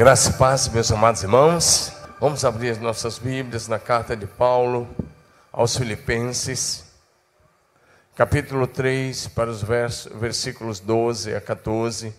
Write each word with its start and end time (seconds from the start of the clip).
Graça 0.00 0.30
e 0.30 0.32
paz, 0.32 0.66
meus 0.66 0.90
amados 0.90 1.22
irmãos. 1.22 1.92
Vamos 2.18 2.42
abrir 2.42 2.70
as 2.70 2.78
nossas 2.78 3.18
Bíblias 3.18 3.68
na 3.68 3.78
carta 3.78 4.16
de 4.16 4.26
Paulo 4.26 4.88
aos 5.52 5.76
Filipenses, 5.76 6.86
capítulo 8.16 8.66
3, 8.66 9.28
para 9.28 9.50
os 9.50 9.62
versos, 9.62 10.10
versículos 10.18 10.80
12 10.80 11.34
a 11.34 11.40
14. 11.42 12.14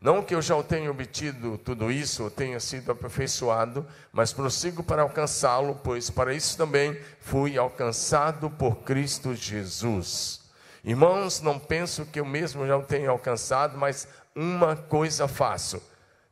Não 0.00 0.22
que 0.22 0.32
eu 0.32 0.40
já 0.40 0.62
tenha 0.62 0.88
obtido 0.88 1.58
tudo 1.58 1.90
isso, 1.90 2.30
tenha 2.30 2.60
sido 2.60 2.92
aperfeiçoado, 2.92 3.84
mas 4.12 4.32
prossigo 4.32 4.84
para 4.84 5.02
alcançá-lo, 5.02 5.80
pois 5.82 6.10
para 6.10 6.32
isso 6.32 6.56
também 6.56 6.96
fui 7.18 7.58
alcançado 7.58 8.48
por 8.48 8.76
Cristo 8.84 9.34
Jesus. 9.34 10.40
Irmãos, 10.84 11.40
não 11.40 11.58
penso 11.58 12.06
que 12.06 12.20
eu 12.20 12.24
mesmo 12.24 12.64
já 12.64 12.76
o 12.76 12.84
tenha 12.84 13.10
alcançado, 13.10 13.76
mas 13.76 14.06
uma 14.36 14.76
coisa 14.76 15.26
faço 15.26 15.82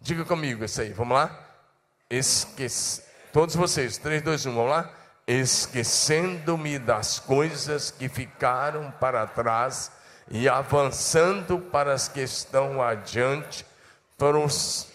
Diga 0.03 0.25
comigo 0.25 0.65
isso 0.65 0.81
aí, 0.81 0.93
vamos 0.93 1.15
lá? 1.17 1.49
Todos 3.33 3.55
vocês, 3.55 3.99
3, 3.99 4.21
2, 4.21 4.47
1, 4.47 4.53
vamos 4.53 4.71
lá? 4.73 4.93
Esquecendo-me 5.29 6.77
das 6.77 7.21
coisas 7.21 7.93
que 7.93 8.09
ficaram 8.09 8.91
para 8.99 9.25
trás 9.29 9.93
e 10.29 10.49
avançando 10.49 11.61
para 11.61 11.93
as 11.93 12.09
que 12.09 12.21
estão 12.21 12.83
adiante, 12.83 13.65
para 14.19 14.37
os. 14.37 14.89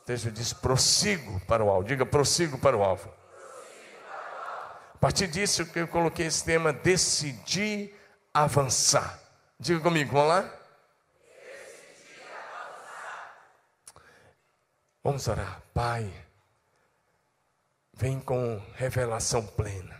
O 0.00 0.06
texto 0.06 0.30
diz: 0.30 0.54
prossigo 0.54 1.40
para 1.40 1.62
o 1.62 1.68
alvo. 1.68 1.86
Diga, 1.86 2.06
prossigo 2.06 2.56
para 2.56 2.74
o 2.74 2.82
alvo. 2.82 3.12
Partir 5.06 5.28
disso 5.28 5.64
que 5.64 5.78
eu 5.78 5.86
coloquei 5.86 6.26
esse 6.26 6.44
tema, 6.44 6.72
decidi 6.72 7.94
avançar. 8.34 9.20
Diga 9.56 9.78
comigo, 9.78 10.12
vamos 10.12 10.28
lá? 10.28 10.52
Vamos 15.04 15.28
orar. 15.28 15.62
Pai, 15.72 16.12
vem 17.92 18.18
com 18.18 18.60
revelação 18.74 19.46
plena. 19.46 19.94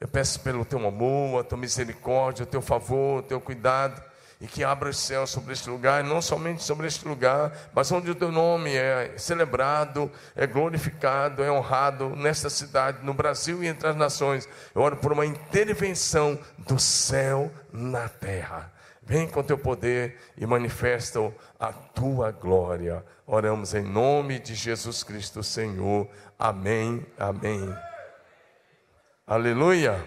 Eu 0.00 0.08
peço 0.08 0.40
pelo 0.40 0.64
teu 0.64 0.78
amor, 0.88 1.42
a 1.42 1.44
tua 1.44 1.58
misericórdia, 1.58 2.44
o 2.44 2.46
teu 2.46 2.62
favor, 2.62 3.18
o 3.18 3.22
teu 3.22 3.42
cuidado 3.42 4.02
e 4.40 4.46
que 4.46 4.64
abra 4.64 4.88
o 4.88 4.94
céu 4.94 5.26
sobre 5.26 5.52
este 5.52 5.68
lugar, 5.68 6.02
não 6.02 6.22
somente 6.22 6.62
sobre 6.62 6.86
este 6.86 7.06
lugar, 7.06 7.52
mas 7.74 7.92
onde 7.92 8.10
o 8.10 8.14
teu 8.14 8.32
nome 8.32 8.74
é 8.74 9.12
celebrado, 9.18 10.10
é 10.34 10.46
glorificado, 10.46 11.42
é 11.44 11.52
honrado 11.52 12.16
nesta 12.16 12.48
cidade, 12.48 13.04
no 13.04 13.12
Brasil 13.12 13.62
e 13.62 13.66
entre 13.66 13.86
as 13.86 13.96
nações. 13.96 14.48
Eu 14.74 14.80
oro 14.80 14.96
por 14.96 15.12
uma 15.12 15.26
intervenção 15.26 16.38
do 16.56 16.78
céu 16.78 17.52
na 17.70 18.08
terra. 18.08 18.72
Vem 19.02 19.28
com 19.28 19.42
teu 19.42 19.58
poder 19.58 20.18
e 20.36 20.46
manifesta 20.46 21.20
a 21.58 21.72
tua 21.72 22.30
glória. 22.30 23.04
Oramos 23.26 23.74
em 23.74 23.82
nome 23.82 24.38
de 24.38 24.54
Jesus 24.54 25.02
Cristo, 25.02 25.42
Senhor. 25.42 26.08
Amém, 26.38 27.04
amém. 27.18 27.76
Aleluia. 29.26 30.02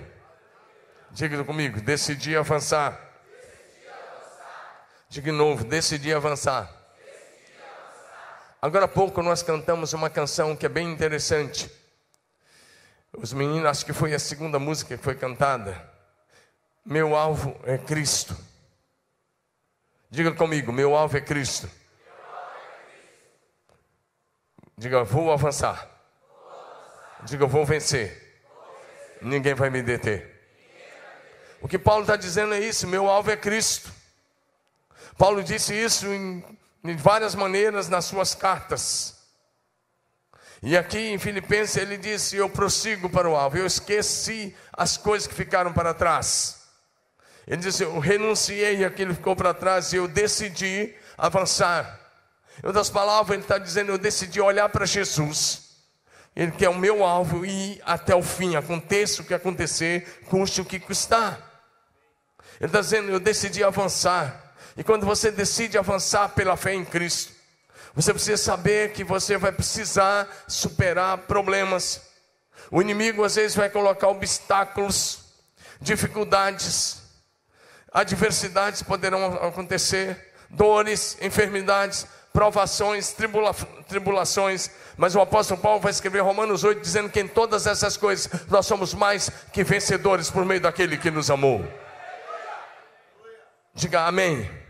Diga 1.11 1.43
comigo, 1.43 1.79
decidi 1.81 2.35
avançar. 2.35 3.12
Diga 5.13 5.31
de 5.31 5.37
novo, 5.37 5.63
decidi 5.63 6.11
avançar. 6.11 6.73
Agora 8.59 8.85
há 8.85 8.87
pouco 8.87 9.21
nós 9.21 9.43
cantamos 9.43 9.93
uma 9.93 10.09
canção 10.09 10.55
que 10.55 10.65
é 10.65 10.69
bem 10.69 10.91
interessante. 10.91 11.69
Os 13.15 13.31
meninos, 13.31 13.67
acho 13.67 13.85
que 13.85 13.93
foi 13.93 14.15
a 14.15 14.17
segunda 14.17 14.57
música 14.57 14.97
que 14.97 15.03
foi 15.03 15.13
cantada. 15.13 15.87
Meu 16.83 17.15
alvo 17.15 17.55
é 17.63 17.77
Cristo. 17.77 18.35
Diga 20.09 20.31
comigo, 20.31 20.73
meu 20.73 20.95
alvo 20.95 21.15
é 21.15 21.21
Cristo. 21.21 21.69
Diga, 24.75 25.03
vou 25.03 25.31
avançar. 25.31 25.87
Diga, 27.21 27.45
vou 27.45 27.63
vencer. 27.63 28.41
Ninguém 29.21 29.53
vai 29.53 29.69
me 29.69 29.83
deter. 29.83 30.41
O 31.61 31.67
que 31.67 31.77
Paulo 31.77 32.01
está 32.01 32.15
dizendo 32.15 32.55
é 32.55 32.59
isso: 32.59 32.87
meu 32.87 33.07
alvo 33.07 33.29
é 33.29 33.37
Cristo. 33.37 34.01
Paulo 35.17 35.43
disse 35.43 35.73
isso 35.73 36.07
em, 36.07 36.43
em 36.83 36.95
várias 36.95 37.35
maneiras 37.35 37.87
nas 37.89 38.05
suas 38.05 38.33
cartas. 38.33 39.15
E 40.61 40.77
aqui 40.77 40.97
em 40.97 41.19
Filipenses 41.19 41.75
ele 41.75 41.97
disse: 41.97 42.37
Eu 42.37 42.49
prossigo 42.49 43.09
para 43.09 43.29
o 43.29 43.35
alvo, 43.35 43.57
eu 43.57 43.65
esqueci 43.65 44.55
as 44.71 44.95
coisas 44.95 45.27
que 45.27 45.33
ficaram 45.33 45.73
para 45.73 45.93
trás. 45.93 46.63
Ele 47.45 47.61
disse: 47.61 47.83
Eu 47.83 47.99
renunciei 47.99 48.85
aquilo 48.85 49.11
que 49.11 49.17
ficou 49.17 49.35
para 49.35 49.53
trás 49.53 49.91
e 49.91 49.97
eu 49.97 50.07
decidi 50.07 50.95
avançar. 51.17 51.99
Em 52.63 52.67
outras 52.67 52.89
palavras, 52.89 53.33
ele 53.35 53.43
está 53.43 53.57
dizendo: 53.57 53.91
Eu 53.91 53.97
decidi 53.97 54.39
olhar 54.39 54.69
para 54.69 54.85
Jesus. 54.85 55.63
Ele 56.35 56.51
que 56.51 56.65
é 56.65 56.69
o 56.69 56.77
meu 56.77 57.03
alvo 57.03 57.45
e 57.45 57.73
ir 57.73 57.81
até 57.85 58.15
o 58.15 58.23
fim, 58.23 58.55
aconteça 58.55 59.21
o 59.21 59.25
que 59.25 59.33
acontecer, 59.33 60.23
custe 60.25 60.61
o 60.61 60.65
que 60.65 60.79
custar. 60.79 61.37
Ele 62.59 62.67
está 62.67 62.79
dizendo: 62.79 63.11
Eu 63.11 63.19
decidi 63.19 63.63
avançar. 63.63 64.42
E 64.75 64.83
quando 64.83 65.05
você 65.05 65.31
decide 65.31 65.77
avançar 65.77 66.29
pela 66.29 66.57
fé 66.57 66.73
em 66.73 66.83
Cristo, 66.83 67.31
você 67.93 68.11
precisa 68.11 68.37
saber 68.37 68.91
que 68.93 69.03
você 69.03 69.37
vai 69.37 69.51
precisar 69.51 70.27
superar 70.47 71.19
problemas. 71.19 72.01
O 72.71 72.81
inimigo 72.81 73.23
às 73.23 73.35
vezes 73.35 73.55
vai 73.55 73.69
colocar 73.69 74.07
obstáculos, 74.07 75.19
dificuldades, 75.79 77.03
adversidades 77.91 78.81
poderão 78.81 79.35
acontecer, 79.35 80.33
dores, 80.49 81.17
enfermidades, 81.21 82.07
provações, 82.31 83.11
tribula 83.11 83.53
tribulações. 83.87 84.71
Mas 84.97 85.15
o 85.15 85.21
apóstolo 85.21 85.61
Paulo 85.61 85.79
vai 85.79 85.91
escrever 85.91 86.21
Romanos 86.21 86.63
8 86.63 86.81
dizendo 86.81 87.09
que 87.09 87.19
em 87.19 87.27
todas 87.27 87.67
essas 87.67 87.95
coisas 87.95 88.27
nós 88.49 88.65
somos 88.65 88.93
mais 88.93 89.29
que 89.51 89.63
vencedores 89.63 90.31
por 90.31 90.43
meio 90.43 90.61
daquele 90.61 90.97
que 90.97 91.11
nos 91.11 91.29
amou. 91.29 91.63
Diga 93.75 94.07
amém. 94.07 94.62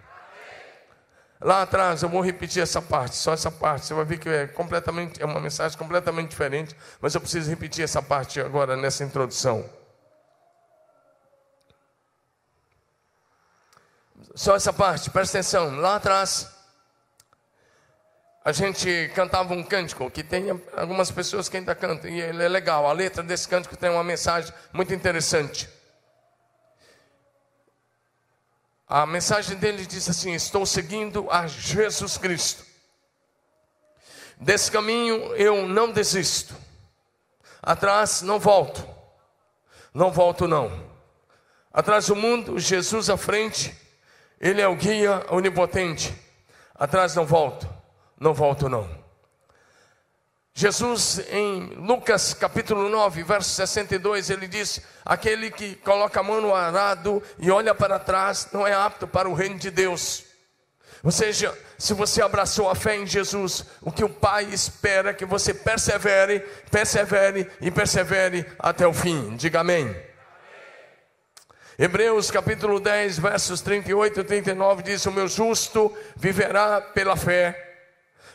Lá 1.44 1.64
atrás, 1.64 2.02
eu 2.02 2.08
vou 2.08 2.22
repetir 2.22 2.64
essa 2.64 2.81
parte, 2.81 3.18
só 3.18 3.34
essa 3.34 3.52
parte. 3.52 3.86
Você 3.86 3.94
vai 3.94 4.06
ver 4.06 4.18
que 4.18 4.30
é 4.30 4.48
completamente, 4.48 5.22
é 5.22 5.26
uma 5.26 5.42
mensagem 5.42 5.78
completamente 5.78 6.30
diferente, 6.30 6.74
mas 7.02 7.14
eu 7.14 7.20
preciso 7.20 7.50
repetir 7.50 7.84
essa 7.84 8.02
parte 8.02 8.40
agora 8.40 8.78
nessa 8.78 9.04
introdução. 9.04 9.70
Só 14.34 14.56
essa 14.56 14.72
parte, 14.72 15.09
presta 15.09 15.38
atenção. 15.38 15.76
Lá 15.76 15.98
atrás, 15.98 16.50
a 18.46 18.53
gente 18.53 19.12
cantava 19.14 19.53
um 19.53 19.64
cântico 19.64 20.09
que 20.09 20.24
tem 20.24 20.50
algumas 20.78 21.12
pessoas 21.12 21.50
que 21.50 21.58
ainda 21.58 21.76
cantam, 21.76 22.09
e 22.09 22.22
ele 22.22 22.42
é 22.42 22.48
legal. 22.48 22.88
A 22.88 22.94
letra 22.94 23.22
desse 23.22 23.50
cântico 23.50 23.76
tem 23.76 23.90
uma 23.90 24.03
mensagem 24.03 24.53
muito 24.72 24.94
interessante. 24.94 25.70
A 28.96 29.08
mensagem 29.08 29.58
dele 29.58 29.88
diz 29.88 30.08
assim: 30.08 30.36
Estou 30.36 30.68
seguindo 30.68 31.26
a 31.31 31.48
Jesus 31.48 32.16
Cristo. 32.16 32.64
Desse 34.40 34.72
caminho 34.72 35.36
eu 35.36 35.68
não 35.68 35.92
desisto. 35.92 36.56
Atrás 37.59 38.22
não 38.22 38.40
volto. 38.40 38.88
Não 39.96 40.12
volto, 40.12 40.48
não. 40.48 40.72
Atrás 41.74 42.06
do 42.06 42.16
mundo, 42.16 42.59
Jesus 42.59 43.09
à 43.09 43.18
frente. 43.18 43.76
Ele 44.40 44.62
é 44.62 44.68
o 44.68 44.76
guia 44.76 45.26
onipotente. 45.32 46.14
Atrás 46.76 47.16
não 47.16 47.26
volto. 47.26 47.68
Não 48.20 48.32
volto, 48.32 48.70
não. 48.70 49.03
Jesus, 50.55 51.20
em 51.32 51.61
Lucas 51.78 52.35
capítulo 52.35 52.88
9, 52.88 53.23
verso 53.23 53.50
62, 53.50 54.29
ele 54.29 54.47
disse: 54.47 54.84
Aquele 55.03 55.50
que 55.50 55.76
coloca 55.78 56.20
a 56.20 56.23
mão 56.23 56.40
no 56.40 56.53
arado 56.53 57.23
e 57.40 57.50
olha 57.50 57.73
para 57.73 57.97
trás 57.97 58.50
não 58.53 58.66
é 58.66 58.73
apto 58.73 59.08
para 59.08 59.28
o 59.28 59.34
reino 59.34 59.58
de 59.58 59.72
Deus. 59.72 60.26
Ou 61.03 61.11
seja, 61.11 61.58
se 61.78 61.94
você 61.96 62.22
abraçou 62.22 62.70
a 62.70 62.76
fé 62.76 62.96
em 62.96 63.08
Jesus, 63.08 63.66
o 63.82 63.91
que 63.91 64.03
o 64.03 64.09
Pai 64.09 64.46
espera 64.46 65.09
é 65.09 65.14
que 65.14 65.26
você 65.26 65.55
persevere, 65.55 66.40
persevere 66.70 67.50
e 67.59 67.72
persevere 67.72 68.46
até 68.59 68.85
o 68.85 68.94
fim. 68.94 69.35
Diga 69.35 69.61
amém. 69.61 69.94
Hebreus 71.79 72.29
capítulo 72.29 72.79
10, 72.79 73.17
versos 73.17 73.59
38 73.61 74.20
e 74.20 74.23
39 74.23 74.84
diz: 74.84 75.03
O 75.08 75.11
meu 75.11 75.28
justo 75.28 75.91
viverá 76.16 76.79
pela 76.79 77.16
fé. 77.16 77.72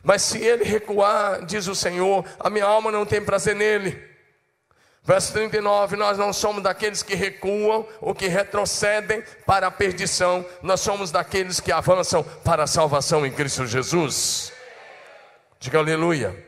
Mas 0.02 0.22
se 0.22 0.38
ele 0.38 0.64
recuar, 0.64 1.44
diz 1.44 1.66
o 1.66 1.74
Senhor, 1.74 2.24
a 2.38 2.48
minha 2.48 2.64
alma 2.64 2.90
não 2.90 3.04
tem 3.04 3.24
prazer 3.24 3.54
nele. 3.54 4.08
Verso 5.02 5.32
39: 5.32 5.96
Nós 5.96 6.18
não 6.18 6.32
somos 6.32 6.62
daqueles 6.62 7.02
que 7.02 7.14
recuam 7.14 7.86
ou 8.00 8.14
que 8.14 8.26
retrocedem 8.26 9.22
para 9.46 9.66
a 9.66 9.70
perdição, 9.70 10.44
nós 10.62 10.80
somos 10.80 11.10
daqueles 11.10 11.60
que 11.60 11.72
avançam 11.72 12.22
para 12.44 12.64
a 12.64 12.66
salvação 12.66 13.24
em 13.24 13.32
Cristo 13.32 13.66
Jesus. 13.66 14.52
Diga 15.58 15.78
aleluia. 15.78 16.46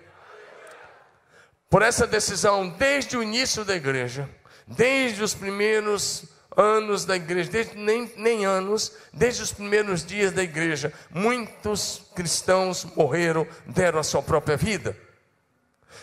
Por 1.71 1.83
essa 1.83 2.07
decisão, 2.07 2.69
desde 2.69 3.17
o 3.17 3.23
início 3.23 3.65
da 3.65 3.75
igreja, 3.75 4.29
desde 4.67 5.23
os 5.23 5.35
primeiros 5.35 6.25
anos 6.57 7.05
da 7.05 7.17
igreja, 7.17 7.51
desde, 7.51 7.77
nem, 7.77 8.13
nem 8.17 8.45
anos, 8.45 8.93
desde 9.13 9.43
os 9.43 9.53
primeiros 9.53 10.05
dias 10.05 10.33
da 10.33 10.43
igreja, 10.43 10.93
muitos 11.11 12.03
cristãos 12.15 12.85
morreram, 12.97 13.47
deram 13.67 13.99
a 13.99 14.05
sua 14.05 14.23
própria 14.23 14.57
vida. 14.57 14.97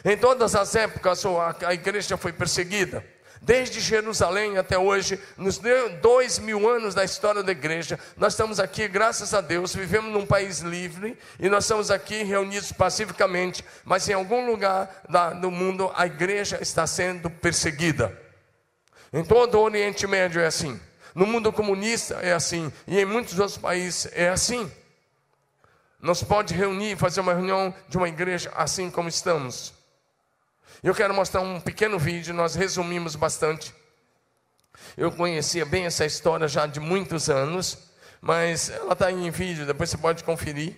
Em 0.06 0.18
todas 0.18 0.56
as 0.56 0.76
épocas, 0.76 1.24
a 1.66 1.74
igreja 1.74 2.18
foi 2.18 2.32
perseguida. 2.32 3.04
Desde 3.42 3.80
Jerusalém 3.80 4.58
até 4.58 4.78
hoje, 4.78 5.20
nos 5.38 5.60
dois 6.02 6.40
mil 6.40 6.68
anos 6.68 6.96
da 6.96 7.04
história 7.04 7.44
da 7.44 7.52
igreja, 7.52 8.00
nós 8.16 8.34
estamos 8.34 8.60
aqui, 8.60 8.88
graças 8.88 9.34
a 9.34 9.42
Deus, 9.42 9.76
vivemos 9.76 10.12
num 10.12 10.26
país 10.26 10.60
livre 10.60 11.18
e 11.40 11.48
nós 11.48 11.64
estamos 11.64 11.92
aqui 11.92 12.24
reunidos 12.24 12.72
pacificamente, 12.72 13.64
mas 13.86 14.10
em 14.10 14.14
algum 14.14 14.50
lugar 14.50 15.04
do 15.40 15.52
mundo 15.52 15.92
a 15.96 16.06
igreja 16.08 16.58
está 16.62 16.88
sendo 16.88 17.30
perseguida. 17.30 18.27
Em 19.18 19.24
todo 19.24 19.56
o 19.56 19.64
Oriente 19.64 20.06
Médio 20.06 20.40
é 20.40 20.46
assim, 20.46 20.80
no 21.16 21.25
mundo 21.25 21.52
comunista 21.52 22.19
é 22.22 22.34
assim, 22.34 22.72
e 22.86 23.00
em 23.00 23.04
muitos 23.04 23.40
outros 23.40 23.58
países 23.58 24.08
é 24.14 24.30
assim. 24.30 24.72
Se 26.14 26.24
pode 26.24 26.54
reunir, 26.54 26.96
fazer 26.98 27.22
uma 27.22 27.34
reunião 27.34 27.74
de 27.90 27.98
uma 27.98 28.08
igreja 28.08 28.54
assim 28.56 28.92
como 28.92 29.10
estamos. 29.10 29.74
Eu 30.84 30.94
quero 30.94 31.16
mostrar 31.16 31.42
um 31.42 31.60
pequeno 31.60 31.98
vídeo, 31.98 32.31
nós 32.31 32.54
resumimos 32.54 33.16
bastante. 33.16 33.74
Eu 34.96 35.12
conhecia 35.12 35.66
bem 35.66 35.88
essa 35.88 36.06
história 36.06 36.48
já 36.48 36.68
de 36.68 36.80
muitos 36.80 37.28
anos, 37.28 37.90
mas 38.22 38.69
ela 38.69 38.94
está 38.94 39.12
em 39.12 39.31
vídeo, 39.31 39.66
depois 39.66 39.90
você 39.90 39.98
pode 39.98 40.24
conferir. 40.24 40.75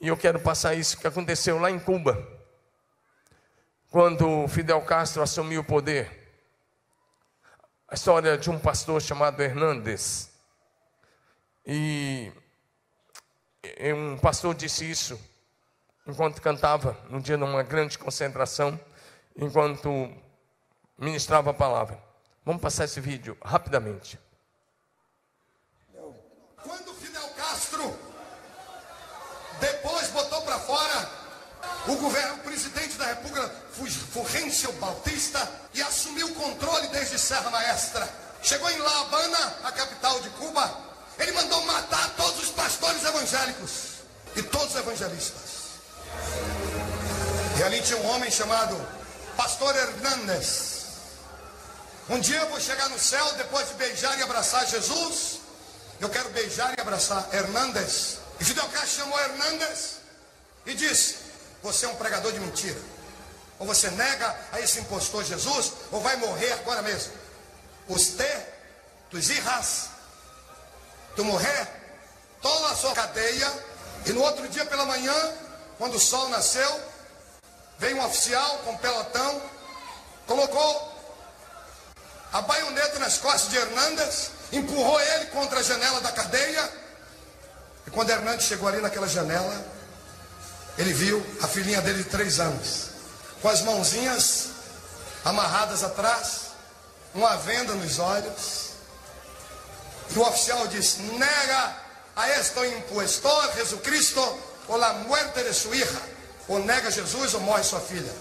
E 0.00 0.08
eu 0.08 0.16
quero 0.16 0.40
passar 0.40 0.74
isso 0.74 0.98
que 0.98 1.06
aconteceu 1.06 1.60
lá 1.60 1.70
em 1.70 1.78
Cuba, 1.78 2.26
quando 3.88 4.48
Fidel 4.48 4.80
Castro 4.80 5.22
assumiu 5.22 5.60
o 5.60 5.64
poder. 5.64 6.17
A 7.90 7.94
história 7.94 8.36
de 8.36 8.50
um 8.50 8.58
pastor 8.58 9.00
chamado 9.00 9.42
Hernandes. 9.42 10.30
E 11.64 12.30
um 13.94 14.18
pastor 14.18 14.54
disse 14.54 14.88
isso 14.88 15.18
enquanto 16.06 16.42
cantava 16.42 16.98
num 17.08 17.18
dia 17.18 17.38
numa 17.38 17.62
grande 17.62 17.98
concentração 17.98 18.78
enquanto 19.34 19.88
ministrava 20.98 21.50
a 21.50 21.54
palavra. 21.54 21.98
Vamos 22.44 22.60
passar 22.60 22.84
esse 22.84 23.00
vídeo 23.00 23.38
rapidamente. 23.42 24.20
Quando 26.62 26.92
Fidel 26.92 27.30
Castro 27.30 27.98
depois 29.60 30.10
botou 30.10 30.42
para 30.42 30.58
fora 30.58 31.27
o 31.88 31.96
governo, 31.96 32.34
o 32.34 32.38
presidente 32.38 32.96
da 32.96 33.06
República, 33.06 33.50
Fulgêncio 34.12 34.72
Bautista, 34.74 35.48
e 35.72 35.82
assumiu 35.82 36.26
o 36.26 36.34
controle 36.34 36.88
desde 36.88 37.18
Serra 37.18 37.50
Maestra. 37.50 38.08
Chegou 38.42 38.70
em 38.70 38.78
La 38.78 39.00
Habana, 39.00 39.56
a 39.64 39.72
capital 39.72 40.20
de 40.20 40.30
Cuba, 40.30 40.88
ele 41.18 41.32
mandou 41.32 41.64
matar 41.64 42.10
todos 42.16 42.44
os 42.44 42.50
pastores 42.50 43.02
evangélicos 43.02 43.70
e 44.36 44.42
todos 44.42 44.74
os 44.74 44.76
evangelistas. 44.76 45.48
E 47.58 47.62
ali 47.64 47.82
tinha 47.82 47.98
um 47.98 48.10
homem 48.10 48.30
chamado 48.30 48.76
Pastor 49.36 49.74
Hernandes. 49.74 50.68
Um 52.08 52.20
dia 52.20 52.38
eu 52.38 52.48
vou 52.50 52.60
chegar 52.60 52.88
no 52.88 52.98
céu 52.98 53.32
depois 53.34 53.68
de 53.68 53.74
beijar 53.74 54.16
e 54.18 54.22
abraçar 54.22 54.64
Jesus. 54.66 55.40
Eu 56.00 56.08
quero 56.08 56.28
beijar 56.30 56.72
e 56.78 56.80
abraçar 56.80 57.28
Hernandes. 57.32 58.18
E 58.38 58.44
Fidel 58.44 58.68
Castro 58.68 59.02
chamou 59.02 59.18
Hernandes 59.18 59.96
e 60.64 60.74
disse: 60.74 61.16
Você 61.62 61.86
é 61.86 61.88
um 61.88 61.96
pregador 61.96 62.32
de 62.32 62.40
mentira. 62.40 62.80
Ou 63.58 63.66
você 63.66 63.90
nega 63.90 64.36
a 64.52 64.60
esse 64.60 64.80
impostor 64.80 65.24
Jesus, 65.24 65.72
ou 65.90 66.00
vai 66.00 66.16
morrer 66.16 66.52
agora 66.52 66.82
mesmo. 66.82 67.12
Usted, 67.88 68.46
tus 69.10 69.30
hijas, 69.30 69.88
tu 71.16 71.24
morrer, 71.24 71.66
toda 72.40 72.68
a 72.68 72.76
sua 72.76 72.94
cadeia. 72.94 73.52
E 74.06 74.12
no 74.12 74.22
outro 74.22 74.48
dia 74.48 74.64
pela 74.64 74.84
manhã, 74.84 75.14
quando 75.78 75.96
o 75.96 76.00
sol 76.00 76.28
nasceu, 76.28 76.88
Veio 77.78 77.96
um 77.96 78.04
oficial 78.04 78.58
com 78.64 78.72
um 78.72 78.76
pelotão, 78.76 79.40
colocou 80.26 80.94
a 82.32 82.42
baioneta 82.42 82.98
nas 82.98 83.18
costas 83.18 83.50
de 83.50 83.56
Hernandes, 83.56 84.30
empurrou 84.52 85.00
ele 85.00 85.26
contra 85.26 85.60
a 85.60 85.62
janela 85.62 86.00
da 86.00 86.10
cadeia. 86.10 86.68
E 87.86 87.90
quando 87.90 88.10
Hernandes 88.10 88.46
chegou 88.46 88.68
ali 88.68 88.80
naquela 88.80 89.06
janela, 89.06 89.64
ele 90.78 90.92
viu 90.92 91.24
a 91.42 91.48
filhinha 91.48 91.82
dele 91.82 92.04
de 92.04 92.08
três 92.08 92.38
anos, 92.38 92.90
com 93.42 93.48
as 93.48 93.62
mãozinhas 93.62 94.50
amarradas 95.24 95.82
atrás, 95.82 96.52
uma 97.14 97.36
venda 97.36 97.74
nos 97.74 97.98
olhos. 97.98 98.68
E 100.14 100.18
o 100.18 100.22
oficial 100.22 100.66
disse: 100.68 101.02
Nega 101.02 101.76
a 102.14 102.30
este 102.30 102.60
impostor 102.66 103.52
Jesucristo 103.56 104.38
ou 104.68 104.76
la 104.76 104.92
muerte 104.92 105.42
de 105.42 105.52
su 105.52 105.74
hija 105.74 106.00
ou 106.46 106.60
nega 106.60 106.90
Jesus 106.90 107.34
ou 107.34 107.40
morre 107.40 107.64
sua 107.64 107.80
filha. 107.80 108.12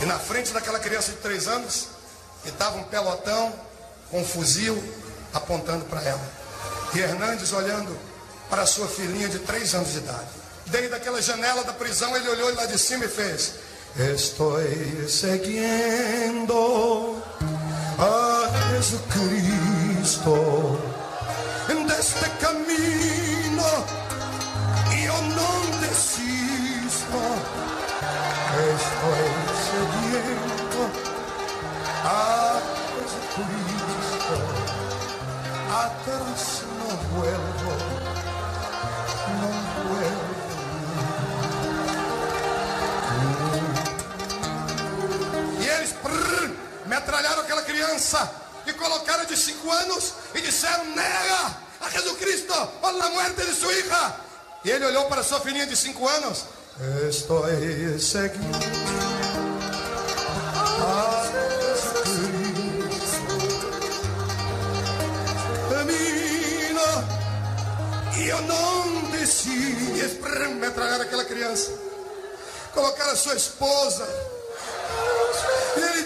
E 0.00 0.06
na 0.06 0.18
frente 0.18 0.52
daquela 0.52 0.80
criança 0.80 1.12
de 1.12 1.18
três 1.18 1.46
anos, 1.46 1.88
estava 2.44 2.76
um 2.78 2.84
pelotão 2.84 3.52
com 4.10 4.20
um 4.20 4.24
fuzil 4.24 4.82
apontando 5.32 5.84
para 5.84 6.02
ela. 6.02 6.32
E 6.94 6.98
Hernandes 6.98 7.52
olhando 7.52 7.96
para 8.50 8.66
sua 8.66 8.88
filhinha 8.88 9.28
de 9.28 9.38
três 9.40 9.74
anos 9.74 9.92
de 9.92 9.98
idade. 9.98 10.41
Desde 10.66 10.94
aquela 10.94 11.20
janela 11.20 11.64
da 11.64 11.72
prisão, 11.72 12.16
ele 12.16 12.28
olhou 12.28 12.54
lá 12.54 12.66
de 12.66 12.78
cima 12.78 13.04
e 13.04 13.08
fez: 13.08 13.54
Estou 13.96 14.58
seguindo 15.08 16.52
a 17.98 18.74
Jesucristo 18.74 20.32
deste 22.02 22.28
caminho 22.40 23.70
e 24.92 25.04
eu 25.04 25.22
não 25.22 25.78
desisto. 25.78 27.22
estoy 28.74 29.26
sediento 29.68 30.82
a 32.04 32.60
Jesucristo, 32.98 34.36
atrás 35.70 36.62
no 36.78 36.88
vuelvo, 37.08 37.91
metralharam 47.02 47.42
aquela 47.42 47.62
criança 47.62 48.30
e 48.64 48.72
colocaram 48.72 49.24
de 49.24 49.36
cinco 49.36 49.70
anos 49.70 50.14
e 50.34 50.40
disseram: 50.40 50.84
nega 50.94 51.56
a 51.80 51.90
Jesucristo, 51.90 52.54
ou 52.80 52.88
a 52.88 53.10
muerte 53.10 53.44
de 53.44 53.54
sua 53.54 53.72
hija. 53.72 54.16
E 54.64 54.70
ele 54.70 54.84
olhou 54.86 55.06
para 55.06 55.24
sua 55.24 55.40
filhinha 55.40 55.66
de 55.66 55.76
cinco 55.76 56.06
anos 56.08 56.44
Estoy 57.08 57.98
seguindo 57.98 58.56
a 60.80 61.26
Cristo. 62.78 63.66
Camino 65.68 66.86
e 68.16 68.28
eu 68.28 68.42
não 68.42 69.10
desci. 69.10 69.82
Metralhar 70.60 71.00
aquela 71.00 71.24
criança. 71.24 71.72
Colocar 72.72 73.10
a 73.10 73.16
sua 73.16 73.34
esposa. 73.34 74.06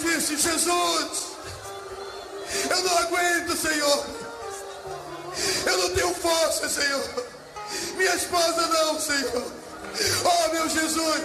Disse: 0.07 0.37
Jesus, 0.37 1.37
eu 2.71 2.83
não 2.83 2.99
aguento, 2.99 3.57
Senhor. 3.57 4.07
Eu 5.67 5.79
não 5.79 5.91
tenho 5.91 6.15
força, 6.15 6.69
Senhor. 6.69 7.03
Minha 7.97 8.15
esposa 8.15 8.67
não, 8.69 9.01
Senhor. 9.01 9.53
Oh, 10.25 10.53
meu 10.53 10.69
Jesus, 10.69 11.23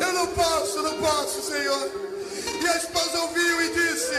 eu 0.00 0.12
não 0.14 0.26
posso, 0.28 0.82
não 0.82 0.98
posso, 1.00 1.42
Senhor. 1.42 1.90
E 2.62 2.66
a 2.66 2.76
esposa 2.78 3.18
ouviu 3.20 3.62
e 3.62 3.68
disse: 3.74 4.14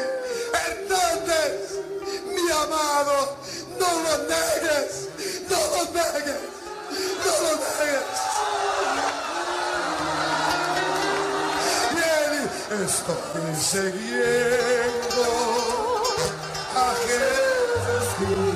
Hernandes, 0.53 1.79
mi 2.25 2.51
amado, 2.51 3.37
não 3.79 4.03
lo 4.03 4.17
negues, 4.29 5.09
não 5.49 5.67
lo 5.71 5.91
negues, 5.91 6.41
não 7.25 7.41
lo 7.41 7.55
negues. 7.57 9.10
Ele, 12.71 12.85
estou 12.85 13.15
seguindo 13.55 15.21
a 16.75 16.95
Jesus. 17.07 18.51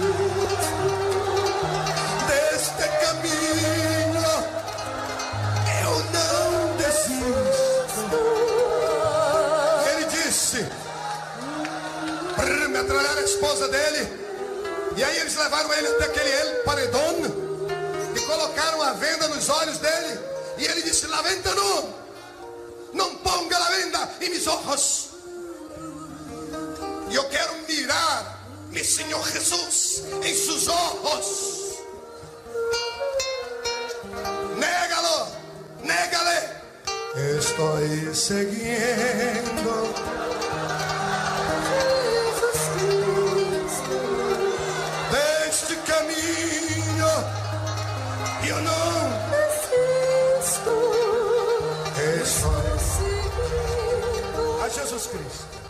metralharam 12.76 13.20
a 13.20 13.24
esposa 13.24 13.68
dele. 13.70 14.08
E 14.98 15.04
aí 15.04 15.20
eles 15.20 15.36
levaram 15.36 15.74
ele 15.74 15.88
até 15.88 16.06
aquele 16.06 16.30
El 16.30 16.64
paredão 16.64 17.16
e 18.16 18.20
colocaram 18.22 18.82
a 18.82 18.94
venda 18.94 19.28
nos 19.30 19.50
olhos 19.50 19.78
dele. 19.78 20.20
E 20.58 20.66
ele 20.66 20.82
disse: 20.84 21.08
La 21.08 21.22
venda 21.22 22.05
não, 22.96 23.16
ponga 23.16 23.58
a 23.58 23.70
venda 23.72 24.10
em 24.22 24.30
meus 24.30 24.48
olhos. 24.48 25.10
E 27.12 27.16
eu 27.16 27.24
quero 27.30 27.54
mirar 27.68 28.40
mi 28.72 28.84
Señor 28.84 29.24
Jesús 29.26 30.04
en 30.24 30.36
sus 30.36 30.68
ojos. 30.68 31.26
Négalo, 34.58 35.28
négale. 35.84 36.38
Estoy 37.38 38.14
siguiendo. 38.16 39.94
Jesus 54.76 55.08
Cristo. 55.08 55.66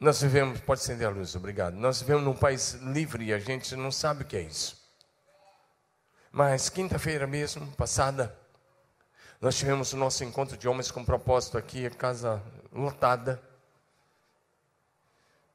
Nós 0.00 0.20
vivemos, 0.20 0.60
pode 0.60 0.80
acender 0.80 1.06
a 1.06 1.10
luz, 1.10 1.36
obrigado. 1.36 1.74
Nós 1.74 2.00
vivemos 2.00 2.24
num 2.24 2.34
país 2.34 2.72
livre 2.72 3.26
e 3.26 3.32
a 3.32 3.38
gente 3.38 3.76
não 3.76 3.92
sabe 3.92 4.24
o 4.24 4.26
que 4.26 4.36
é 4.36 4.40
isso. 4.40 4.76
Mas 6.32 6.68
quinta-feira 6.68 7.24
mesmo, 7.28 7.64
passada, 7.76 8.36
nós 9.40 9.56
tivemos 9.56 9.92
o 9.92 9.96
nosso 9.96 10.24
encontro 10.24 10.56
de 10.56 10.66
homens 10.66 10.90
com 10.90 11.04
propósito 11.04 11.56
aqui, 11.56 11.86
a 11.86 11.90
casa 11.90 12.42
lotada. 12.72 13.40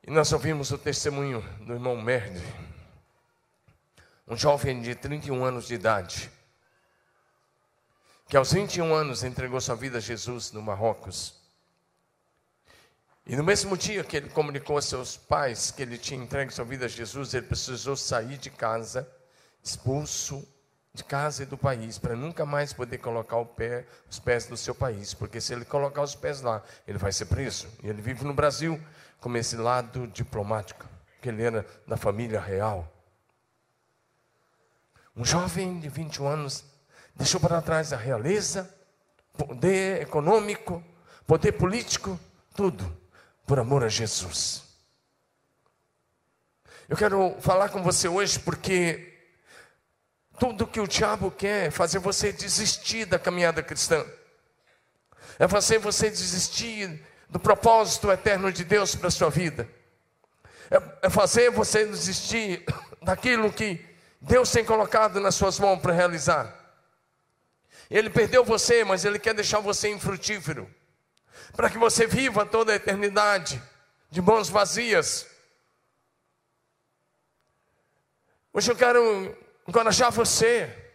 E 0.06 0.10
nós 0.10 0.32
ouvimos 0.32 0.72
o 0.72 0.77
testemunho 0.77 1.41
do 1.65 1.74
irmão 1.74 2.01
Merde, 2.01 2.41
um 4.25 4.38
jovem 4.38 4.82
de 4.82 4.96
31 4.96 5.44
anos 5.44 5.67
de 5.67 5.74
idade, 5.74 6.32
que 8.27 8.36
aos 8.36 8.51
21 8.51 8.93
anos 8.93 9.24
entregou 9.24 9.60
sua 9.62 9.75
vida 9.75 10.00
a 10.00 10.01
Jesus 10.01 10.51
no 10.51 10.62
Marrocos. 10.62 11.36
E 13.25 13.36
no 13.36 13.43
mesmo 13.43 13.77
dia 13.77 14.03
que 14.03 14.17
ele 14.17 14.29
comunicou 14.29 14.77
a 14.77 14.81
seus 14.81 15.17
pais 15.17 15.72
que 15.72 15.81
ele 15.81 15.98
tinha 15.98 16.22
entregue 16.22 16.53
sua 16.53 16.65
vida 16.65 16.86
a 16.86 16.89
Jesus, 16.89 17.34
ele 17.34 17.46
precisou 17.46 17.96
sair 17.96 18.38
de 18.38 18.50
casa, 18.50 19.10
expulso 19.63 20.48
de 20.93 21.03
casa 21.03 21.43
e 21.43 21.46
do 21.46 21.57
país, 21.57 21.98
para 21.98 22.15
nunca 22.15 22.46
mais 22.46 22.74
poder 22.74 22.98
colocar 22.98 23.43
pé, 23.46 23.86
os 24.10 24.19
pés 24.19 24.50
no 24.50 24.57
seu 24.57 24.74
país, 24.74 25.13
porque 25.13 25.39
se 25.39 25.53
ele 25.53 25.63
colocar 25.63 26.01
os 26.01 26.15
pés 26.15 26.41
lá, 26.41 26.63
ele 26.88 26.98
vai 26.98 27.12
ser 27.12 27.25
preso. 27.25 27.67
E 27.84 27.88
ele 27.88 28.01
vive 28.01 28.25
no 28.25 28.34
Brasil 28.34 28.81
como 29.19 29.38
esse 29.38 29.55
lado 29.55 30.07
diplomático, 30.07 30.86
que 31.22 31.29
ele 31.29 31.43
era 31.43 31.65
da 31.86 31.98
família 31.98 32.39
real. 32.39 32.91
Um 35.15 35.24
jovem 35.24 35.79
de 35.79 35.89
21 35.89 36.27
anos 36.27 36.63
deixou 37.17 37.41
para 37.41 37.62
trás 37.62 37.91
a 37.91 37.97
realeza, 37.97 38.71
poder 39.36 40.03
econômico, 40.03 40.83
poder 41.25 41.53
político, 41.53 42.17
tudo 42.55 42.95
por 43.45 43.59
amor 43.59 43.83
a 43.83 43.89
Jesus. 43.89 44.63
Eu 46.88 46.95
quero 46.95 47.36
falar 47.41 47.69
com 47.69 47.81
você 47.81 48.07
hoje 48.07 48.39
porque 48.39 49.15
tudo 50.39 50.67
que 50.67 50.79
o 50.79 50.88
diabo 50.88 51.31
quer 51.31 51.67
é 51.67 51.71
fazer 51.71 52.00
você 52.00 52.31
desistir 52.31 53.05
da 53.05 53.17
caminhada 53.17 53.63
cristã, 53.63 54.05
é 55.39 55.47
fazer 55.47 55.79
você 55.79 56.09
desistir 56.09 57.03
do 57.27 57.39
propósito 57.39 58.12
eterno 58.12 58.51
de 58.51 58.63
Deus 58.63 58.95
para 58.95 59.07
a 59.07 59.12
sua 59.12 59.29
vida, 59.29 59.67
é, 60.69 61.07
é 61.07 61.09
fazer 61.09 61.50
você 61.50 61.83
desistir 61.86 62.63
daquilo 63.01 63.51
que 63.51 63.83
Deus 64.21 64.51
tem 64.51 64.63
colocado 64.63 65.19
nas 65.19 65.33
suas 65.33 65.59
mãos 65.59 65.79
para 65.79 65.93
realizar. 65.93 66.66
Ele 67.89 68.10
perdeu 68.10 68.44
você, 68.44 68.84
mas 68.84 69.06
Ele 69.06 69.20
quer 69.20 69.34
deixar 69.34 69.60
você 69.60 69.89
infrutífero. 69.89 70.70
Para 71.56 71.70
que 71.70 71.77
você 71.77 72.06
viva 72.06 72.46
toda 72.46 72.74
a 72.74 72.75
eternidade 72.75 73.62
de 74.10 74.22
mãos 74.22 74.50
vazias. 74.50 75.25
Hoje 78.53 78.72
eu 78.72 78.75
quero 78.75 79.38
encorajar 79.67 80.12
você 80.12 80.86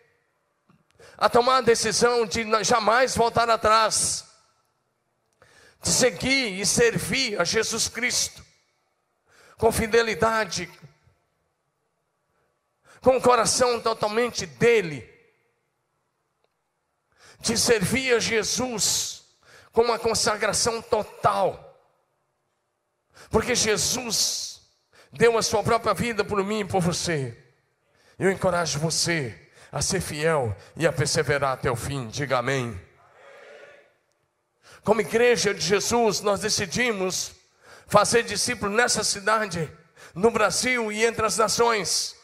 a 1.17 1.29
tomar 1.29 1.59
a 1.59 1.63
decisão 1.63 2.27
de 2.27 2.45
jamais 2.65 3.17
voltar 3.17 3.49
atrás, 3.49 4.25
de 5.81 5.91
seguir 5.91 6.61
e 6.61 6.67
servir 6.67 7.41
a 7.41 7.45
Jesus 7.45 7.89
Cristo. 7.89 8.45
Com 9.57 9.71
fidelidade, 9.71 10.69
com 13.01 13.17
o 13.17 13.23
coração 13.23 13.81
totalmente 13.81 14.45
dele, 14.45 15.12
de 17.43 17.59
servir 17.59 18.15
a 18.15 18.21
Jesus 18.21 19.25
com 19.73 19.83
uma 19.83 19.99
consagração 19.99 20.81
total. 20.81 21.77
Porque 23.31 23.55
Jesus 23.55 24.61
deu 25.13 25.37
a 25.37 25.43
sua 25.43 25.63
própria 25.63 25.93
vida 25.93 26.25
por 26.25 26.43
mim 26.45 26.61
e 26.61 26.65
por 26.65 26.81
você. 26.81 27.37
Eu 28.17 28.31
encorajo 28.31 28.79
você 28.79 29.37
a 29.73 29.83
ser 29.83 30.01
fiel 30.01 30.57
e 30.77 30.87
a 30.87 30.93
perseverar 30.93 31.55
até 31.55 31.71
o 31.71 31.75
fim. 31.75 32.07
Diga 32.07 32.39
amém. 32.39 32.81
Como 34.85 35.01
igreja 35.01 35.53
de 35.53 35.61
Jesus, 35.61 36.21
nós 36.21 36.41
decidimos 36.41 37.33
fazer 37.89 38.23
discípulos 38.23 38.75
nessa 38.75 39.03
cidade, 39.03 39.71
no 40.15 40.31
Brasil 40.31 40.93
e 40.93 41.05
entre 41.05 41.27
as 41.27 41.37
nações. 41.37 42.15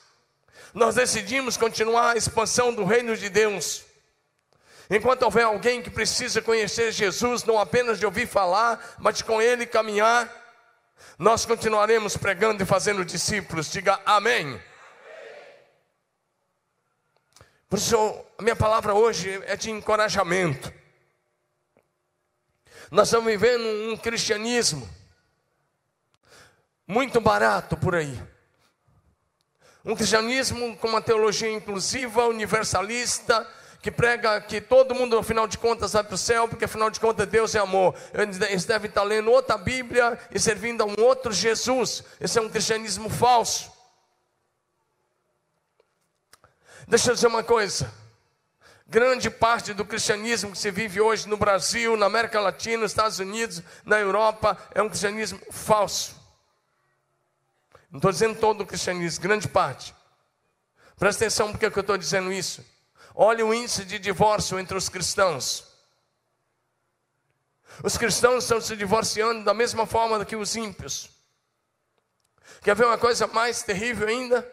Nós 0.73 0.95
decidimos 0.95 1.57
continuar 1.57 2.13
a 2.13 2.17
expansão 2.17 2.73
do 2.73 2.85
reino 2.85 3.17
de 3.17 3.29
Deus. 3.29 3.88
Enquanto 4.91 5.23
houver 5.23 5.45
alguém 5.45 5.83
que 5.83 5.91
precisa 5.91 6.41
conhecer 6.41 6.93
Jesus, 6.93 7.45
não 7.45 7.59
apenas 7.59 7.99
de 7.99 8.07
ouvir 8.07 8.27
falar, 8.27 8.97
mas 8.99 9.19
de 9.19 9.25
com 9.25 9.41
ele 9.41 9.67
caminhar, 9.67 10.31
nós 11.19 11.45
continuaremos 11.45 12.17
pregando 12.17 12.63
e 12.63 12.67
fazendo 12.67 13.05
discípulos. 13.05 13.71
Diga 13.71 14.01
amém. 14.07 14.61
Por 17.69 17.79
isso, 17.79 18.25
a 18.39 18.43
minha 18.43 18.57
palavra 18.57 18.95
hoje 18.95 19.43
é 19.45 19.57
de 19.57 19.71
encorajamento. 19.71 20.73
Nós 22.91 23.09
estamos 23.09 23.31
vivendo 23.31 23.93
um 23.93 23.97
cristianismo 23.99 24.89
muito 26.87 27.21
barato 27.21 27.77
por 27.77 27.95
aí. 27.95 28.19
Um 29.85 29.95
cristianismo 29.95 30.75
com 30.79 30.89
uma 30.89 31.03
teologia 31.03 31.51
inclusiva, 31.53 32.27
universalista, 32.27 33.47
que 33.81 33.91
prega 33.91 34.41
que 34.41 34.61
todo 34.61 34.95
mundo, 34.95 35.17
no 35.17 35.23
final 35.23 35.47
de 35.47 35.57
contas, 35.57 35.93
vai 35.93 36.03
para 36.03 36.15
o 36.15 36.19
céu, 36.19 36.49
porque 36.49 36.65
afinal 36.65 36.91
de 36.91 36.99
contas 36.99 37.29
Deus 37.29 37.55
é 37.55 37.59
amor. 37.59 37.95
Eles 38.13 38.65
devem 38.65 38.89
estar 38.89 39.03
lendo 39.03 39.31
outra 39.31 39.57
Bíblia 39.57 40.19
e 40.33 40.39
servindo 40.39 40.83
a 40.83 40.87
um 40.87 40.95
outro 40.99 41.33
Jesus. 41.33 42.03
Esse 42.21 42.39
é 42.39 42.43
um 42.43 42.49
cristianismo 42.49 43.09
falso. 43.09 43.73
Deixa 46.89 47.11
eu 47.11 47.15
dizer 47.15 47.29
uma 47.29 47.45
coisa. 47.45 47.93
Grande 48.87 49.29
parte 49.29 49.75
do 49.75 49.85
cristianismo 49.85 50.53
que 50.53 50.59
se 50.59 50.71
vive 50.71 51.01
hoje 51.01 51.29
no 51.29 51.37
Brasil, 51.37 51.97
na 51.97 52.07
América 52.07 52.41
Latina, 52.41 52.79
nos 52.79 52.93
Estados 52.93 53.19
Unidos, 53.19 53.63
na 53.85 54.01
Europa, 54.01 54.57
é 54.75 54.83
um 54.83 54.89
cristianismo 54.89 55.39
falso. 55.51 56.17
Não 57.91 57.99
estou 57.99 58.11
dizendo 58.11 58.41
todo 58.41 58.63
o 58.63 58.67
cristianismo, 58.67 59.23
grande 59.23 59.47
parte. 59.47 59.95
Presta 60.99 61.25
atenção 61.25 61.53
porque 61.53 61.67
eu 61.67 61.81
estou 61.81 61.97
dizendo 61.97 62.33
isso. 62.33 62.65
Olha 63.21 63.45
o 63.45 63.53
índice 63.53 63.85
de 63.85 63.99
divórcio 63.99 64.61
entre 64.61 64.79
os 64.79 64.89
cristãos. 64.89 65.65
Os 67.83 67.99
cristãos 67.99 68.45
estão 68.45 68.61
se 68.61 68.77
divorciando 68.77 69.43
da 69.43 69.53
mesma 69.53 69.87
forma 69.87 70.25
que 70.25 70.37
os 70.37 70.55
ímpios. 70.55 71.11
Quer 72.63 72.77
ver 72.77 72.87
uma 72.87 72.97
coisa 72.97 73.27
mais 73.27 73.61
terrível 73.65 74.07
ainda? 74.07 74.49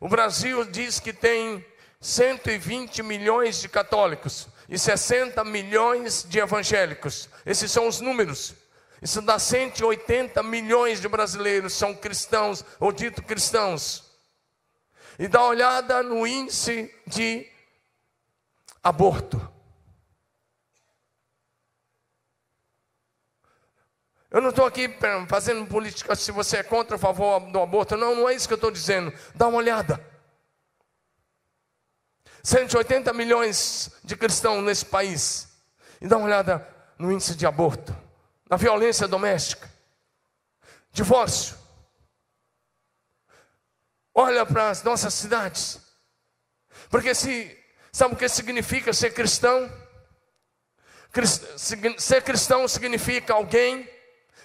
O 0.00 0.08
Brasil 0.08 0.64
diz 0.64 0.98
que 0.98 1.12
tem 1.12 1.62
120 2.00 3.02
milhões 3.02 3.60
de 3.60 3.68
católicos 3.68 4.48
e 4.66 4.78
60 4.78 5.44
milhões 5.44 6.24
de 6.26 6.38
evangélicos. 6.38 7.28
Esses 7.44 7.70
são 7.70 7.86
os 7.86 8.00
números. 8.00 8.54
Isso 9.02 9.20
dá 9.20 9.38
180 9.38 10.42
milhões 10.42 11.02
de 11.02 11.08
brasileiros 11.08 11.74
são 11.74 11.94
cristãos 11.94 12.64
ou 12.78 12.92
dito 12.92 13.22
cristãos. 13.22 14.04
E 15.18 15.28
dá 15.28 15.40
uma 15.40 15.48
olhada 15.48 16.02
no 16.02 16.26
índice 16.26 16.90
de 17.06 17.46
aborto. 18.82 19.50
Eu 24.30 24.40
não 24.40 24.50
estou 24.50 24.64
aqui 24.64 24.88
fazendo 25.28 25.66
política 25.66 26.14
se 26.14 26.30
você 26.30 26.58
é 26.58 26.62
contra 26.62 26.94
ou 26.94 26.98
a 26.98 27.00
favor 27.00 27.40
do 27.50 27.60
aborto. 27.60 27.96
Não, 27.96 28.14
não 28.14 28.28
é 28.28 28.34
isso 28.34 28.46
que 28.46 28.54
eu 28.54 28.56
estou 28.56 28.70
dizendo. 28.70 29.12
Dá 29.34 29.48
uma 29.48 29.58
olhada. 29.58 30.04
180 32.42 33.12
milhões 33.12 33.90
de 34.04 34.16
cristãos 34.16 34.62
nesse 34.62 34.86
país. 34.86 35.48
E 36.00 36.06
dá 36.06 36.16
uma 36.16 36.26
olhada 36.26 36.66
no 36.96 37.10
índice 37.10 37.34
de 37.34 37.44
aborto, 37.46 37.96
na 38.48 38.56
violência 38.56 39.08
doméstica, 39.08 39.70
divórcio. 40.92 41.56
Olha 44.14 44.46
para 44.46 44.70
as 44.70 44.82
nossas 44.82 45.14
cidades. 45.14 45.80
Porque 46.88 47.14
se 47.14 47.59
Sabe 47.92 48.14
o 48.14 48.16
que 48.16 48.28
significa 48.28 48.92
ser 48.92 49.12
cristão? 49.12 49.70
Ser 51.98 52.22
cristão 52.22 52.68
significa 52.68 53.34
alguém, 53.34 53.88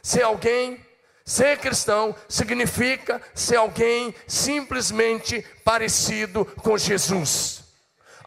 ser 0.02 0.24
alguém 0.24 0.84
Ser 1.26 1.58
cristão 1.58 2.16
significa 2.30 3.20
ser 3.34 3.56
alguém 3.56 4.14
simplesmente 4.28 5.44
parecido 5.64 6.46
com 6.46 6.78
Jesus. 6.78 7.64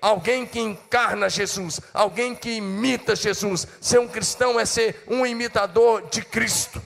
Alguém 0.02 0.44
que 0.44 0.58
encarna 0.58 1.30
Jesus, 1.30 1.80
alguém 1.94 2.34
que 2.34 2.50
imita 2.50 3.14
Jesus. 3.14 3.68
Ser 3.80 4.00
um 4.00 4.08
cristão 4.08 4.58
é 4.58 4.66
ser 4.66 5.04
um 5.06 5.24
imitador 5.24 6.08
de 6.10 6.22
Cristo. 6.22 6.82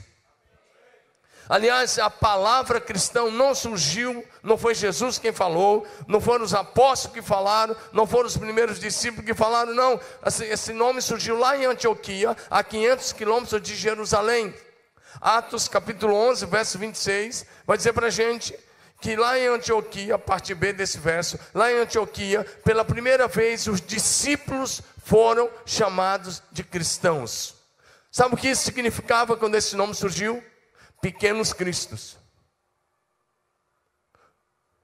Aliás, 1.49 1.99
a 1.99 2.09
palavra 2.09 2.79
cristão 2.79 3.29
não 3.29 3.53
surgiu, 3.53 4.25
não 4.41 4.57
foi 4.57 4.73
Jesus 4.73 5.19
quem 5.19 5.33
falou, 5.33 5.85
não 6.07 6.21
foram 6.21 6.45
os 6.45 6.53
apóstolos 6.53 7.13
que 7.13 7.21
falaram, 7.21 7.75
não 7.91 8.07
foram 8.07 8.27
os 8.27 8.37
primeiros 8.37 8.79
discípulos 8.79 9.25
que 9.25 9.33
falaram, 9.33 9.73
não. 9.73 9.99
Esse 10.49 10.71
nome 10.71 11.01
surgiu 11.01 11.37
lá 11.37 11.57
em 11.57 11.65
Antioquia, 11.65 12.35
a 12.49 12.63
500 12.63 13.13
quilômetros 13.13 13.61
de 13.61 13.75
Jerusalém. 13.75 14.53
Atos 15.19 15.67
capítulo 15.67 16.15
11, 16.15 16.45
verso 16.45 16.77
26, 16.77 17.45
vai 17.65 17.77
dizer 17.77 17.93
para 17.93 18.07
a 18.07 18.09
gente 18.09 18.57
que 18.99 19.15
lá 19.17 19.37
em 19.37 19.47
Antioquia, 19.47 20.17
parte 20.17 20.55
B 20.55 20.71
desse 20.71 20.97
verso, 20.97 21.37
lá 21.53 21.69
em 21.71 21.75
Antioquia, 21.75 22.45
pela 22.63 22.85
primeira 22.85 23.27
vez 23.27 23.67
os 23.67 23.81
discípulos 23.81 24.81
foram 25.03 25.49
chamados 25.65 26.41
de 26.51 26.63
cristãos. 26.63 27.55
Sabe 28.09 28.35
o 28.35 28.37
que 28.37 28.49
isso 28.49 28.63
significava 28.63 29.35
quando 29.35 29.55
esse 29.55 29.75
nome 29.75 29.93
surgiu? 29.93 30.41
Pequenos 31.03 31.51
cristos. 31.51 32.17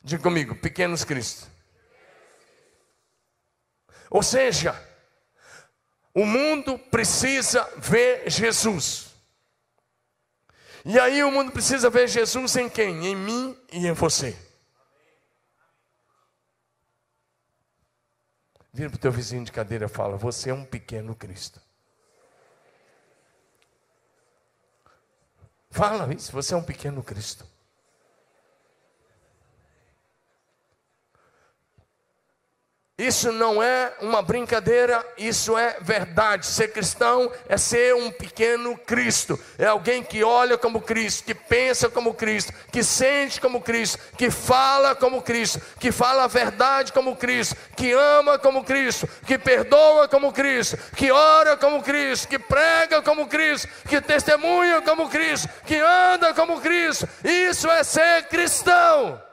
Diga 0.01 0.21
comigo, 0.21 0.53
pequenos 0.53 1.05
cristos. 1.05 1.47
Ou 4.09 4.21
seja, 4.21 4.75
o 6.13 6.25
mundo 6.25 6.77
precisa 6.77 7.63
ver 7.77 8.29
Jesus. 8.29 9.15
E 10.83 10.99
aí 10.99 11.23
o 11.23 11.31
mundo 11.31 11.53
precisa 11.53 11.89
ver 11.89 12.09
Jesus 12.09 12.53
em 12.57 12.69
quem? 12.69 13.07
Em 13.07 13.15
mim 13.15 13.57
e 13.71 13.87
em 13.87 13.93
você. 13.93 14.37
Vira 18.73 18.89
para 18.89 18.97
o 18.97 18.99
teu 18.99 19.11
vizinho 19.13 19.45
de 19.45 19.53
cadeira 19.53 19.85
e 19.85 19.89
fala: 19.89 20.17
Você 20.17 20.49
é 20.49 20.53
um 20.53 20.65
pequeno 20.65 21.15
Cristo. 21.15 21.68
Fala 25.71 26.11
isso, 26.13 26.31
você 26.31 26.53
é 26.53 26.57
um 26.57 26.63
pequeno 26.63 27.03
Cristo. 27.03 27.45
Isso 32.99 33.31
não 33.31 33.63
é 33.63 33.93
uma 34.01 34.21
brincadeira, 34.21 35.05
isso 35.17 35.57
é 35.57 35.77
verdade. 35.79 36.45
Ser 36.45 36.73
cristão 36.73 37.31
é 37.47 37.55
ser 37.55 37.95
um 37.95 38.11
pequeno 38.11 38.77
Cristo. 38.77 39.39
É 39.57 39.67
alguém 39.67 40.03
que 40.03 40.21
olha 40.21 40.57
como 40.57 40.81
Cristo, 40.81 41.23
que 41.23 41.33
pensa 41.33 41.87
como 41.87 42.13
Cristo, 42.13 42.51
que 42.69 42.83
sente 42.83 43.39
como 43.39 43.61
Cristo, 43.61 43.97
que 44.17 44.29
fala 44.29 44.93
como 44.95 45.21
Cristo, 45.21 45.61
que 45.79 45.93
fala 45.93 46.25
a 46.25 46.27
verdade 46.27 46.91
como 46.91 47.15
Cristo, 47.15 47.55
que 47.73 47.93
ama 47.93 48.37
como 48.37 48.65
Cristo, 48.65 49.07
que 49.25 49.37
perdoa 49.37 50.09
como 50.09 50.33
Cristo, 50.33 50.77
que 50.97 51.09
ora 51.09 51.55
como 51.55 51.81
Cristo, 51.81 52.27
que 52.27 52.37
prega 52.37 53.01
como 53.01 53.27
Cristo, 53.27 53.69
que 53.87 54.01
testemunha 54.01 54.81
como 54.81 55.07
Cristo, 55.07 55.47
que 55.65 55.79
anda 55.79 56.33
como 56.33 56.59
Cristo. 56.59 57.07
Isso 57.23 57.71
é 57.71 57.81
ser 57.81 58.23
cristão. 58.23 59.28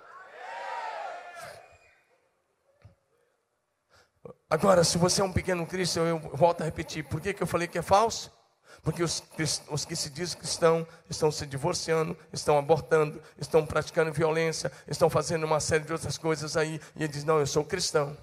Agora, 4.49 4.85
se 4.85 4.97
você 4.97 5.21
é 5.21 5.25
um 5.25 5.33
pequeno 5.33 5.67
Cristo, 5.67 5.99
eu 5.99 6.19
volto 6.19 6.61
a 6.61 6.65
repetir, 6.65 7.03
por 7.05 7.21
que, 7.21 7.35
que 7.35 7.43
eu 7.43 7.47
falei 7.47 7.67
que 7.67 7.79
é 7.79 7.83
falso? 7.83 8.33
Porque 8.81 9.03
os, 9.03 9.21
os 9.69 9.85
que 9.85 9.97
se 9.97 10.09
dizem 10.09 10.39
cristão 10.39 10.87
estão 11.11 11.33
se 11.33 11.45
divorciando, 11.45 12.17
estão 12.33 12.57
abortando, 12.57 13.21
estão 13.37 13.67
praticando 13.67 14.13
violência, 14.13 14.71
estão 14.87 15.11
fazendo 15.11 15.45
uma 15.45 15.59
série 15.59 15.83
de 15.83 15.93
outras 15.93 16.17
coisas 16.17 16.57
aí, 16.57 16.81
e 16.95 17.03
ele 17.03 17.13
diz: 17.13 17.25
Não, 17.25 17.41
eu 17.41 17.47
sou 17.49 17.65
cristão. 17.65 18.17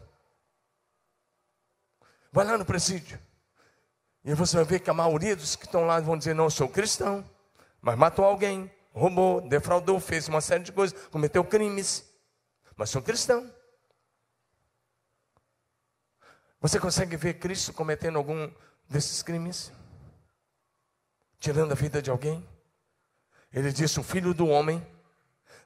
Vai 2.32 2.46
lá 2.46 2.58
no 2.58 2.64
presídio, 2.64 3.20
e 4.24 4.34
você 4.34 4.56
vai 4.56 4.66
ver 4.66 4.80
que 4.80 4.90
a 4.90 4.94
maioria 4.94 5.36
dos 5.36 5.58
que 5.58 5.66
estão 5.66 5.86
lá 5.86 6.00
vão 6.00 6.18
dizer: 6.18 6.34
Não, 6.34 6.46
eu 6.46 6.50
sou 6.50 6.70
cristão, 6.70 7.30
mas 7.82 7.98
matou 7.98 8.24
alguém, 8.24 8.72
roubou, 8.94 9.42
defraudou, 9.42 10.00
fez 10.00 10.30
uma 10.30 10.40
série 10.40 10.64
de 10.64 10.72
coisas, 10.72 10.98
cometeu 11.10 11.44
crimes, 11.44 12.10
mas 12.78 12.90
sou 12.90 13.02
cristão. 13.02 13.52
Você 16.64 16.80
consegue 16.80 17.18
ver 17.18 17.34
Cristo 17.40 17.74
cometendo 17.74 18.18
algum 18.18 18.50
desses 18.90 19.22
crimes? 19.22 19.70
Tirando 21.38 21.74
a 21.74 21.76
vida 21.76 22.02
de 22.02 22.10
alguém? 22.10 22.42
Ele 23.52 23.70
disse: 23.70 24.00
O 24.00 24.04
filho 24.04 24.34
do 24.34 24.48
homem 24.48 24.82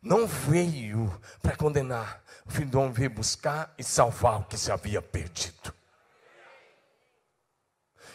não 0.01 0.25
veio 0.25 1.15
para 1.39 1.55
condenar, 1.55 2.23
o 2.47 2.51
filho 2.51 2.71
do 2.71 2.79
homem 2.79 2.93
veio 2.93 3.11
buscar 3.11 3.71
e 3.77 3.83
salvar 3.83 4.39
o 4.39 4.45
que 4.45 4.57
se 4.57 4.71
havia 4.71 4.99
perdido. 4.99 5.71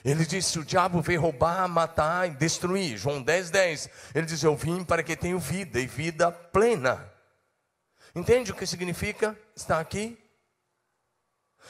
Ele 0.04 0.26
disse: 0.26 0.58
O 0.58 0.64
diabo 0.64 1.00
veio 1.00 1.20
roubar, 1.20 1.68
matar 1.68 2.28
e 2.28 2.34
destruir. 2.34 2.98
João 2.98 3.22
10, 3.22 3.50
10. 3.50 3.90
Ele 4.12 4.26
diz: 4.26 4.42
Eu 4.42 4.56
vim 4.56 4.82
para 4.82 5.04
que 5.04 5.16
tenha 5.16 5.38
vida 5.38 5.78
e 5.78 5.86
vida 5.86 6.32
plena. 6.32 7.08
Entende 8.12 8.50
o 8.50 8.56
que 8.56 8.66
significa 8.66 9.38
estar 9.54 9.78
aqui? 9.78 10.18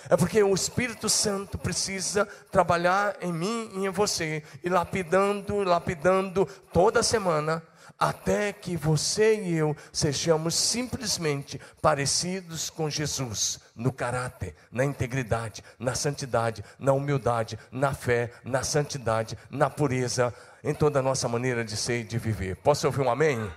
É 0.09 0.17
porque 0.17 0.43
o 0.43 0.55
Espírito 0.55 1.09
Santo 1.09 1.57
precisa 1.57 2.27
trabalhar 2.51 3.17
em 3.21 3.33
mim 3.33 3.71
e 3.75 3.87
em 3.87 3.91
você, 3.91 4.43
e 4.63 4.69
lapidando, 4.69 5.63
lapidando 5.63 6.47
toda 6.73 7.03
semana, 7.03 7.63
até 7.99 8.53
que 8.53 8.77
você 8.77 9.41
e 9.41 9.55
eu 9.55 9.77
sejamos 9.93 10.57
simplesmente 10.57 11.61
parecidos 11.81 12.69
com 12.69 12.91
Jesus, 12.91 13.61
no 13.77 13.93
caráter, 13.93 14.57
na 14.73 14.85
integridade, 14.85 15.63
na 15.79 15.95
santidade, 15.95 16.65
na 16.81 16.93
humildade, 16.93 17.57
na 17.71 17.95
fé, 17.95 18.33
na 18.45 18.65
santidade, 18.65 19.39
na 19.49 19.71
pureza, 19.71 20.35
em 20.65 20.75
toda 20.75 20.99
a 20.99 21.03
nossa 21.03 21.29
maneira 21.29 21.65
de 21.65 21.77
ser 21.77 22.01
e 22.01 22.05
de 22.05 22.19
viver. 22.19 22.57
Posso 22.57 22.87
ouvir 22.87 23.03
um 23.03 23.11
amém? 23.11 23.53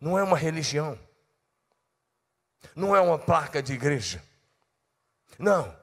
Não 0.00 0.18
é 0.18 0.22
uma 0.22 0.38
religião 0.38 0.98
não 2.74 2.94
é 2.94 3.00
uma 3.00 3.18
placa 3.18 3.62
de 3.62 3.72
igreja. 3.72 4.22
Não, 5.38 5.74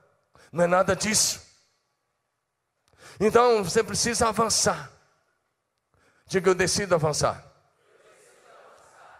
não 0.51 0.63
é 0.63 0.67
nada 0.67 0.95
disso. 0.95 1.41
Então 3.19 3.63
você 3.63 3.83
precisa 3.83 4.29
avançar. 4.29 4.91
Diga, 6.25 6.49
eu 6.49 6.55
decido 6.55 6.95
avançar. 6.95 7.43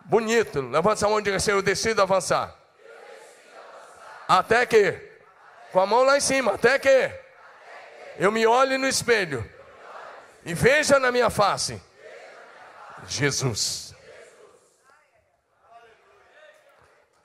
Bonito, 0.06 0.62
levanta 0.62 1.06
a 1.06 1.10
mão 1.10 1.20
e 1.20 1.24
diga 1.24 1.38
assim: 1.38 1.52
eu 1.52 1.62
decido 1.62 2.02
avançar. 2.02 2.56
Até 4.28 4.66
que, 4.66 4.94
com 5.72 5.80
a 5.80 5.86
mão 5.86 6.04
lá 6.04 6.18
em 6.18 6.22
cima, 6.22 6.54
até 6.54 6.80
que 6.80 7.12
eu 8.18 8.32
me 8.32 8.48
olhe 8.48 8.78
no 8.78 8.88
espelho 8.88 9.48
e 10.46 10.54
veja 10.54 11.00
na 11.00 11.12
minha 11.12 11.30
face 11.30 11.82
Jesus. 13.08 13.91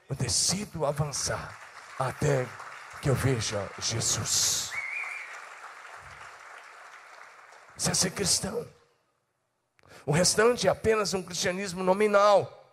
Eu 0.09 0.17
decido 0.17 0.87
avançar 0.87 1.59
até 1.99 2.47
que 3.03 3.11
eu 3.11 3.15
veja 3.15 3.69
Jesus. 3.79 4.71
Isso 7.77 7.91
é 7.91 7.95
ser 7.95 8.11
cristão. 8.11 8.67
O 10.05 10.13
restante 10.13 10.69
é 10.69 10.71
apenas 10.71 11.13
um 11.15 11.23
cristianismo 11.23 11.83
nominal, 11.83 12.73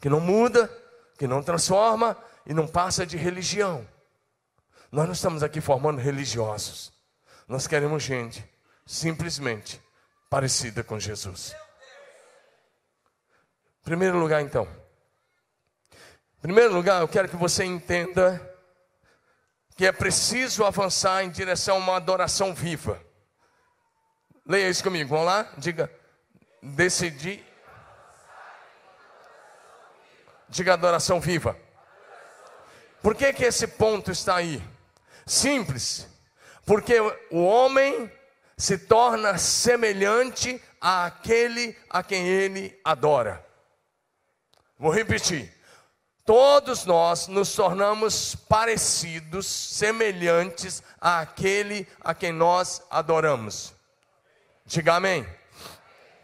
que 0.00 0.08
não 0.08 0.20
muda, 0.20 0.70
que 1.18 1.26
não 1.26 1.42
transforma 1.42 2.16
e 2.46 2.54
não 2.54 2.66
passa 2.66 3.04
de 3.04 3.16
religião. 3.16 3.86
Nós 4.90 5.06
não 5.06 5.12
estamos 5.12 5.42
aqui 5.42 5.60
formando 5.60 6.00
religiosos. 6.00 6.92
Nós 7.48 7.66
queremos 7.66 8.02
gente 8.02 8.48
simplesmente 8.86 9.82
parecida 10.30 10.84
com 10.84 10.98
Jesus. 10.98 11.54
Primeiro 13.82 14.18
lugar, 14.18 14.40
então, 14.40 14.68
primeiro 16.44 16.74
lugar, 16.74 17.00
eu 17.00 17.08
quero 17.08 17.26
que 17.26 17.36
você 17.36 17.64
entenda 17.64 18.38
que 19.74 19.86
é 19.86 19.90
preciso 19.90 20.62
avançar 20.62 21.24
em 21.24 21.30
direção 21.30 21.76
a 21.76 21.78
uma 21.78 21.96
adoração 21.96 22.54
viva. 22.54 23.00
Leia 24.44 24.68
isso 24.68 24.84
comigo, 24.84 25.08
vamos 25.08 25.24
lá? 25.24 25.50
Diga, 25.56 25.90
decidi. 26.62 27.42
Diga 30.46 30.74
adoração 30.74 31.18
viva. 31.18 31.58
Por 33.00 33.14
que, 33.14 33.32
que 33.32 33.46
esse 33.46 33.66
ponto 33.66 34.10
está 34.10 34.36
aí? 34.36 34.62
Simples, 35.24 36.06
porque 36.66 37.00
o 37.30 37.42
homem 37.42 38.12
se 38.54 38.76
torna 38.76 39.38
semelhante 39.38 40.62
àquele 40.78 41.74
a 41.88 42.02
quem 42.02 42.28
ele 42.28 42.78
adora. 42.84 43.42
Vou 44.78 44.92
repetir. 44.92 45.53
Todos 46.24 46.86
nós 46.86 47.28
nos 47.28 47.54
tornamos 47.54 48.34
parecidos, 48.34 49.46
semelhantes 49.46 50.82
àquele 50.98 51.86
a 52.00 52.14
quem 52.14 52.32
nós 52.32 52.82
adoramos. 52.90 53.74
Diga 54.64 54.94
amém. 54.94 55.26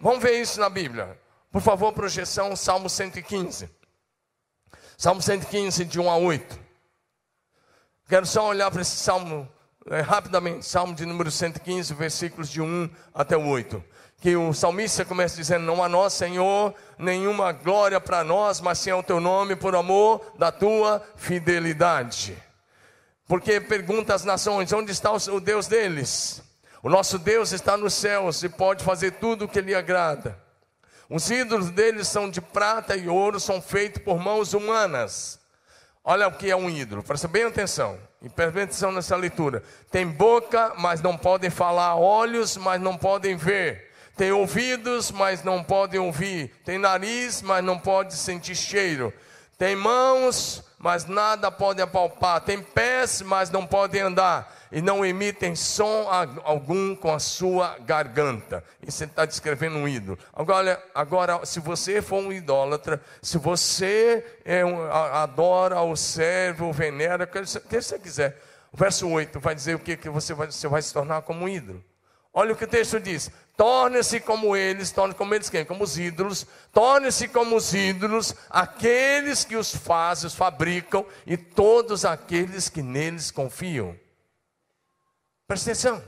Vamos 0.01 0.23
ver 0.23 0.41
isso 0.41 0.59
na 0.59 0.71
Bíblia. 0.71 1.21
Por 1.53 1.61
favor, 1.61 1.93
projeção, 1.93 2.57
Salmo 2.57 2.89
115. 2.89 3.69
Salmo 4.97 5.21
115, 5.21 5.85
de 5.85 6.01
1 6.01 6.11
a 6.11 6.17
8. 6.17 6.59
Quero 8.09 8.25
só 8.25 8.49
olhar 8.49 8.71
para 8.71 8.81
esse 8.81 8.97
salmo 8.97 9.47
é, 9.87 10.01
rapidamente. 10.01 10.65
Salmo 10.65 10.95
de 10.95 11.05
número 11.05 11.31
115, 11.31 11.93
versículos 11.93 12.49
de 12.49 12.63
1 12.63 12.89
até 13.13 13.37
o 13.37 13.47
8. 13.47 13.85
Que 14.21 14.37
o 14.37 14.53
salmista 14.53 15.05
começa 15.05 15.37
dizendo: 15.37 15.65
Não 15.65 15.83
há 15.83 15.89
nós, 15.89 16.13
Senhor, 16.13 16.75
nenhuma 16.99 17.53
glória 17.53 18.01
para 18.01 18.23
nós, 18.23 18.61
mas 18.61 18.79
sim 18.79 18.91
ao 18.91 19.03
teu 19.03 19.19
nome, 19.19 19.57
por 19.57 19.75
amor 19.75 20.33
da 20.39 20.53
tua 20.53 21.03
fidelidade. 21.17 22.37
Porque 23.27 23.61
pergunta 23.61 24.15
às 24.15 24.25
nações: 24.25 24.73
onde 24.73 24.93
está 24.93 25.13
o 25.13 25.41
Deus 25.41 25.67
deles? 25.67 26.43
O 26.83 26.89
nosso 26.89 27.19
Deus 27.19 27.53
está 27.53 27.77
nos 27.77 27.95
céus 27.95 28.43
e 28.43 28.49
pode 28.49 28.83
fazer 28.83 29.13
tudo 29.13 29.45
o 29.45 29.49
que 29.49 29.61
lhe 29.61 29.75
agrada. 29.75 30.39
Os 31.09 31.31
ídolos 31.31 31.71
deles 31.71 32.09
são 32.09 32.31
de 32.31 32.41
prata 32.41 32.97
e 32.97 33.09
ouro, 33.09 33.41
são 33.41 33.61
feitos 33.61 34.03
por 34.03 34.19
mãos 34.19 34.55
humanas. 34.55 35.39
Olha 36.05 36.29
o 36.29 36.33
que 36.33 36.51
é 36.51 36.57
um 36.57 36.71
ídolo, 36.71 37.03
presta 37.03 37.29
bem 37.29 37.45
atenção. 37.45 37.99
E 38.23 38.29
presta 38.29 38.63
atenção 38.63 38.93
nessa 38.93 39.17
leitura. 39.17 39.63
Tem 39.91 40.07
boca, 40.07 40.73
mas 40.77 41.01
não 41.01 41.17
podem 41.17 41.51
falar, 41.51 41.97
olhos, 41.97 42.57
mas 42.57 42.81
não 42.81 42.97
podem 42.97 43.37
ver. 43.37 43.90
Tem 44.21 44.33
ouvidos, 44.33 45.11
mas 45.11 45.43
não 45.43 45.65
podem 45.65 45.99
ouvir. 45.99 46.55
Tem 46.63 46.77
nariz, 46.77 47.41
mas 47.41 47.65
não 47.65 47.79
pode 47.79 48.13
sentir 48.13 48.55
cheiro. 48.55 49.15
Tem 49.57 49.75
mãos, 49.75 50.63
mas 50.79 51.07
nada 51.07 51.51
podem 51.51 51.83
apalpar. 51.83 52.43
Tem 52.43 52.63
pés, 52.63 53.23
mas 53.23 53.49
não 53.49 53.67
podem 53.67 54.03
andar 54.03 54.55
e 54.71 54.83
não 54.83 55.07
emitem 55.07 55.57
som 55.57 56.07
algum 56.45 56.95
com 56.95 57.11
a 57.11 57.19
sua 57.19 57.79
garganta. 57.79 58.63
Isso 58.87 59.05
está 59.05 59.25
descrevendo 59.25 59.79
um 59.79 59.89
ídolo. 59.89 60.19
Agora, 60.35 60.85
agora, 60.95 61.47
se 61.47 61.59
você 61.59 62.03
for 62.03 62.23
um 62.23 62.31
idólatra, 62.31 63.01
se 63.23 63.39
você 63.39 64.23
é 64.45 64.63
um, 64.63 64.85
adora 64.93 65.81
o 65.81 65.97
servo, 65.97 66.69
o 66.69 66.73
venera, 66.75 67.25
o 67.25 67.27
que 67.27 67.81
você 67.81 67.99
quiser. 67.99 68.39
O 68.71 68.77
verso 68.77 69.09
8 69.09 69.41
vai 69.41 69.55
dizer 69.55 69.77
o 69.77 69.79
que, 69.79 69.97
que 69.97 70.11
você, 70.11 70.35
vai, 70.35 70.49
você 70.49 70.69
vai 70.69 70.83
se 70.83 70.93
tornar 70.93 71.23
como 71.23 71.47
um 71.47 71.49
ídolo. 71.49 71.83
Olha 72.33 72.53
o 72.53 72.57
que 72.57 72.65
o 72.65 72.69
texto 72.69 73.01
diz: 73.01 73.31
torne-se 73.61 74.21
como 74.21 74.57
eles, 74.57 74.91
torne 74.91 75.13
como 75.13 75.35
eles 75.35 75.51
quem? 75.51 75.67
Como 75.67 75.85
os 75.85 75.99
ídolos, 75.99 76.47
torne-se 76.73 77.29
como 77.29 77.57
os 77.57 77.75
ídolos, 77.75 78.35
aqueles 78.49 79.45
que 79.45 79.55
os 79.55 79.77
fazem, 79.77 80.29
os 80.29 80.35
fabricam, 80.35 81.05
e 81.27 81.37
todos 81.37 82.07
aqueles 82.07 82.71
que 82.71 82.83
neles 82.83 83.31
confiam. 83.31 83.95
Presta 85.47 85.73
atenção. 85.73 86.03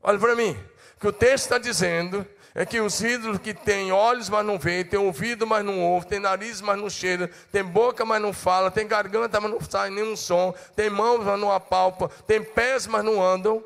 Olha 0.00 0.16
para 0.16 0.36
mim. 0.36 0.56
O 0.96 1.00
que 1.00 1.08
o 1.08 1.12
texto 1.12 1.46
está 1.46 1.58
dizendo 1.58 2.24
é 2.54 2.64
que 2.64 2.80
os 2.80 3.00
ídolos 3.00 3.38
que 3.38 3.52
têm 3.52 3.90
olhos, 3.90 4.28
mas 4.28 4.46
não 4.46 4.60
veem, 4.60 4.84
têm 4.84 5.00
ouvido, 5.00 5.44
mas 5.44 5.64
não 5.64 5.80
ouvem, 5.80 6.08
têm 6.08 6.20
nariz, 6.20 6.60
mas 6.60 6.78
não 6.78 6.88
cheira, 6.88 7.28
têm 7.50 7.64
boca, 7.64 8.04
mas 8.04 8.22
não 8.22 8.32
fala, 8.32 8.70
têm 8.70 8.86
garganta, 8.86 9.40
mas 9.40 9.50
não 9.50 9.60
sai 9.60 9.90
nenhum 9.90 10.14
som, 10.14 10.54
têm 10.76 10.88
mãos, 10.88 11.18
mas 11.24 11.40
não 11.40 11.50
apalpa, 11.50 12.08
têm 12.28 12.44
pés, 12.44 12.86
mas 12.86 13.04
não 13.04 13.20
andam. 13.20 13.60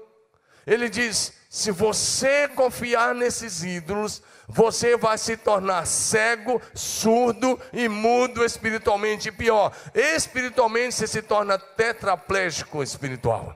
Ele 0.67 0.89
diz: 0.89 1.42
se 1.53 1.71
você 1.71 2.49
confiar 2.49 3.15
nesses 3.15 3.63
ídolos, 3.63 4.23
você 4.49 4.97
vai 4.97 5.19
se 5.19 5.37
tornar 5.37 5.87
cego, 5.87 6.63
surdo 6.75 7.61
e 7.75 7.91
mudo 7.91 8.43
espiritualmente. 8.43 9.29
E 9.29 9.33
pior, 9.33 9.71
espiritualmente 9.93 10.95
você 10.95 11.07
se 11.07 11.21
torna 11.21 11.59
tetraplégico 11.59 12.83
espiritual. 12.83 13.55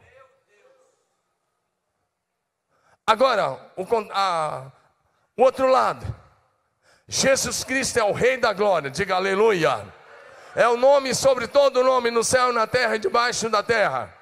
Agora, 3.07 3.73
o, 3.79 3.87
a, 4.13 4.71
o 5.35 5.43
outro 5.43 5.67
lado. 5.67 6.05
Jesus 7.09 7.65
Cristo 7.65 7.99
é 7.99 8.05
o 8.05 8.13
Rei 8.13 8.37
da 8.37 8.53
Glória, 8.53 8.91
diga 8.91 9.15
aleluia. 9.15 9.91
É 10.55 10.69
o 10.69 10.77
nome 10.77 11.15
sobre 11.15 11.49
todo 11.49 11.83
nome 11.83 12.11
no 12.11 12.23
céu, 12.23 12.53
na 12.53 12.67
terra 12.67 12.97
e 12.97 12.99
debaixo 12.99 13.49
da 13.49 13.63
terra. 13.63 14.15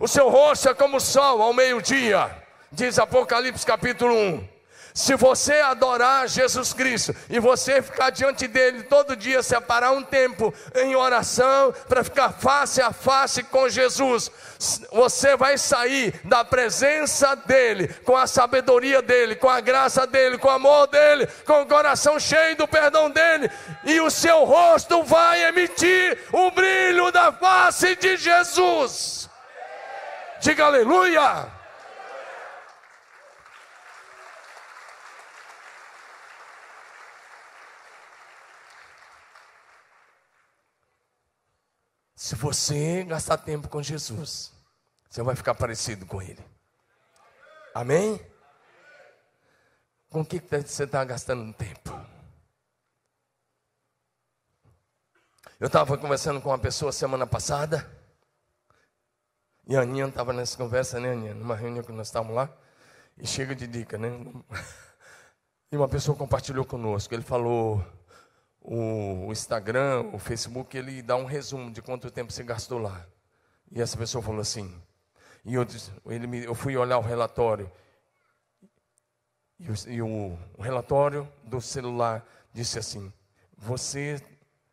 O 0.00 0.08
seu 0.08 0.30
rosto 0.30 0.70
é 0.70 0.74
como 0.74 0.96
o 0.96 1.00
sol 1.00 1.42
ao 1.42 1.52
meio-dia, 1.52 2.45
diz 2.72 2.98
Apocalipse 2.98 3.64
capítulo 3.64 4.14
1. 4.14 4.56
Se 4.96 5.14
você 5.14 5.60
adorar 5.60 6.26
Jesus 6.26 6.72
Cristo 6.72 7.14
e 7.28 7.38
você 7.38 7.82
ficar 7.82 8.08
diante 8.08 8.48
dele 8.48 8.82
todo 8.84 9.14
dia, 9.14 9.42
separar 9.42 9.90
um 9.90 10.02
tempo 10.02 10.54
em 10.74 10.96
oração 10.96 11.74
para 11.86 12.02
ficar 12.02 12.30
face 12.32 12.80
a 12.80 12.90
face 12.90 13.42
com 13.42 13.68
Jesus, 13.68 14.30
você 14.90 15.36
vai 15.36 15.58
sair 15.58 16.18
da 16.24 16.42
presença 16.46 17.36
dele, 17.36 17.88
com 18.06 18.16
a 18.16 18.26
sabedoria 18.26 19.02
dele, 19.02 19.36
com 19.36 19.50
a 19.50 19.60
graça 19.60 20.06
dele, 20.06 20.38
com 20.38 20.48
o 20.48 20.52
amor 20.52 20.86
dele, 20.86 21.26
com 21.44 21.60
o 21.60 21.66
coração 21.66 22.18
cheio 22.18 22.56
do 22.56 22.66
perdão 22.66 23.10
dele, 23.10 23.50
e 23.84 24.00
o 24.00 24.10
seu 24.10 24.44
rosto 24.44 25.02
vai 25.02 25.44
emitir 25.44 26.18
o 26.32 26.50
brilho 26.52 27.12
da 27.12 27.30
face 27.30 27.96
de 27.96 28.16
Jesus. 28.16 29.28
Diga 30.40 30.64
aleluia. 30.64 31.55
Se 42.26 42.34
você 42.34 43.04
gastar 43.04 43.38
tempo 43.38 43.68
com 43.68 43.80
Jesus, 43.80 44.52
você 45.08 45.22
vai 45.22 45.36
ficar 45.36 45.54
parecido 45.54 46.04
com 46.04 46.20
Ele. 46.20 46.44
Amém? 47.72 48.20
Com 50.10 50.22
o 50.22 50.26
que 50.26 50.40
você 50.40 50.82
está 50.82 51.04
gastando 51.04 51.52
tempo? 51.52 51.92
Eu 55.60 55.68
estava 55.68 55.96
conversando 55.96 56.40
com 56.40 56.48
uma 56.48 56.58
pessoa 56.58 56.90
semana 56.90 57.28
passada. 57.28 57.88
E 59.64 59.76
a 59.76 59.82
Aninha 59.82 60.08
estava 60.08 60.32
nessa 60.32 60.56
conversa, 60.56 60.98
né, 60.98 61.12
Aninha? 61.12 61.32
Numa 61.32 61.54
reunião 61.54 61.84
que 61.84 61.92
nós 61.92 62.08
estávamos 62.08 62.34
lá. 62.34 62.52
E 63.16 63.24
chega 63.24 63.54
de 63.54 63.68
dica, 63.68 63.96
né? 63.96 64.08
E 65.70 65.76
uma 65.76 65.88
pessoa 65.88 66.18
compartilhou 66.18 66.64
conosco. 66.64 67.14
Ele 67.14 67.22
falou: 67.22 67.84
o 68.66 69.30
Instagram, 69.30 70.10
o 70.12 70.18
Facebook, 70.18 70.76
ele 70.76 71.00
dá 71.00 71.14
um 71.14 71.24
resumo 71.24 71.70
de 71.70 71.80
quanto 71.80 72.10
tempo 72.10 72.32
você 72.32 72.42
gastou 72.42 72.78
lá. 72.78 73.06
E 73.70 73.80
essa 73.80 73.96
pessoa 73.96 74.20
falou 74.20 74.40
assim, 74.40 74.74
e 75.44 75.54
eu, 75.54 75.64
ele 76.06 76.26
me, 76.26 76.44
eu 76.44 76.54
fui 76.54 76.76
olhar 76.76 76.98
o 76.98 77.02
relatório, 77.02 77.70
e, 79.58 79.70
o, 79.70 79.74
e 79.86 80.02
o, 80.02 80.38
o 80.58 80.62
relatório 80.62 81.32
do 81.44 81.60
celular 81.60 82.26
disse 82.52 82.78
assim, 82.78 83.12
você 83.56 84.20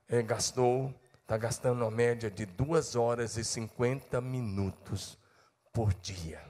é, 0.09 0.23
gastou, 0.23 0.93
está 1.21 1.37
gastando 1.37 1.83
uma 1.83 1.91
média 1.91 2.31
de 2.31 2.47
2 2.47 2.95
horas 2.95 3.37
e 3.37 3.45
50 3.45 4.19
minutos 4.19 5.19
por 5.71 5.93
dia 5.93 6.41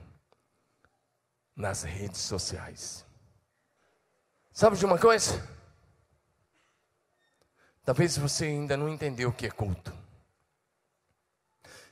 nas 1.55 1.83
redes 1.83 2.21
sociais. 2.21 3.05
Sabe 4.53 4.77
de 4.77 4.85
uma 4.85 4.97
coisa? 4.97 5.45
Talvez 7.85 8.17
você 8.17 8.45
ainda 8.45 8.77
não 8.77 8.87
entendeu 8.87 9.29
o 9.29 9.33
que 9.33 9.45
é 9.45 9.51
culto. 9.51 9.93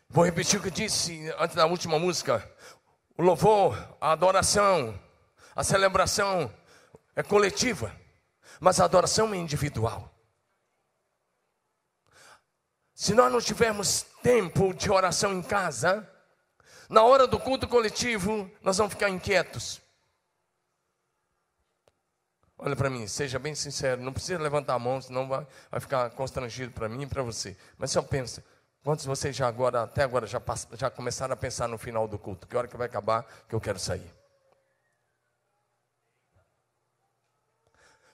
Vou 0.10 0.26
repetir 0.26 0.60
o 0.60 0.62
que 0.62 0.70
eu 0.70 0.74
disse 0.74 1.30
antes 1.38 1.56
da 1.56 1.66
última 1.66 2.00
música. 2.00 2.50
O 3.18 3.22
louvor, 3.22 3.78
a 4.00 4.12
adoração, 4.12 4.98
a 5.56 5.64
celebração 5.64 6.54
é 7.16 7.22
coletiva, 7.22 7.94
mas 8.60 8.80
a 8.80 8.86
adoração 8.86 9.34
é 9.34 9.38
individual. 9.38 10.10
Se 12.94 13.14
nós 13.14 13.32
não 13.32 13.42
tivermos 13.42 14.06
tempo 14.22 14.74
de 14.74 14.90
oração 14.90 15.34
em 15.34 15.42
casa, 15.42 16.08
na 16.90 17.04
hora 17.04 17.26
do 17.28 17.40
culto 17.40 17.68
coletivo, 17.68 18.50
nós 18.62 18.78
vamos 18.78 18.94
ficar 18.94 19.10
inquietos. 19.10 19.82
Olha 22.64 22.76
para 22.76 22.92
mim, 22.92 23.08
seja 23.08 23.40
bem 23.40 23.56
sincero, 23.56 24.00
não 24.04 24.14
precisa 24.14 24.38
levantar 24.38 24.76
a 24.76 24.80
mão, 24.80 25.02
senão 25.02 25.28
vai, 25.28 25.48
vai 25.72 25.80
ficar 25.80 26.12
constrangido 26.12 26.72
para 26.72 26.88
mim 26.88 27.02
e 27.02 27.08
para 27.08 27.24
você. 27.24 27.58
Mas 27.76 27.90
só 27.90 28.04
pensa, 28.04 28.44
quantos 28.84 29.02
de 29.02 29.10
vocês 29.10 29.36
já 29.36 29.48
agora, 29.48 29.82
até 29.82 30.04
agora, 30.04 30.28
já, 30.28 30.40
já 30.74 30.92
começaram 30.92 31.34
a 31.34 31.36
pensar 31.36 31.68
no 31.68 31.80
final 31.80 32.08
do 32.08 32.20
culto? 32.20 32.46
Que 32.46 32.56
hora 32.56 32.68
que 32.68 32.78
vai 32.78 32.86
acabar 32.86 33.26
que 33.50 33.56
eu 33.56 33.60
quero 33.60 33.80
sair? 33.80 34.14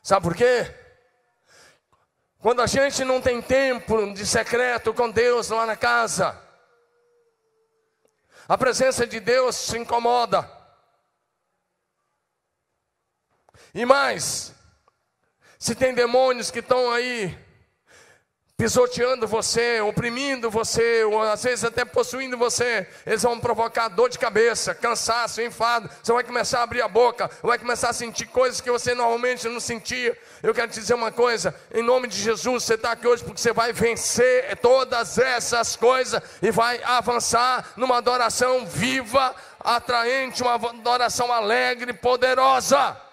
Sabe 0.02 0.24
por 0.24 0.34
quê? 0.34 0.74
Quando 2.40 2.62
a 2.62 2.68
gente 2.68 3.04
não 3.04 3.20
tem 3.20 3.42
tempo 3.42 4.14
de 4.14 4.26
secreto 4.26 4.94
com 4.94 5.12
Deus 5.12 5.50
lá 5.50 5.66
na 5.66 5.76
casa, 5.76 6.42
a 8.48 8.58
presença 8.58 9.06
de 9.06 9.20
Deus 9.20 9.58
se 9.58 9.78
incomoda. 9.78 10.57
E 13.78 13.86
mais, 13.86 14.56
se 15.60 15.76
tem 15.76 15.94
demônios 15.94 16.50
que 16.50 16.58
estão 16.58 16.90
aí 16.90 17.38
pisoteando 18.58 19.28
você, 19.28 19.80
oprimindo 19.82 20.50
você, 20.50 21.04
ou 21.04 21.22
às 21.22 21.44
vezes 21.44 21.64
até 21.64 21.86
possuindo 21.86 22.36
você, 22.40 22.88
eles 23.06 23.22
vão 23.22 23.40
provocar 23.40 23.88
dor 23.90 24.10
de 24.10 24.18
cabeça, 24.18 24.74
cansaço, 24.74 25.44
enfado. 25.44 25.88
Você 26.02 26.12
vai 26.12 26.24
começar 26.24 26.62
a 26.62 26.64
abrir 26.64 26.82
a 26.82 26.88
boca, 26.88 27.30
vai 27.44 27.60
começar 27.60 27.92
a 27.92 27.94
sentir 27.94 28.26
coisas 28.26 28.60
que 28.60 28.72
você 28.72 28.96
normalmente 28.96 29.48
não 29.48 29.60
sentia. 29.60 30.18
Eu 30.42 30.56
quero 30.56 30.72
te 30.72 30.80
dizer 30.80 30.96
uma 30.96 31.12
coisa, 31.12 31.54
em 31.72 31.84
nome 31.84 32.08
de 32.08 32.18
Jesus, 32.18 32.64
você 32.64 32.74
está 32.74 32.94
aqui 32.94 33.08
hoje 33.08 33.24
porque 33.24 33.40
você 33.40 33.54
vai 33.54 33.72
vencer 33.74 34.58
todas 34.58 35.20
essas 35.20 35.76
coisas 35.76 36.20
e 36.42 36.50
vai 36.50 36.82
avançar 36.84 37.74
numa 37.78 37.98
adoração 37.98 38.66
viva, 38.66 39.36
atraente, 39.60 40.42
uma 40.42 40.56
adoração 40.56 41.32
alegre, 41.32 41.94
poderosa. 41.94 43.06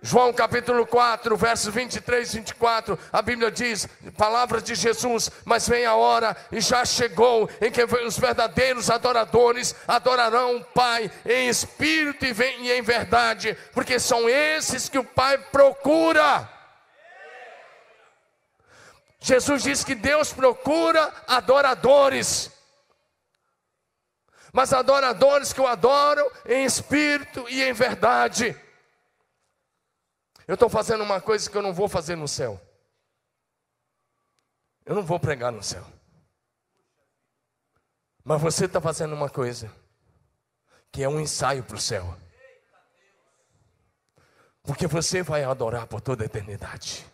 João 0.00 0.32
capítulo 0.32 0.86
4, 0.86 1.36
versos 1.36 1.74
23 1.74 2.32
e 2.32 2.36
24, 2.38 2.98
a 3.12 3.20
Bíblia 3.20 3.50
diz, 3.50 3.88
palavras 4.16 4.62
de 4.62 4.76
Jesus, 4.76 5.28
mas 5.44 5.68
vem 5.68 5.86
a 5.86 5.96
hora 5.96 6.36
e 6.52 6.60
já 6.60 6.84
chegou 6.84 7.50
em 7.60 7.68
que 7.68 7.82
os 7.82 8.16
verdadeiros 8.16 8.90
adoradores 8.90 9.74
adorarão 9.88 10.56
o 10.56 10.64
Pai 10.64 11.10
em 11.26 11.48
espírito 11.48 12.24
e 12.24 12.70
em 12.70 12.80
verdade, 12.80 13.58
porque 13.72 13.98
são 13.98 14.28
esses 14.28 14.88
que 14.88 15.00
o 15.00 15.04
Pai 15.04 15.36
procura. 15.50 16.48
Jesus 19.18 19.64
diz 19.64 19.82
que 19.82 19.96
Deus 19.96 20.32
procura 20.32 21.12
adoradores, 21.26 22.52
mas 24.52 24.72
adoradores 24.72 25.52
que 25.52 25.60
o 25.60 25.66
adoram 25.66 26.30
em 26.46 26.64
espírito 26.64 27.44
e 27.48 27.64
em 27.64 27.72
verdade. 27.72 28.56
Eu 30.48 30.54
estou 30.54 30.70
fazendo 30.70 31.04
uma 31.04 31.20
coisa 31.20 31.48
que 31.48 31.54
eu 31.54 31.60
não 31.60 31.74
vou 31.74 31.90
fazer 31.90 32.16
no 32.16 32.26
céu. 32.26 32.58
Eu 34.86 34.94
não 34.94 35.02
vou 35.02 35.20
pregar 35.20 35.52
no 35.52 35.62
céu. 35.62 35.84
Mas 38.24 38.40
você 38.40 38.64
está 38.64 38.80
fazendo 38.80 39.14
uma 39.14 39.28
coisa 39.28 39.70
que 40.90 41.02
é 41.02 41.08
um 41.08 41.20
ensaio 41.20 41.62
para 41.62 41.76
o 41.76 41.80
céu. 41.80 42.16
Porque 44.62 44.86
você 44.86 45.22
vai 45.22 45.44
adorar 45.44 45.86
por 45.86 46.00
toda 46.00 46.24
a 46.24 46.26
eternidade. 46.26 47.06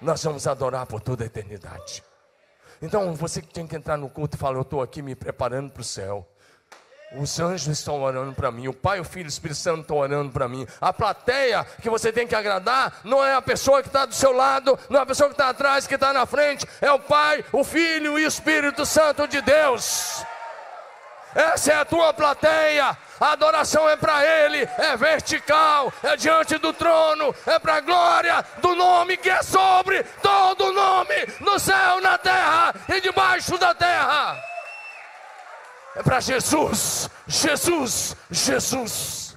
Nós 0.00 0.24
vamos 0.24 0.46
adorar 0.46 0.86
por 0.86 1.02
toda 1.02 1.24
a 1.24 1.26
eternidade. 1.26 2.02
Então, 2.80 3.14
você 3.14 3.42
que 3.42 3.52
tem 3.52 3.66
que 3.66 3.76
entrar 3.76 3.98
no 3.98 4.08
culto 4.08 4.36
e 4.36 4.38
falar: 4.38 4.56
Eu 4.56 4.62
estou 4.62 4.80
aqui 4.80 5.02
me 5.02 5.14
preparando 5.14 5.70
para 5.70 5.82
o 5.82 5.84
céu. 5.84 6.26
Os 7.14 7.38
anjos 7.38 7.66
estão 7.66 8.02
orando 8.02 8.32
para 8.32 8.50
mim, 8.50 8.68
o 8.68 8.72
Pai, 8.72 8.98
o 8.98 9.04
Filho 9.04 9.26
e 9.26 9.28
o 9.28 9.28
Espírito 9.28 9.60
Santo 9.60 9.82
estão 9.82 9.98
orando 9.98 10.32
para 10.32 10.48
mim. 10.48 10.66
A 10.80 10.92
plateia 10.92 11.64
que 11.82 11.90
você 11.90 12.10
tem 12.10 12.26
que 12.26 12.34
agradar 12.34 13.00
não 13.04 13.22
é 13.22 13.34
a 13.34 13.42
pessoa 13.42 13.82
que 13.82 13.88
está 13.88 14.06
do 14.06 14.14
seu 14.14 14.32
lado, 14.32 14.78
não 14.88 15.00
é 15.00 15.02
a 15.02 15.06
pessoa 15.06 15.28
que 15.28 15.34
está 15.34 15.50
atrás, 15.50 15.86
que 15.86 15.94
está 15.94 16.12
na 16.12 16.24
frente, 16.24 16.66
é 16.80 16.90
o 16.90 16.98
Pai, 16.98 17.44
o 17.52 17.62
Filho 17.62 18.18
e 18.18 18.24
o 18.24 18.26
Espírito 18.26 18.86
Santo 18.86 19.28
de 19.28 19.42
Deus. 19.42 20.24
Essa 21.34 21.72
é 21.72 21.76
a 21.76 21.84
tua 21.84 22.12
plateia. 22.12 22.96
A 23.20 23.32
adoração 23.32 23.88
é 23.88 23.96
para 23.96 24.24
Ele, 24.24 24.68
é 24.78 24.96
vertical, 24.96 25.92
é 26.02 26.16
diante 26.16 26.58
do 26.58 26.72
trono, 26.72 27.34
é 27.46 27.58
para 27.58 27.76
a 27.76 27.80
glória 27.80 28.44
do 28.60 28.74
nome 28.74 29.16
que 29.16 29.30
é 29.30 29.42
sobre 29.42 30.02
todo 30.20 30.72
nome, 30.72 31.14
no 31.40 31.58
céu, 31.58 32.00
na 32.00 32.18
terra 32.18 32.74
e 32.88 33.00
debaixo 33.00 33.56
da 33.58 33.74
terra 33.74 34.52
é 35.94 36.02
para 36.02 36.20
Jesus, 36.20 37.08
Jesus, 37.26 38.16
Jesus. 38.30 39.36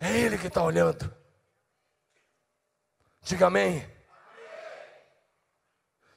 É 0.00 0.12
Ele 0.18 0.36
que 0.38 0.48
está 0.48 0.62
olhando. 0.62 1.14
Diga 3.22 3.46
amém. 3.46 3.86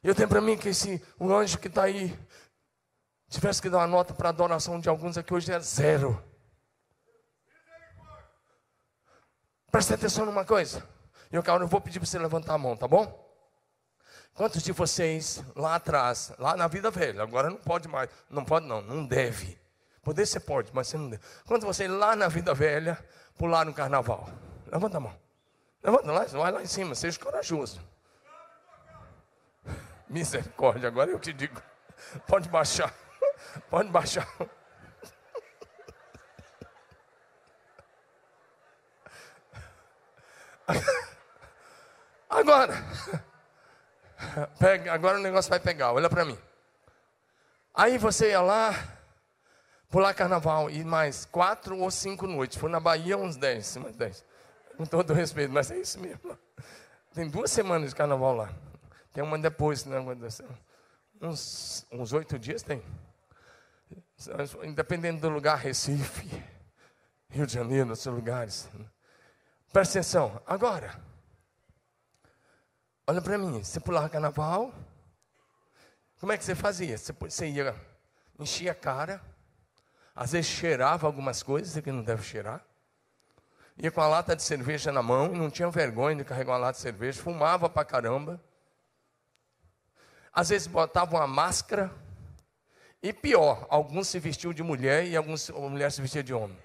Eu 0.04 0.15
tenho 0.15 0.30
para 0.30 0.41
mim 0.41 0.58
que 0.58 0.73
se 0.73 1.04
o 1.19 1.34
anjo 1.34 1.60
que 1.60 1.67
está 1.67 1.84
aí 1.84 2.17
tivesse 3.30 3.62
que 3.62 3.69
dar 3.69 3.80
uma 3.80 3.88
nota 3.88 4.13
para 4.13 4.30
a 4.30 4.32
adoração 4.32 4.80
de 4.80 4.89
alguns 4.89 5.17
aqui 5.17 5.34
hoje 5.34 5.52
é 5.52 5.60
zero. 5.60 6.23
Preste 9.71 9.93
atenção 9.93 10.25
numa 10.25 10.45
coisa. 10.45 10.88
Eu, 11.32 11.43
cara, 11.43 11.63
eu 11.63 11.67
vou 11.67 11.80
pedir 11.80 11.99
para 11.99 12.08
você 12.08 12.17
levantar 12.17 12.56
a 12.56 12.58
mão, 12.58 12.75
tá 12.75 12.88
bom? 12.88 13.28
Quantos 14.39 14.63
de 14.63 14.71
vocês 14.71 15.43
lá 15.54 15.75
atrás, 15.75 16.32
lá 16.39 16.56
na 16.56 16.65
vida 16.65 16.89
velha, 16.89 17.21
agora 17.21 17.49
não 17.49 17.58
pode 17.58 17.89
mais, 17.89 18.10
não 18.30 18.45
pode 18.45 18.65
não, 18.65 18.82
não 18.82 19.06
deve. 19.06 19.60
Poder 20.02 20.25
você 20.25 20.39
pode, 20.39 20.71
mas 20.73 20.88
você 20.88 20.97
não 20.97 21.10
deve. 21.10 21.21
Quantos 21.45 21.67
de 21.67 21.67
vocês 21.67 21.91
lá 21.91 22.15
na 22.15 22.30
vida 22.30 22.54
velha 22.54 22.97
pularam 23.38 23.71
no 23.71 23.75
carnaval? 23.75 24.30
Levanta 24.71 24.95
a 24.95 24.99
mão. 25.02 25.13
Levanta 25.84 26.10
lá, 26.10 26.23
vai 26.23 26.54
lá 26.54 26.62
em 26.62 26.67
cima, 26.67 26.95
seja 26.95 27.19
corajoso. 27.19 27.86
Misericórdia, 30.08 30.88
agora 30.88 31.12
eu 31.12 31.19
te 31.19 31.34
digo. 31.34 31.62
Pode 32.25 32.47
baixar. 32.47 32.93
Pode 33.69 33.89
baixar. 33.89 34.25
Agora, 42.30 42.75
Pega, 44.59 44.93
agora 44.93 45.17
o 45.17 45.21
negócio 45.21 45.49
vai 45.49 45.59
pegar, 45.59 45.93
olha 45.93 46.09
para 46.09 46.25
mim. 46.25 46.37
Aí 47.73 47.97
você 47.97 48.31
ia 48.31 48.41
lá, 48.41 48.73
pular 49.89 50.13
carnaval, 50.13 50.69
e 50.69 50.83
mais 50.83 51.25
quatro 51.25 51.77
ou 51.77 51.89
cinco 51.91 52.27
noites. 52.27 52.57
Foi 52.57 52.69
na 52.69 52.79
Bahia 52.79 53.17
uns 53.17 53.35
dez, 53.35 53.77
mais 53.77 53.95
dez. 53.95 54.25
Com 54.77 54.85
todo 54.85 55.13
respeito, 55.13 55.51
mas 55.51 55.71
é 55.71 55.77
isso 55.77 55.99
mesmo. 55.99 56.37
Tem 57.13 57.29
duas 57.29 57.51
semanas 57.51 57.89
de 57.89 57.95
carnaval 57.95 58.35
lá. 58.35 58.53
Tem 59.13 59.23
uma 59.23 59.37
depois, 59.37 59.85
né? 59.85 59.97
Uns, 61.21 61.85
uns 61.91 62.13
oito 62.13 62.37
dias 62.37 62.63
tem. 62.63 62.81
Independente 64.63 65.21
do 65.21 65.29
lugar, 65.29 65.57
Recife, 65.57 66.29
Rio 67.29 67.45
de 67.45 67.53
Janeiro, 67.53 67.89
outros 67.89 68.05
lugares. 68.05 68.69
Presta 69.71 69.99
atenção. 69.99 70.41
Agora, 70.45 70.99
Olha 73.10 73.24
para 73.24 73.39
mim, 73.39 73.63
você 73.63 73.80
pulava 73.80 74.08
carnaval, 74.08 74.72
como 76.19 76.32
é 76.32 76.38
que 76.38 76.45
você 76.45 76.54
fazia? 76.54 76.95
Você, 76.95 77.12
você 77.12 77.48
ia, 77.48 77.76
enchia 78.38 78.72
a 78.72 78.76
cara, 78.76 79.19
às 80.15 80.34
vezes 80.34 80.52
cheirava 80.52 81.08
algumas 81.08 81.41
coisas 81.41 81.84
que 81.84 81.91
não 81.91 82.04
deve 82.04 82.22
cheirar, 82.22 82.63
ia 83.76 83.89
com 83.89 84.00
a 84.00 84.08
lata 84.08 84.36
de 84.36 84.43
cerveja 84.43 84.91
na 84.91 85.02
mão, 85.02 85.30
não 85.30 85.50
tinha 85.50 85.67
vergonha 85.72 86.17
de 86.17 86.24
carregar 86.24 86.52
uma 86.52 86.60
lata 86.60 86.74
de 86.74 86.84
cerveja, 86.84 87.19
fumava 87.19 87.67
pra 87.67 87.84
caramba, 87.84 88.39
às 90.32 90.50
vezes 90.50 90.67
botava 90.67 91.15
uma 91.15 91.26
máscara, 91.26 91.91
e 93.02 93.12
pior, 93.12 93.65
alguns 93.72 94.08
se 94.08 94.19
vestiam 94.19 94.54
de 94.54 94.62
mulher 94.62 95.08
e 95.08 95.17
alguns, 95.17 95.50
a 95.50 95.54
mulher 95.54 95.91
se 95.91 96.00
vestia 96.00 96.22
de 96.22 96.32
homem. 96.32 96.60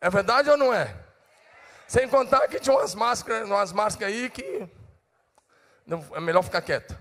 É 0.00 0.08
verdade 0.08 0.48
ou 0.48 0.56
não 0.56 0.72
é? 0.72 1.09
Sem 1.90 2.08
contar 2.08 2.46
que 2.46 2.60
tinha 2.60 2.76
umas 2.76 2.94
máscaras, 2.94 3.48
umas 3.48 3.72
máscaras 3.72 4.14
aí 4.14 4.30
que 4.30 4.68
é 6.14 6.20
melhor 6.20 6.40
ficar 6.44 6.62
quieto. 6.62 6.96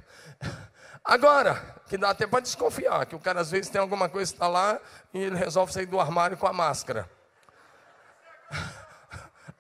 Agora, 1.06 1.76
que 1.88 1.96
dá 1.96 2.10
até 2.10 2.26
para 2.26 2.40
desconfiar, 2.40 3.06
que 3.06 3.16
o 3.16 3.20
cara 3.20 3.40
às 3.40 3.52
vezes 3.52 3.70
tem 3.70 3.80
alguma 3.80 4.10
coisa 4.10 4.32
que 4.32 4.36
está 4.36 4.48
lá 4.48 4.80
e 5.14 5.20
ele 5.20 5.36
resolve 5.36 5.72
sair 5.72 5.86
do 5.86 6.00
armário 6.00 6.36
com 6.38 6.48
a 6.48 6.54
máscara. 6.54 7.08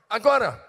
Agora, 0.09 0.67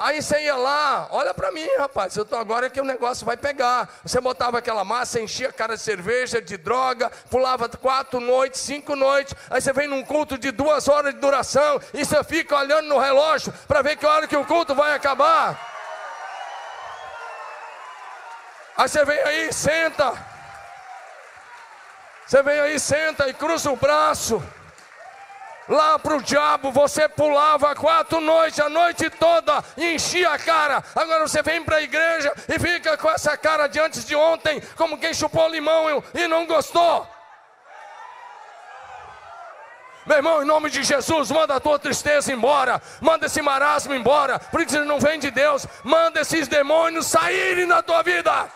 Aí 0.00 0.22
você 0.22 0.44
ia 0.44 0.54
lá, 0.54 1.08
olha 1.10 1.34
para 1.34 1.50
mim, 1.50 1.66
rapaz, 1.76 2.16
eu 2.16 2.24
tô 2.24 2.36
agora 2.36 2.66
é 2.66 2.70
que 2.70 2.80
o 2.80 2.84
negócio 2.84 3.26
vai 3.26 3.36
pegar. 3.36 3.88
Você 4.04 4.20
botava 4.20 4.56
aquela 4.56 4.84
massa, 4.84 5.20
enchia 5.20 5.48
a 5.48 5.52
cara 5.52 5.74
de 5.74 5.82
cerveja, 5.82 6.40
de 6.40 6.56
droga, 6.56 7.10
pulava 7.28 7.68
quatro 7.68 8.20
noites, 8.20 8.60
cinco 8.60 8.94
noites. 8.94 9.34
Aí 9.50 9.60
você 9.60 9.72
vem 9.72 9.88
num 9.88 10.04
culto 10.04 10.38
de 10.38 10.52
duas 10.52 10.86
horas 10.86 11.12
de 11.12 11.20
duração 11.20 11.80
e 11.92 12.04
você 12.04 12.22
fica 12.22 12.56
olhando 12.56 12.86
no 12.86 12.96
relógio 12.96 13.52
para 13.66 13.82
ver 13.82 13.96
que 13.96 14.06
hora 14.06 14.28
que 14.28 14.36
o 14.36 14.44
culto 14.44 14.72
vai 14.72 14.94
acabar. 14.94 15.58
Aí 18.76 18.88
você 18.88 19.04
vem 19.04 19.18
aí, 19.18 19.52
senta. 19.52 20.12
Você 22.24 22.40
vem 22.40 22.60
aí, 22.60 22.78
senta 22.78 23.28
e 23.28 23.34
cruza 23.34 23.68
o 23.68 23.74
braço 23.74 24.40
lá 25.68 25.98
para 25.98 26.16
o 26.16 26.22
diabo, 26.22 26.72
você 26.72 27.08
pulava 27.08 27.74
quatro 27.74 28.20
noites, 28.20 28.58
a 28.58 28.68
noite 28.68 29.10
toda, 29.10 29.62
e 29.76 29.94
enchia 29.94 30.30
a 30.30 30.38
cara. 30.38 30.82
Agora 30.94 31.26
você 31.26 31.42
vem 31.42 31.62
para 31.62 31.76
a 31.76 31.82
igreja 31.82 32.32
e 32.48 32.58
fica 32.58 32.96
com 32.96 33.10
essa 33.10 33.36
cara 33.36 33.66
de 33.66 33.78
antes 33.78 34.04
de 34.04 34.14
ontem, 34.14 34.60
como 34.76 34.98
quem 34.98 35.12
chupou 35.12 35.48
limão 35.48 36.02
e 36.14 36.26
não 36.26 36.46
gostou. 36.46 37.06
Meu 40.08 40.16
irmão, 40.16 40.42
em 40.42 40.46
nome 40.46 40.70
de 40.70 40.82
Jesus, 40.82 41.30
manda 41.30 41.54
a 41.54 41.60
tua 41.60 41.78
tristeza 41.78 42.32
embora, 42.32 42.80
manda 42.98 43.26
esse 43.26 43.42
marasmo 43.42 43.94
embora, 43.94 44.38
porque 44.38 44.74
isso 44.74 44.82
não 44.86 44.98
vem 44.98 45.18
de 45.18 45.30
Deus, 45.30 45.66
manda 45.84 46.20
esses 46.22 46.48
demônios 46.48 47.06
saírem 47.06 47.66
da 47.66 47.82
tua 47.82 48.02
vida. 48.02 48.48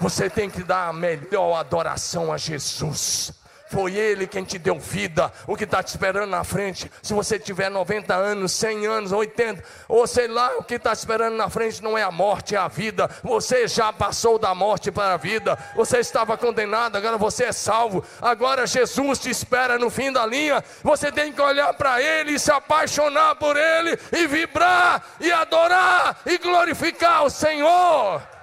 Você 0.00 0.30
tem 0.30 0.48
que 0.48 0.62
dar 0.62 0.88
a 0.88 0.92
melhor 0.92 1.56
adoração 1.56 2.32
a 2.32 2.38
Jesus. 2.38 3.32
Foi 3.70 3.94
Ele 3.94 4.26
quem 4.26 4.42
te 4.42 4.58
deu 4.58 4.80
vida. 4.80 5.32
O 5.46 5.56
que 5.56 5.62
está 5.62 5.80
te 5.80 5.88
esperando 5.88 6.28
na 6.28 6.42
frente, 6.42 6.90
se 7.00 7.14
você 7.14 7.38
tiver 7.38 7.70
90 7.70 8.12
anos, 8.12 8.50
100 8.50 8.86
anos, 8.86 9.12
80, 9.12 9.62
ou 9.86 10.06
sei 10.08 10.26
lá, 10.26 10.56
o 10.56 10.64
que 10.64 10.74
está 10.74 10.96
te 10.96 10.98
esperando 10.98 11.36
na 11.36 11.48
frente 11.48 11.80
não 11.80 11.96
é 11.96 12.02
a 12.02 12.10
morte, 12.10 12.56
é 12.56 12.58
a 12.58 12.66
vida. 12.66 13.08
Você 13.22 13.68
já 13.68 13.92
passou 13.92 14.40
da 14.40 14.54
morte 14.56 14.90
para 14.90 15.14
a 15.14 15.16
vida. 15.16 15.56
Você 15.76 15.98
estava 15.98 16.36
condenado, 16.36 16.96
agora 16.96 17.16
você 17.16 17.44
é 17.44 17.52
salvo. 17.52 18.02
Agora 18.20 18.66
Jesus 18.66 19.20
te 19.20 19.30
espera 19.30 19.78
no 19.78 19.88
fim 19.88 20.10
da 20.10 20.26
linha. 20.26 20.64
Você 20.82 21.12
tem 21.12 21.30
que 21.30 21.40
olhar 21.40 21.72
para 21.74 22.02
Ele 22.02 22.40
se 22.40 22.50
apaixonar 22.50 23.36
por 23.36 23.56
Ele, 23.56 23.96
e 24.12 24.26
vibrar, 24.26 25.00
e 25.20 25.30
adorar, 25.30 26.22
e 26.26 26.38
glorificar 26.38 27.22
o 27.22 27.30
Senhor. 27.30 28.39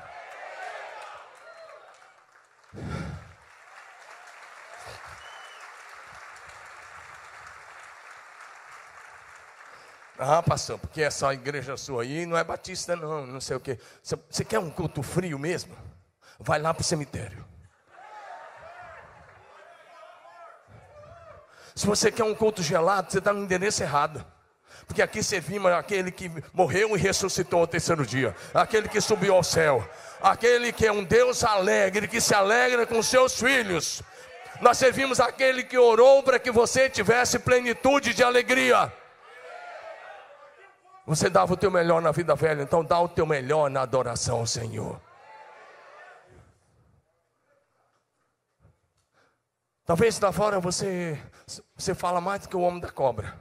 Ah, 10.20 10.42
pastor, 10.42 10.80
porque 10.80 11.04
essa 11.04 11.32
igreja 11.32 11.78
sua 11.78 12.02
aí 12.02 12.26
não 12.26 12.36
é 12.36 12.44
batista, 12.44 12.96
não, 12.96 13.28
não 13.28 13.40
sei 13.40 13.56
o 13.56 13.60
quê. 13.60 13.78
Você 14.02 14.44
quer 14.44 14.58
um 14.58 14.70
culto 14.70 15.04
frio 15.04 15.38
mesmo? 15.38 15.76
Vai 16.40 16.60
lá 16.60 16.74
para 16.74 16.82
o 16.82 16.84
cemitério. 16.84 17.46
Se 21.76 21.86
você 21.86 22.12
quer 22.12 22.24
um 22.24 22.34
culto 22.34 22.64
gelado, 22.64 23.12
você 23.12 23.20
está 23.20 23.32
no 23.32 23.44
endereço 23.44 23.84
errado. 23.84 24.26
Porque 24.88 25.02
aqui 25.02 25.22
servimos 25.22 25.72
aquele 25.72 26.12
que 26.12 26.32
morreu 26.52 26.96
e 26.96 27.00
ressuscitou 27.00 27.60
ao 27.60 27.68
terceiro 27.68 28.06
dia, 28.06 28.36
aquele 28.54 28.88
que 28.88 29.02
subiu 29.02 29.36
ao 29.36 29.44
céu, 29.44 29.88
aquele 30.20 30.72
que 30.72 30.88
é 30.88 30.92
um 30.92 31.04
Deus 31.04 31.44
alegre, 31.44 32.08
que 32.08 32.22
se 32.22 32.34
alegra 32.34 32.88
com 32.88 33.04
seus 33.04 33.40
filhos. 33.40 34.02
Nós 34.62 34.78
servimos 34.78 35.20
aquele 35.20 35.64
que 35.64 35.78
orou 35.78 36.24
para 36.24 36.40
que 36.40 36.50
você 36.50 36.90
tivesse 36.90 37.38
plenitude 37.38 38.14
de 38.14 38.24
alegria. 38.24 38.92
Você 41.08 41.30
dava 41.30 41.54
o 41.54 41.58
teu 41.58 41.72
melhor 41.72 42.02
na 42.02 42.12
vida 42.12 42.36
velha, 42.36 42.62
então 42.62 42.84
dá 42.84 43.00
o 43.00 43.08
teu 43.08 43.26
melhor 43.26 43.70
na 43.70 43.82
adoração 43.82 44.40
ao 44.40 44.46
Senhor. 44.46 45.00
Talvez 49.86 50.20
lá 50.20 50.34
fora 50.34 50.60
você, 50.60 51.18
você 51.78 51.96
fala 51.96 52.20
mais 52.20 52.42
do 52.42 52.50
que 52.50 52.58
o 52.58 52.60
homem 52.60 52.82
da 52.82 52.92
cobra. 52.92 53.40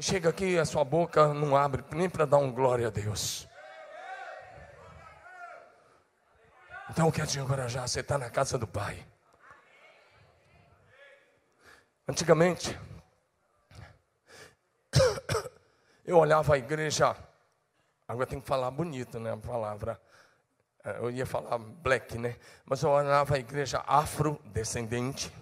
Chega 0.00 0.30
aqui, 0.30 0.58
a 0.58 0.64
sua 0.64 0.82
boca 0.82 1.32
não 1.32 1.56
abre 1.56 1.84
nem 1.92 2.10
para 2.10 2.24
dar 2.24 2.38
um 2.38 2.50
glória 2.50 2.88
a 2.88 2.90
Deus. 2.90 3.48
Então 6.90 7.06
eu 7.06 7.12
quero 7.12 7.28
te 7.28 7.38
encorajar, 7.38 7.86
você 7.86 8.00
está 8.00 8.18
na 8.18 8.28
casa 8.28 8.58
do 8.58 8.66
Pai. 8.66 9.06
Antigamente, 12.08 12.76
eu 16.04 16.18
olhava 16.18 16.54
a 16.54 16.58
igreja, 16.58 17.16
agora 18.06 18.26
tem 18.26 18.40
que 18.40 18.46
falar 18.46 18.70
bonito, 18.70 19.18
né? 19.18 19.32
A 19.32 19.36
palavra. 19.36 20.00
É, 20.84 20.98
eu 20.98 21.10
ia 21.10 21.26
falar 21.26 21.58
black, 21.58 22.16
né? 22.16 22.36
Mas 22.64 22.82
eu 22.82 22.90
olhava 22.90 23.34
a 23.34 23.38
igreja 23.38 23.82
afrodescendente. 23.86 25.32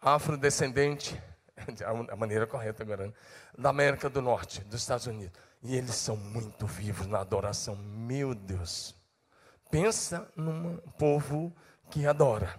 Afrodescendente, 0.00 1.20
a 2.10 2.16
maneira 2.16 2.46
correta 2.46 2.82
agora, 2.82 3.06
né? 3.06 3.12
da 3.56 3.70
América 3.70 4.08
do 4.08 4.22
Norte, 4.22 4.62
dos 4.64 4.80
Estados 4.80 5.06
Unidos. 5.06 5.38
E 5.62 5.76
eles 5.76 5.94
são 5.94 6.16
muito 6.16 6.66
vivos 6.66 7.06
na 7.06 7.20
adoração. 7.20 7.76
Meu 7.76 8.34
Deus. 8.34 8.94
Pensa 9.70 10.30
num 10.36 10.76
povo 10.98 11.54
que 11.90 12.06
adora. 12.06 12.58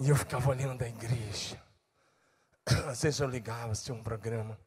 E 0.00 0.08
eu 0.08 0.16
ficava 0.16 0.50
olhando 0.50 0.82
a 0.82 0.88
igreja. 0.88 1.63
Às 2.66 3.02
vezes 3.02 3.20
eu 3.20 3.28
ligava, 3.28 3.72
assistia 3.72 3.94
um 3.94 4.02
programa. 4.02 4.58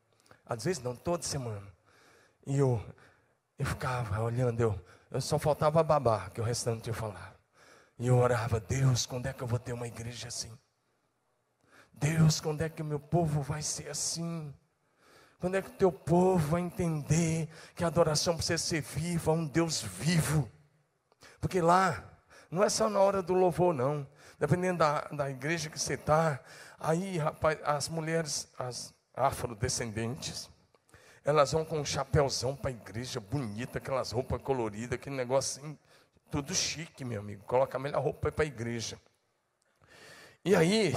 Às 0.45 0.63
vezes 0.63 0.81
não, 0.81 0.95
toda 0.95 1.23
semana. 1.23 1.67
E 2.45 2.57
eu, 2.57 2.83
eu 3.57 3.65
ficava 3.65 4.21
olhando, 4.21 4.61
eu, 4.61 4.85
eu 5.11 5.19
só 5.19 5.37
faltava 5.37 5.83
babar, 5.83 6.31
que 6.31 6.39
o 6.39 6.43
restante 6.43 6.87
eu 6.87 6.93
falava. 6.93 7.35
E 7.99 8.07
eu 8.07 8.17
orava, 8.17 8.59
Deus, 8.59 9.05
quando 9.05 9.25
é 9.25 9.33
que 9.33 9.41
eu 9.41 9.47
vou 9.47 9.59
ter 9.59 9.73
uma 9.73 9.87
igreja 9.87 10.27
assim? 10.27 10.51
Deus, 11.91 12.39
quando 12.39 12.61
é 12.61 12.69
que 12.69 12.81
o 12.81 12.85
meu 12.85 12.99
povo 12.99 13.41
vai 13.41 13.61
ser 13.61 13.89
assim? 13.89 14.53
Quando 15.39 15.55
é 15.55 15.61
que 15.61 15.69
o 15.69 15.73
teu 15.73 15.91
povo 15.91 16.49
vai 16.49 16.61
entender 16.61 17.49
que 17.75 17.83
a 17.83 17.87
adoração 17.87 18.35
precisa 18.35 18.57
ser 18.57 18.81
viva, 18.81 19.31
um 19.31 19.45
Deus 19.45 19.81
vivo? 19.81 20.49
Porque 21.39 21.59
lá, 21.59 22.03
não 22.49 22.63
é 22.63 22.69
só 22.69 22.89
na 22.89 22.99
hora 22.99 23.21
do 23.21 23.33
louvor, 23.33 23.73
não. 23.73 24.07
Dependendo 24.39 24.79
da, 24.79 25.01
da 25.11 25.29
igreja 25.29 25.69
que 25.69 25.79
você 25.79 25.95
está, 25.95 26.39
Aí, 26.79 27.17
rapaz, 27.17 27.57
as 27.63 27.89
mulheres, 27.89 28.47
as 28.57 28.93
afrodescendentes, 29.15 30.47
elas 31.25 31.51
vão 31.51 31.65
com 31.65 31.79
um 31.79 31.85
chapéuzão 31.85 32.55
para 32.55 32.69
a 32.69 32.73
igreja, 32.73 33.19
bonita, 33.19 33.79
aquelas 33.79 34.11
roupas 34.11 34.39
coloridas, 34.43 34.93
aquele 34.93 35.15
negócio 35.15 35.59
assim, 35.59 35.77
tudo 36.29 36.53
chique, 36.53 37.03
meu 37.03 37.19
amigo. 37.19 37.43
Coloca 37.45 37.77
a 37.77 37.79
melhor 37.79 38.03
roupa 38.03 38.31
para 38.31 38.43
a 38.43 38.47
igreja. 38.47 38.99
E 40.45 40.55
aí, 40.55 40.93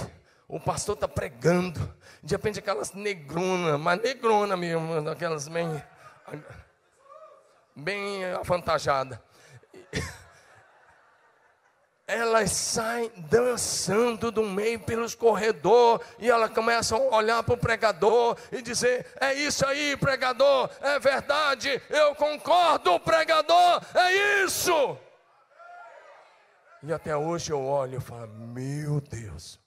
o 0.46 0.60
pastor 0.60 0.96
está 0.96 1.08
pregando, 1.08 1.80
de 2.22 2.34
repente 2.34 2.58
aquelas 2.58 2.92
negronas, 2.92 3.80
mas 3.80 4.02
negrona 4.02 4.58
mesmo, 4.58 5.08
aquelas 5.08 5.48
bem, 5.48 5.82
bem 7.74 8.24
avantajadas 8.34 9.18
elas 12.10 12.50
saem 12.50 13.10
dançando 13.16 14.32
do 14.32 14.42
meio 14.42 14.80
pelos 14.80 15.14
corredores 15.14 16.06
e 16.18 16.28
elas 16.28 16.50
começam 16.50 16.98
a 17.12 17.16
olhar 17.16 17.42
para 17.42 17.54
o 17.54 17.58
pregador 17.58 18.36
e 18.50 18.60
dizer: 18.60 19.06
É 19.20 19.32
isso 19.32 19.64
aí, 19.64 19.96
pregador, 19.96 20.68
é 20.80 20.98
verdade, 20.98 21.80
eu 21.88 22.14
concordo, 22.16 22.98
pregador, 23.00 23.80
é 23.94 24.44
isso. 24.44 24.98
E 26.82 26.92
até 26.92 27.16
hoje 27.16 27.52
eu 27.52 27.64
olho 27.64 27.98
e 27.98 28.00
falo: 28.00 28.28
Meu 28.28 29.00
Deus, 29.00 29.60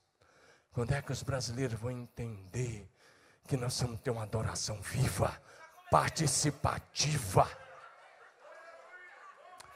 quando 0.73 0.93
é 0.93 1.01
que 1.01 1.11
os 1.11 1.23
brasileiros 1.23 1.79
vão 1.79 1.91
entender 1.91 2.89
que 3.47 3.55
nós 3.55 3.79
vamos 3.81 4.01
ter 4.01 4.11
uma 4.11 4.23
adoração 4.23 4.81
viva, 4.81 5.41
participativa? 5.89 7.49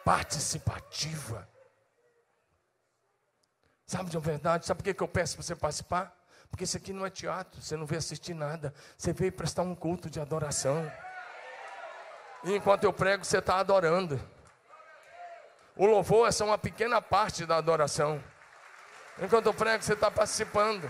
Participativa. 0.03 1.47
Sabe 3.87 4.09
de 4.09 4.17
uma 4.17 4.21
verdade? 4.21 4.65
Sabe 4.65 4.83
por 4.83 4.93
que 4.93 5.01
eu 5.01 5.07
peço 5.07 5.37
para 5.37 5.43
você 5.43 5.55
participar? 5.55 6.13
Porque 6.49 6.65
isso 6.65 6.75
aqui 6.75 6.91
não 6.91 7.05
é 7.05 7.09
teatro, 7.09 7.61
você 7.61 7.77
não 7.77 7.85
veio 7.85 7.99
assistir 7.99 8.33
nada, 8.33 8.73
você 8.97 9.13
veio 9.13 9.31
prestar 9.31 9.63
um 9.63 9.73
culto 9.73 10.09
de 10.09 10.19
adoração. 10.19 10.91
E 12.43 12.53
enquanto 12.53 12.83
eu 12.83 12.91
prego, 12.91 13.23
você 13.23 13.37
está 13.37 13.57
adorando. 13.57 14.19
O 15.75 15.85
louvor 15.85 16.27
é 16.27 16.31
só 16.31 16.45
uma 16.45 16.57
pequena 16.57 17.01
parte 17.01 17.45
da 17.45 17.55
adoração. 17.55 18.21
Enquanto 19.19 19.45
eu 19.45 19.53
prego, 19.53 19.81
você 19.81 19.93
está 19.93 20.11
participando. 20.11 20.89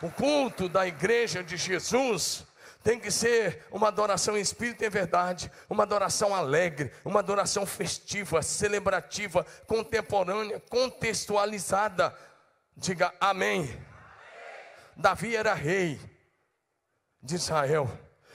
O 0.00 0.10
culto 0.10 0.70
da 0.70 0.86
igreja 0.86 1.44
de 1.44 1.56
Jesus 1.56 2.46
tem 2.86 3.00
que 3.00 3.10
ser 3.10 3.66
uma 3.72 3.88
adoração 3.88 4.38
em 4.38 4.40
espírito 4.40 4.84
e 4.84 4.86
em 4.86 4.90
verdade, 4.90 5.50
uma 5.68 5.82
adoração 5.82 6.32
alegre, 6.32 6.92
uma 7.04 7.18
adoração 7.18 7.66
festiva, 7.66 8.42
celebrativa, 8.42 9.44
contemporânea, 9.66 10.60
contextualizada. 10.70 12.16
Diga 12.76 13.12
amém. 13.20 13.62
amém. 13.62 13.86
Davi 14.96 15.34
era 15.34 15.52
rei 15.52 15.98
de 17.20 17.34
Israel. 17.34 17.90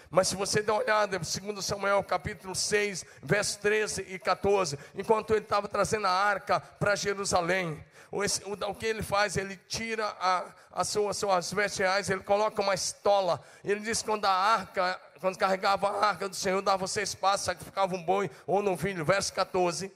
Mas 0.10 0.28
se 0.28 0.36
você 0.36 0.62
der 0.62 0.74
uma 0.74 0.82
olhada, 0.82 1.18
2 1.18 1.66
Samuel 1.66 2.04
capítulo 2.04 2.54
6, 2.54 3.06
versos 3.24 3.56
13 3.56 4.06
e 4.10 4.20
14, 4.20 4.78
enquanto 4.96 5.32
ele 5.32 5.46
estava 5.46 5.70
trazendo 5.70 6.08
a 6.08 6.12
arca 6.12 6.60
para 6.60 6.98
Jerusalém, 6.98 7.82
o, 8.12 8.22
o, 8.70 8.76
que 8.76 8.86
ele 8.86 9.02
faz? 9.02 9.38
Ele 9.38 9.56
tira 9.56 10.06
a, 10.20 10.46
a 10.72 10.84
sua, 10.84 11.14
suas 11.14 11.54
vestes 11.54 11.80
reais, 11.80 12.10
ele 12.10 12.22
coloca 12.22 12.62
uma 12.62 12.74
estola. 12.74 13.42
Ele 13.64 13.80
diz 13.80 14.02
que 14.02 14.10
quando 14.10 14.26
a 14.26 14.32
arca, 14.32 15.00
quando 15.22 15.38
carregava 15.38 15.88
a 15.88 16.08
arca 16.08 16.28
do 16.28 16.36
Senhor, 16.36 16.62
dava 16.62 16.86
você 16.86 17.02
espaço, 17.02 17.46
sacrificava 17.46 17.96
um 17.96 18.04
boi 18.04 18.30
ou 18.46 18.62
um 18.62 18.78
filho. 18.78 19.06
Verso 19.06 19.32
14. 19.34 19.92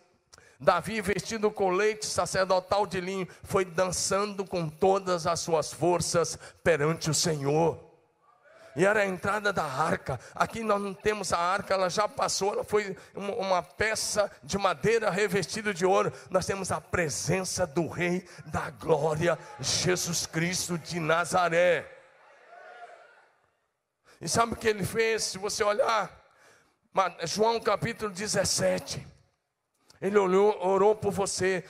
Davi, 0.58 1.02
vestido 1.02 1.52
com 1.52 1.70
leite 1.70 2.06
sacerdotal 2.06 2.88
de 2.88 3.02
linho, 3.02 3.28
foi 3.44 3.66
dançando 3.66 4.46
com 4.46 4.70
todas 4.70 5.28
as 5.28 5.42
suas 5.42 5.74
forças 5.74 6.40
perante 6.64 7.10
o 7.10 7.14
Senhor 7.14 7.85
e 8.76 8.86
era 8.86 9.02
a 9.02 9.06
entrada 9.06 9.54
da 9.54 9.64
arca. 9.64 10.20
Aqui 10.34 10.62
nós 10.64 10.82
não 10.82 10.94
temos 10.94 11.32
a 11.32 11.38
arca, 11.38 11.74
ela 11.74 11.90
já 11.90 12.08
passou, 12.08 12.54
ela 12.54 12.64
foi 12.64 12.96
uma 13.14 13.64
peça 13.64 14.30
de 14.44 14.58
madeira 14.58 15.10
revestida 15.10 15.74
de 15.74 15.86
ouro. 15.86 16.12
Nós 16.30 16.46
temos 16.46 16.72
a 16.72 16.82
presença 16.82 17.66
do 17.66 17.88
Rei 17.88 18.28
da 18.48 18.70
Glória, 18.70 19.40
Jesus 19.60 20.26
Cristo 20.26 20.78
de 20.78 21.00
Nazaré. 21.00 21.90
E 24.20 24.28
sabe 24.28 24.54
o 24.54 24.56
que 24.56 24.68
ele 24.68 24.86
fez? 24.86 25.24
Se 25.24 25.38
você 25.38 25.64
olhar, 25.64 26.10
João 27.24 27.60
capítulo 27.60 28.12
17. 28.12 29.15
Ele 30.06 30.20
orou, 30.20 30.56
orou, 30.64 30.96
por 30.96 31.12
você. 31.12 31.64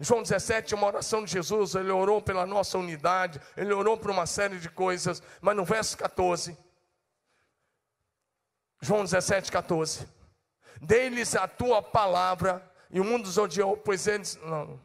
João 0.00 0.22
17 0.22 0.72
é 0.72 0.76
uma 0.76 0.86
oração 0.86 1.22
de 1.22 1.30
Jesus. 1.30 1.74
Ele 1.74 1.90
orou 1.90 2.22
pela 2.22 2.46
nossa 2.46 2.78
unidade. 2.78 3.38
Ele 3.54 3.70
orou 3.74 3.98
por 3.98 4.10
uma 4.10 4.24
série 4.24 4.58
de 4.58 4.70
coisas. 4.70 5.22
Mas 5.42 5.54
no 5.54 5.62
verso 5.62 5.98
14, 5.98 6.56
João 8.80 9.04
17, 9.04 9.52
14: 9.52 10.08
Dei-lhes 10.80 11.36
a 11.36 11.46
tua 11.46 11.82
palavra, 11.82 12.62
e 12.90 12.98
o 12.98 13.04
mundo 13.04 13.26
os 13.26 13.36
odiou, 13.36 13.76
pois 13.76 14.06
eles. 14.06 14.38
Não. 14.42 14.80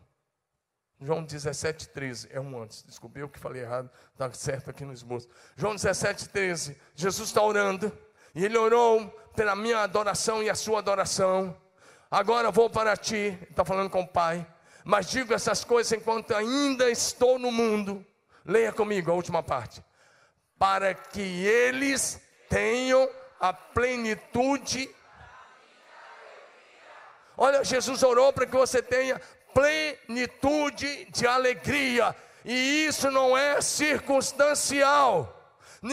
João 1.00 1.24
17, 1.24 1.88
13. 1.88 2.28
É 2.30 2.42
um 2.42 2.62
antes. 2.62 2.84
Desculpe, 2.84 3.22
eu 3.22 3.30
que 3.30 3.40
falei 3.40 3.62
errado. 3.62 3.90
Está 4.12 4.30
certo 4.34 4.70
aqui 4.70 4.84
no 4.84 4.92
esboço. 4.92 5.30
João 5.56 5.76
17, 5.76 6.28
13. 6.28 6.78
Jesus 6.94 7.30
está 7.30 7.42
orando. 7.42 7.90
E 8.36 8.44
ele 8.44 8.58
orou 8.58 9.10
pela 9.34 9.56
minha 9.56 9.80
adoração 9.80 10.44
e 10.44 10.50
a 10.50 10.56
sua 10.56 10.80
adoração. 10.80 11.56
Agora 12.10 12.52
vou 12.52 12.70
para 12.70 12.96
ti, 12.96 13.38
está 13.50 13.66
falando 13.66 13.90
com 13.90 14.02
o 14.02 14.08
Pai, 14.08 14.46
mas 14.84 15.10
digo 15.10 15.34
essas 15.34 15.64
coisas 15.64 15.92
enquanto 15.92 16.34
ainda 16.34 16.90
estou 16.90 17.38
no 17.38 17.52
mundo. 17.52 18.06
Leia 18.46 18.72
comigo 18.72 19.12
a 19.12 19.14
última 19.14 19.44
parte. 19.44 19.84
Para 20.58 20.94
que 20.94 21.46
eles 21.46 22.22
tenham 22.50 23.10
a 23.40 23.52
plenitude. 23.52 24.90
Olha, 27.36 27.64
Jesus 27.64 28.02
orou 28.04 28.32
para 28.32 28.46
que 28.46 28.56
você 28.56 28.82
tenha 28.82 29.22
plenitude 29.54 31.06
de 31.12 31.28
alegria, 31.28 32.16
e 32.46 32.86
isso 32.86 33.12
não 33.12 33.38
é 33.38 33.60
circunstancial 33.62 35.37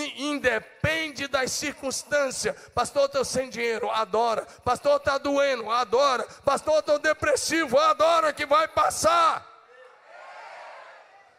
independe 0.00 1.28
das 1.28 1.52
circunstâncias. 1.52 2.54
Pastor, 2.74 3.06
estou 3.06 3.24
sem 3.24 3.48
dinheiro, 3.48 3.90
adora. 3.90 4.46
Pastor, 4.64 4.96
está 4.96 5.18
doendo, 5.18 5.70
adora. 5.70 6.24
Pastor, 6.44 6.78
estou 6.78 6.98
depressivo, 6.98 7.78
adora 7.78 8.32
que 8.32 8.46
vai 8.46 8.66
passar. 8.68 9.54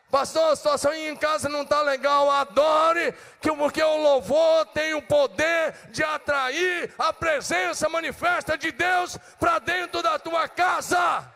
Pastor, 0.10 0.54
a 0.54 0.56
situação 0.56 0.94
em 0.94 1.16
casa 1.18 1.50
não 1.50 1.64
está 1.64 1.82
legal, 1.82 2.30
adore, 2.32 3.14
que 3.42 3.52
porque 3.52 3.84
o 3.84 3.98
louvor 3.98 4.66
tem 4.68 4.94
o 4.94 5.02
poder 5.02 5.74
de 5.90 6.04
atrair 6.04 6.94
a 6.98 7.12
presença 7.12 7.90
manifesta 7.90 8.58
de 8.58 8.72
Deus 8.72 9.18
para 9.40 9.60
dentro 9.60 10.02
da 10.02 10.18
tua 10.18 10.48
casa. 10.48 11.30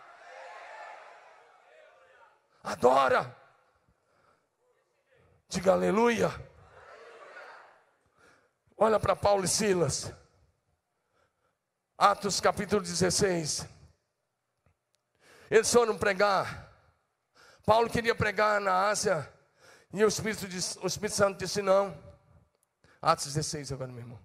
Adora. 2.64 3.36
Diga 5.50 5.74
aleluia. 5.74 6.49
Olha 8.82 8.98
para 8.98 9.14
Paulo 9.14 9.44
e 9.44 9.48
Silas. 9.50 10.10
Atos 11.98 12.40
capítulo 12.40 12.82
16. 12.82 13.68
Eles 15.52 15.70
foram 15.70 15.98
pregar. 15.98 16.72
Paulo 17.66 17.90
queria 17.90 18.16
pregar 18.16 18.62
na 18.62 18.88
Ásia. 18.88 19.30
E 19.92 20.02
o 20.02 20.08
Espírito, 20.08 20.48
disse, 20.48 20.80
o 20.80 20.88
Espírito 20.88 21.18
Santo 21.18 21.38
disse 21.38 21.62
não. 21.62 21.94
Atos 23.02 23.26
16 23.26 23.74
agora, 23.74 23.92
meu 23.92 24.00
irmão. 24.00 24.20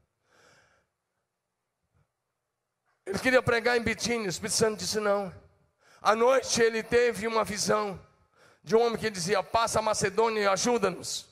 Ele 3.04 3.18
queria 3.18 3.42
pregar 3.42 3.76
em 3.76 3.82
Bitínia. 3.82 4.26
O 4.26 4.30
Espírito 4.30 4.54
Santo 4.54 4.78
disse 4.78 5.00
não. 5.00 5.34
À 6.00 6.14
noite 6.14 6.62
ele 6.62 6.80
teve 6.84 7.26
uma 7.26 7.42
visão 7.42 8.00
de 8.62 8.76
um 8.76 8.82
homem 8.82 9.00
que 9.00 9.10
dizia: 9.10 9.42
Passa 9.42 9.80
a 9.80 9.82
Macedônia 9.82 10.42
e 10.42 10.46
ajuda-nos. 10.46 11.26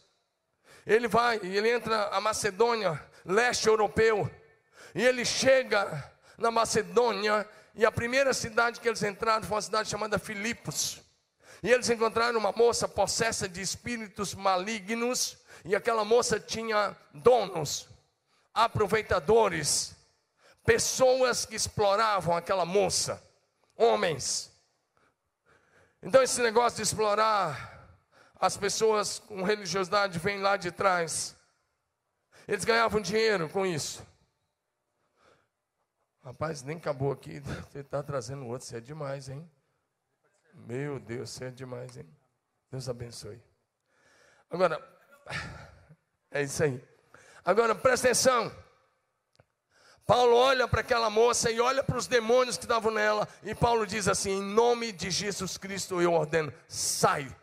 Ele 0.85 1.07
vai, 1.07 1.37
ele 1.37 1.71
entra 1.71 2.09
a 2.09 2.21
Macedônia 2.21 3.12
leste 3.25 3.67
europeu. 3.67 4.31
E 4.95 5.03
ele 5.03 5.25
chega 5.25 6.13
na 6.37 6.51
Macedônia, 6.51 7.49
e 7.75 7.87
a 7.87 7.93
primeira 7.93 8.35
cidade 8.35 8.81
que 8.81 8.89
eles 8.89 9.03
entraram 9.03 9.43
foi 9.45 9.57
uma 9.57 9.63
cidade 9.63 9.89
chamada 9.89 10.19
Filipos. 10.19 11.01
E 11.63 11.71
eles 11.71 11.89
encontraram 11.89 12.39
uma 12.39 12.53
moça 12.53 12.89
possessa 12.89 13.49
de 13.49 13.61
espíritos 13.61 14.35
malignos, 14.35 15.39
e 15.65 15.77
aquela 15.77 16.05
moça 16.05 16.41
tinha 16.41 16.97
donos, 17.15 17.89
aproveitadores, 18.53 19.95
pessoas 20.65 21.47
que 21.47 21.55
exploravam 21.55 22.37
aquela 22.37 22.65
moça, 22.65 23.23
homens. 23.77 24.51
Então, 26.03 26.23
esse 26.23 26.41
negócio 26.43 26.77
de 26.77 26.83
explorar 26.83 27.73
as 28.41 28.57
pessoas 28.57 29.21
com 29.21 29.45
religiosidade 29.45 30.19
vem 30.19 30.41
lá 30.41 30.57
de 30.57 30.73
trás. 30.73 31.37
Eles 32.47 32.65
ganhavam 32.65 33.01
dinheiro 33.01 33.49
com 33.49 33.65
isso. 33.65 34.07
Rapaz, 36.25 36.63
nem 36.63 36.77
acabou 36.77 37.13
aqui. 37.13 37.41
Você 37.41 37.81
está 37.81 38.03
trazendo 38.03 38.47
outro. 38.47 38.67
Você 38.67 38.77
é 38.77 38.81
demais, 38.81 39.29
hein? 39.29 39.51
Meu 40.55 41.01
Deus, 41.01 41.31
você 41.31 41.47
é 41.47 41.51
demais, 41.51 41.97
hein? 41.97 42.09
Deus 42.71 42.89
abençoe. 42.89 43.43
Agora, 44.51 44.81
é 46.31 46.43
isso 46.43 46.63
aí. 46.63 46.83
Agora, 47.45 47.75
presta 47.75 48.09
atenção. 48.09 48.55
Paulo 50.07 50.35
olha 50.35 50.67
para 50.69 50.81
aquela 50.81 51.09
moça 51.09 51.51
e 51.51 51.61
olha 51.61 51.83
para 51.83 51.97
os 51.97 52.07
demônios 52.07 52.57
que 52.57 52.65
estavam 52.65 52.93
nela. 52.93 53.29
E 53.43 53.55
Paulo 53.55 53.87
diz 53.87 54.09
assim: 54.09 54.31
Em 54.31 54.43
nome 54.43 54.93
de 54.93 55.11
Jesus 55.11 55.57
Cristo 55.57 56.01
eu 56.01 56.13
ordeno, 56.13 56.53
sai. 56.69 57.35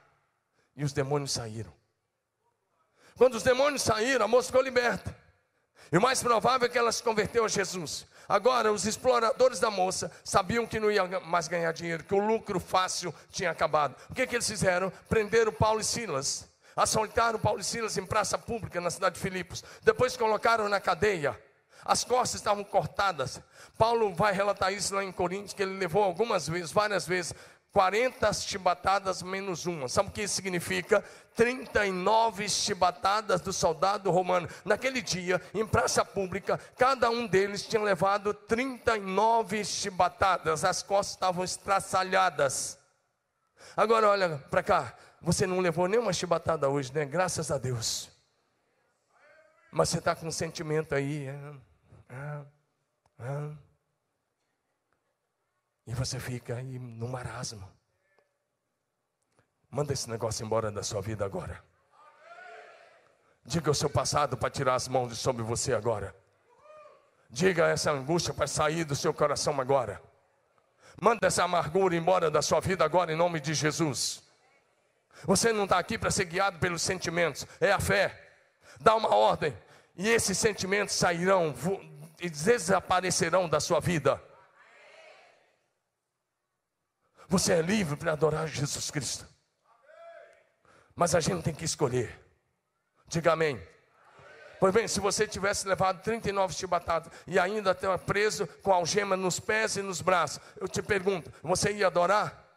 E 0.75 0.83
os 0.83 0.93
demônios 0.93 1.31
saíram. 1.31 1.73
Quando 3.19 3.35
os 3.35 3.43
demônios 3.43 3.81
saíram, 3.81 4.23
a 4.23 4.27
moça 4.29 4.47
ficou 4.47 4.61
liberta. 4.61 5.13
E 5.91 5.97
o 5.97 6.01
mais 6.01 6.23
provável 6.23 6.65
é 6.65 6.69
que 6.69 6.77
ela 6.77 6.89
se 6.89 7.03
converteu 7.03 7.43
a 7.43 7.49
Jesus. 7.49 8.05
Agora, 8.29 8.71
os 8.71 8.85
exploradores 8.85 9.59
da 9.59 9.69
moça 9.69 10.09
sabiam 10.23 10.65
que 10.65 10.79
não 10.79 10.89
ia 10.89 11.05
mais 11.19 11.49
ganhar 11.49 11.73
dinheiro, 11.73 12.05
que 12.05 12.15
o 12.15 12.25
lucro 12.25 12.61
fácil 12.61 13.13
tinha 13.29 13.51
acabado. 13.51 13.93
O 14.09 14.13
que, 14.13 14.25
que 14.25 14.37
eles 14.37 14.47
fizeram? 14.47 14.89
Prenderam 15.09 15.51
Paulo 15.51 15.81
e 15.81 15.83
Silas. 15.83 16.47
Assaltaram 16.77 17.37
Paulo 17.37 17.59
e 17.59 17.63
Silas 17.65 17.97
em 17.97 18.05
praça 18.05 18.37
pública 18.37 18.79
na 18.79 18.89
cidade 18.89 19.15
de 19.15 19.21
Filipos. 19.21 19.65
Depois 19.83 20.15
colocaram 20.15 20.69
na 20.69 20.79
cadeia. 20.79 21.37
As 21.83 22.05
costas 22.05 22.39
estavam 22.39 22.63
cortadas. 22.63 23.41
Paulo 23.77 24.13
vai 24.13 24.31
relatar 24.31 24.71
isso 24.71 24.95
lá 24.95 25.03
em 25.03 25.11
Coríntios, 25.11 25.51
que 25.51 25.61
ele 25.61 25.77
levou 25.77 26.03
algumas 26.03 26.47
vezes, 26.47 26.71
várias 26.71 27.05
vezes, 27.05 27.33
40 27.71 28.33
chibatadas 28.33 29.21
menos 29.21 29.65
uma. 29.65 29.87
Sabe 29.87 30.09
o 30.09 30.11
que 30.11 30.23
isso 30.23 30.35
significa? 30.35 31.03
39 31.35 32.49
chibatadas 32.49 33.41
do 33.41 33.53
soldado 33.53 34.09
romano. 34.09 34.49
Naquele 34.65 35.01
dia, 35.01 35.41
em 35.53 35.65
praça 35.65 36.03
pública, 36.03 36.59
cada 36.77 37.09
um 37.09 37.27
deles 37.27 37.65
tinha 37.65 37.81
levado 37.81 38.33
39 38.33 39.63
chibatadas. 39.63 40.65
As 40.65 40.81
costas 40.81 41.15
estavam 41.15 41.43
estraçalhadas. 41.43 42.79
Agora 43.77 44.09
olha 44.09 44.37
para 44.49 44.63
cá. 44.63 44.95
Você 45.21 45.45
não 45.45 45.59
levou 45.59 45.87
nenhuma 45.87 46.13
chibatada 46.13 46.69
hoje, 46.69 46.93
né? 46.93 47.05
Graças 47.05 47.51
a 47.51 47.57
Deus. 47.57 48.09
Mas 49.71 49.89
você 49.89 49.99
está 49.99 50.15
com 50.15 50.27
um 50.27 50.31
sentimento 50.31 50.95
aí. 50.95 51.27
Ah. 53.19 53.51
E 55.89 55.93
você 55.95 56.19
fica 56.19 56.55
aí 56.55 56.77
no 56.77 57.07
marasmo. 57.07 57.67
Manda 59.71 59.91
esse 59.91 60.07
negócio 60.07 60.45
embora 60.45 60.71
da 60.71 60.83
sua 60.83 61.01
vida 61.01 61.25
agora. 61.25 61.63
Diga 63.43 63.71
o 63.71 63.73
seu 63.73 63.89
passado 63.89 64.37
para 64.37 64.51
tirar 64.51 64.75
as 64.75 64.87
mãos 64.87 65.09
de 65.09 65.15
sobre 65.15 65.41
você 65.41 65.73
agora. 65.73 66.15
Diga 67.27 67.67
essa 67.67 67.91
angústia 67.91 68.31
para 68.35 68.45
sair 68.45 68.83
do 68.83 68.95
seu 68.95 69.11
coração 69.11 69.59
agora. 69.59 69.99
Manda 71.01 71.25
essa 71.25 71.43
amargura 71.43 71.95
embora 71.95 72.29
da 72.29 72.43
sua 72.43 72.59
vida 72.59 72.85
agora 72.85 73.11
em 73.11 73.15
nome 73.15 73.39
de 73.39 73.55
Jesus. 73.55 74.21
Você 75.23 75.51
não 75.51 75.63
está 75.63 75.79
aqui 75.79 75.97
para 75.97 76.11
ser 76.11 76.25
guiado 76.25 76.59
pelos 76.59 76.83
sentimentos, 76.83 77.47
é 77.59 77.71
a 77.71 77.79
fé. 77.79 78.31
Dá 78.79 78.93
uma 78.95 79.15
ordem 79.15 79.57
e 79.95 80.07
esses 80.07 80.37
sentimentos 80.37 80.93
sairão 80.93 81.51
e 82.19 82.29
desaparecerão 82.29 83.49
da 83.49 83.59
sua 83.59 83.79
vida. 83.79 84.28
Você 87.29 87.53
é 87.53 87.61
livre 87.61 87.95
para 87.95 88.13
adorar 88.13 88.47
Jesus 88.47 88.89
Cristo. 88.89 89.27
Mas 90.95 91.13
a 91.13 91.19
gente 91.19 91.43
tem 91.43 91.53
que 91.53 91.63
escolher. 91.63 92.19
Diga 93.07 93.33
amém. 93.33 93.61
Pois 94.59 94.73
bem, 94.73 94.87
se 94.87 94.99
você 94.99 95.27
tivesse 95.27 95.67
levado 95.67 96.01
39 96.01 96.53
chibatadas 96.53 97.13
e 97.25 97.39
ainda 97.39 97.71
estava 97.71 97.97
preso 97.97 98.47
com 98.61 98.73
algema 98.73 99.15
nos 99.15 99.39
pés 99.39 99.77
e 99.77 99.81
nos 99.81 100.01
braços, 100.01 100.41
eu 100.59 100.67
te 100.67 100.81
pergunto, 100.81 101.31
você 101.41 101.71
ia 101.71 101.87
adorar? 101.87 102.48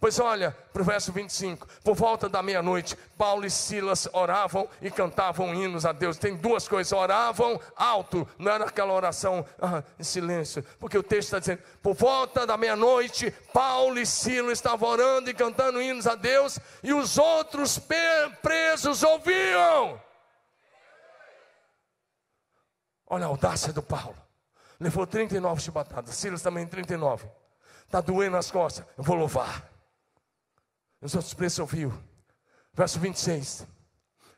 Pois 0.00 0.18
olha, 0.18 0.56
para 0.72 0.80
o 0.80 0.84
verso 0.84 1.12
25: 1.12 1.68
por 1.84 1.94
volta 1.94 2.26
da 2.26 2.42
meia-noite, 2.42 2.96
Paulo 3.18 3.44
e 3.44 3.50
Silas 3.50 4.08
oravam 4.14 4.66
e 4.80 4.90
cantavam 4.90 5.54
hinos 5.54 5.84
a 5.84 5.92
Deus. 5.92 6.16
Tem 6.16 6.34
duas 6.34 6.66
coisas: 6.66 6.90
oravam 6.90 7.60
alto, 7.76 8.26
não 8.38 8.50
era 8.50 8.64
aquela 8.64 8.94
oração 8.94 9.44
ah, 9.60 9.82
em 9.98 10.02
silêncio, 10.02 10.64
porque 10.78 10.96
o 10.96 11.02
texto 11.02 11.26
está 11.26 11.38
dizendo: 11.38 11.62
por 11.82 11.94
volta 11.94 12.46
da 12.46 12.56
meia-noite, 12.56 13.30
Paulo 13.52 13.98
e 13.98 14.06
Silas 14.06 14.52
estavam 14.54 14.88
orando 14.88 15.28
e 15.28 15.34
cantando 15.34 15.82
hinos 15.82 16.06
a 16.06 16.14
Deus, 16.14 16.58
e 16.82 16.94
os 16.94 17.18
outros 17.18 17.78
presos 18.40 19.02
ouviam. 19.02 20.00
Olha 23.06 23.26
a 23.26 23.28
audácia 23.28 23.70
do 23.70 23.82
Paulo. 23.82 24.16
levou 24.78 25.06
39 25.06 25.60
chibatadas. 25.60 26.14
Silas 26.14 26.40
também 26.40 26.66
39. 26.66 27.28
Está 27.84 28.00
doendo 28.00 28.38
as 28.38 28.50
costas. 28.50 28.86
Eu 28.96 29.04
vou 29.04 29.16
louvar. 29.16 29.69
Os 31.00 31.14
outros 31.14 31.34
presos 31.34 31.58
ouviu. 31.58 31.92
Verso 32.74 32.98
26. 32.98 33.66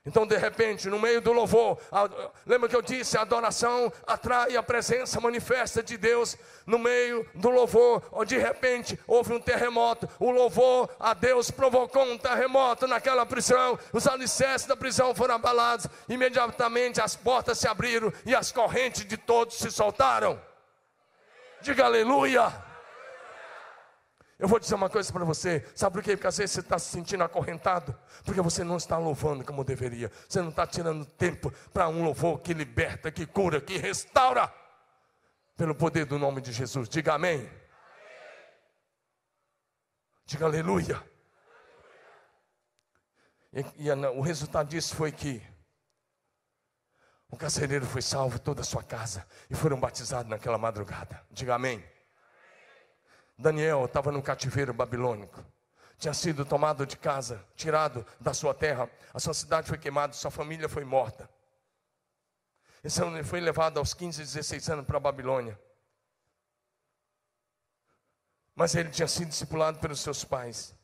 Então, 0.05 0.27
de 0.27 0.37
repente, 0.37 0.89
no 0.89 0.99
meio 0.99 1.21
do 1.21 1.33
louvor, 1.33 1.79
a, 1.93 2.11
lembra 2.45 2.69
que 2.69 2.75
eu 2.75 2.83
disse: 2.83 3.17
a 3.17 3.23
adoração 3.23 3.93
atrai 4.05 4.57
a 4.57 4.63
presença 4.63 5.21
manifesta 5.21 5.81
de 5.81 5.97
Deus 5.97 6.37
no 6.67 6.77
meio 6.77 7.25
do 7.37 7.51
louvor. 7.51 8.03
Ou 8.11 8.25
de 8.25 8.37
repente 8.37 8.99
houve 9.07 9.33
um 9.33 9.41
terremoto, 9.41 10.09
o 10.19 10.33
louvor 10.33 10.91
a 10.99 11.15
Deus 11.15 11.53
provocou 11.53 12.03
um 12.03 12.19
terremoto 12.19 12.89
naquela 12.89 13.25
prisão. 13.25 13.79
Os 13.93 14.09
alicerces 14.09 14.67
da 14.67 14.77
prisão 14.77 15.15
foram 15.15 15.37
abalados. 15.37 15.87
Imediatamente 16.09 17.01
as 17.01 17.15
portas 17.15 17.59
se 17.59 17.69
abriram 17.69 18.13
e 18.27 18.35
as 18.35 18.51
correntes 18.51 19.05
de 19.05 19.17
todos 19.17 19.57
se 19.59 19.71
soltaram. 19.71 20.41
Diga 21.61 21.85
aleluia. 21.85 22.72
Eu 24.43 24.49
vou 24.49 24.59
dizer 24.59 24.75
uma 24.75 24.91
coisa 24.91 25.13
para 25.13 25.25
você, 25.25 25.65
sabe 25.73 25.95
por 25.95 26.03
quê? 26.03 26.17
Porque 26.17 26.27
às 26.27 26.37
vezes 26.37 26.53
você 26.53 26.61
está 26.63 26.77
se 26.77 26.91
sentindo 26.91 27.23
acorrentado, 27.23 27.97
porque 28.25 28.41
você 28.41 28.65
não 28.65 28.77
está 28.77 28.99
louvando 28.99 29.45
como 29.45 29.63
deveria, 29.63 30.11
você 30.29 30.43
não 30.43 30.49
está 30.49 30.67
tirando 30.67 31.07
tempo 31.07 31.53
para 31.73 31.89
um 31.89 32.03
louvor 32.03 32.41
que 32.41 32.53
liberta, 32.53 33.13
que 33.13 33.25
cura, 33.25 33.61
que 33.61 33.79
restaura, 33.79 34.53
pelo 35.57 35.77
poder 35.77 36.07
do 36.07 36.19
nome 36.19 36.41
de 36.41 36.51
Jesus. 36.51 36.89
Diga 36.89 37.15
amém. 37.15 37.37
amém. 37.37 37.51
Diga 40.27 40.47
aleluia. 40.47 41.01
E, 43.53 43.87
e 43.87 43.93
o 43.93 44.23
resultado 44.23 44.67
disso 44.71 44.97
foi 44.97 45.13
que 45.13 45.41
o 47.31 47.37
carcereiro 47.37 47.87
foi 47.87 48.03
salvo, 48.03 48.41
toda 48.41 48.63
a 48.63 48.65
sua 48.65 48.83
casa, 48.83 49.25
e 49.49 49.55
foram 49.55 49.79
batizados 49.79 50.29
naquela 50.29 50.59
madrugada. 50.59 51.25
Diga 51.31 51.55
amém. 51.55 51.92
Daniel 53.39 53.85
estava 53.85 54.13
no 54.13 54.23
cativeiro 54.23 54.73
babilônico. 54.73 55.45
Tinha 55.99 56.15
sido 56.15 56.45
tomado 56.45 56.85
de 56.87 56.97
casa, 56.97 57.45
tirado 57.55 58.05
da 58.21 58.35
sua 58.35 58.55
terra. 58.55 58.91
A 59.15 59.21
sua 59.21 59.35
cidade 59.35 59.69
foi 59.69 59.79
queimada, 59.79 60.13
sua 60.13 60.31
família 60.31 60.69
foi 60.69 60.85
morta. 60.85 61.29
Esse 62.83 63.01
ele 63.03 63.23
foi 63.23 63.41
levado 63.41 63.79
aos 63.79 63.95
15, 63.95 64.21
16 64.21 64.69
anos 64.71 64.87
para 64.87 64.97
a 64.97 65.01
Babilônia. 65.01 65.59
Mas 68.55 68.75
ele 68.75 68.91
tinha 68.91 69.07
sido 69.07 69.29
discipulado 69.29 69.79
pelos 69.79 70.01
seus 70.01 70.25
pais. 70.25 70.75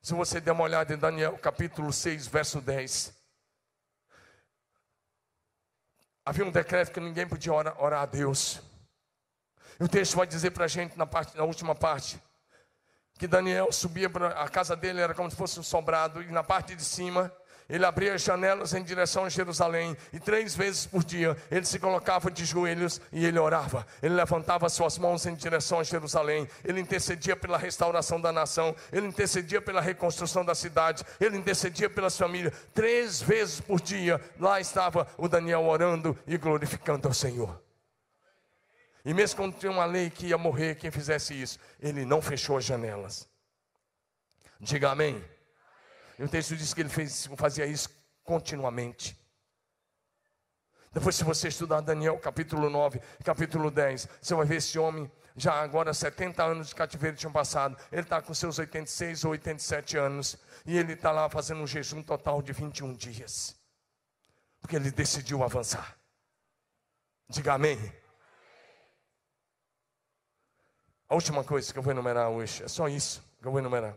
Se 0.00 0.14
você 0.14 0.40
der 0.40 0.52
uma 0.52 0.62
olhada 0.62 0.94
em 0.94 0.98
Daniel 0.98 1.36
capítulo 1.38 1.92
6, 1.92 2.28
verso 2.28 2.60
10. 2.60 3.12
Havia 6.24 6.44
um 6.44 6.50
decreto 6.52 6.92
que 6.92 7.00
ninguém 7.00 7.26
podia 7.28 7.52
orar, 7.52 7.82
orar 7.82 8.02
a 8.02 8.06
Deus. 8.06 8.60
E 9.78 9.84
o 9.84 9.88
texto 9.88 10.16
vai 10.16 10.26
dizer 10.26 10.50
para 10.50 10.64
a 10.64 10.68
gente 10.68 10.96
na, 10.96 11.06
parte, 11.06 11.36
na 11.36 11.44
última 11.44 11.74
parte 11.74 12.20
que 13.18 13.26
Daniel 13.26 13.72
subia 13.72 14.10
para 14.10 14.28
a 14.28 14.48
casa 14.48 14.76
dele, 14.76 15.00
era 15.00 15.14
como 15.14 15.30
se 15.30 15.36
fosse 15.36 15.58
um 15.58 15.62
sobrado, 15.62 16.22
e 16.22 16.26
na 16.26 16.44
parte 16.44 16.74
de 16.74 16.84
cima 16.84 17.32
ele 17.68 17.84
abria 17.84 18.14
as 18.14 18.22
janelas 18.22 18.74
em 18.74 18.82
direção 18.82 19.24
a 19.24 19.28
Jerusalém, 19.28 19.96
e 20.12 20.20
três 20.20 20.54
vezes 20.54 20.86
por 20.86 21.02
dia 21.02 21.36
ele 21.50 21.64
se 21.64 21.80
colocava 21.80 22.30
de 22.30 22.44
joelhos 22.44 23.00
e 23.10 23.24
ele 23.26 23.38
orava. 23.38 23.84
Ele 24.00 24.14
levantava 24.14 24.68
suas 24.68 24.98
mãos 24.98 25.26
em 25.26 25.34
direção 25.34 25.80
a 25.80 25.82
Jerusalém, 25.82 26.48
ele 26.64 26.80
intercedia 26.80 27.34
pela 27.34 27.58
restauração 27.58 28.20
da 28.20 28.30
nação, 28.30 28.74
ele 28.92 29.08
intercedia 29.08 29.60
pela 29.60 29.80
reconstrução 29.80 30.44
da 30.44 30.54
cidade, 30.54 31.04
ele 31.18 31.36
intercedia 31.36 31.90
pelas 31.90 32.16
famílias. 32.16 32.54
Três 32.72 33.20
vezes 33.20 33.60
por 33.60 33.80
dia 33.80 34.20
lá 34.38 34.60
estava 34.60 35.06
o 35.16 35.28
Daniel 35.28 35.64
orando 35.64 36.16
e 36.26 36.36
glorificando 36.36 37.08
ao 37.08 37.14
Senhor. 37.14 37.65
E 39.06 39.14
mesmo 39.14 39.36
quando 39.36 39.56
tinha 39.56 39.70
uma 39.70 39.84
lei 39.84 40.10
que 40.10 40.26
ia 40.26 40.36
morrer 40.36 40.74
quem 40.74 40.90
fizesse 40.90 41.40
isso, 41.40 41.60
ele 41.78 42.04
não 42.04 42.20
fechou 42.20 42.56
as 42.56 42.64
janelas. 42.64 43.28
Diga 44.58 44.90
amém. 44.90 45.24
E 46.18 46.24
o 46.24 46.28
texto 46.28 46.56
diz 46.56 46.74
que 46.74 46.80
ele 46.80 46.88
fez, 46.88 47.26
fazia 47.36 47.64
isso 47.64 47.88
continuamente. 48.24 49.16
Depois, 50.92 51.14
se 51.14 51.22
você 51.22 51.46
estudar 51.46 51.82
Daniel 51.82 52.18
capítulo 52.18 52.68
9, 52.68 53.00
capítulo 53.22 53.70
10, 53.70 54.08
você 54.20 54.34
vai 54.34 54.44
ver 54.44 54.56
esse 54.56 54.76
homem, 54.76 55.08
já 55.36 55.52
agora 55.52 55.94
70 55.94 56.42
anos 56.42 56.68
de 56.70 56.74
cativeiro 56.74 57.16
tinham 57.16 57.30
passado. 57.30 57.76
Ele 57.92 58.02
está 58.02 58.20
com 58.20 58.34
seus 58.34 58.58
86 58.58 59.24
ou 59.24 59.30
87 59.30 59.96
anos. 59.96 60.36
E 60.64 60.76
ele 60.76 60.94
está 60.94 61.12
lá 61.12 61.28
fazendo 61.28 61.60
um 61.60 61.66
jejum 61.66 62.02
total 62.02 62.42
de 62.42 62.52
21 62.52 62.92
dias. 62.94 63.54
Porque 64.60 64.74
ele 64.74 64.90
decidiu 64.90 65.44
avançar. 65.44 65.96
Diga 67.28 67.54
amém. 67.54 67.78
A 71.08 71.14
última 71.14 71.44
coisa 71.44 71.72
que 71.72 71.78
eu 71.78 71.82
vou 71.82 71.92
enumerar 71.92 72.28
hoje, 72.30 72.64
é 72.64 72.68
só 72.68 72.88
isso 72.88 73.22
que 73.40 73.46
eu 73.46 73.52
vou 73.52 73.60
enumerar. 73.60 73.94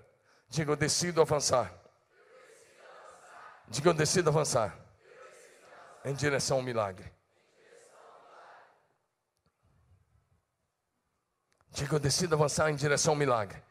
Diga, 0.47 0.72
eu 0.72 0.76
decido 0.76 1.22
avançar. 1.22 1.74
Diga, 3.68 3.89
eu 3.89 3.93
decido 3.93 4.30
avançar. 4.30 4.78
Em 6.05 6.14
direção 6.14 6.57
ao 6.57 6.64
milagre. 6.64 7.12
Diga, 11.72 11.95
eu 11.95 11.99
decido 11.99 12.36
avançar 12.36 12.70
em 12.70 12.76
direção 12.76 13.14
ao 13.14 13.18
milagre. 13.18 13.62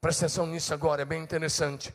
Presta 0.00 0.26
atenção 0.26 0.46
nisso 0.46 0.72
agora, 0.72 1.02
é 1.02 1.04
bem 1.04 1.22
interessante. 1.22 1.94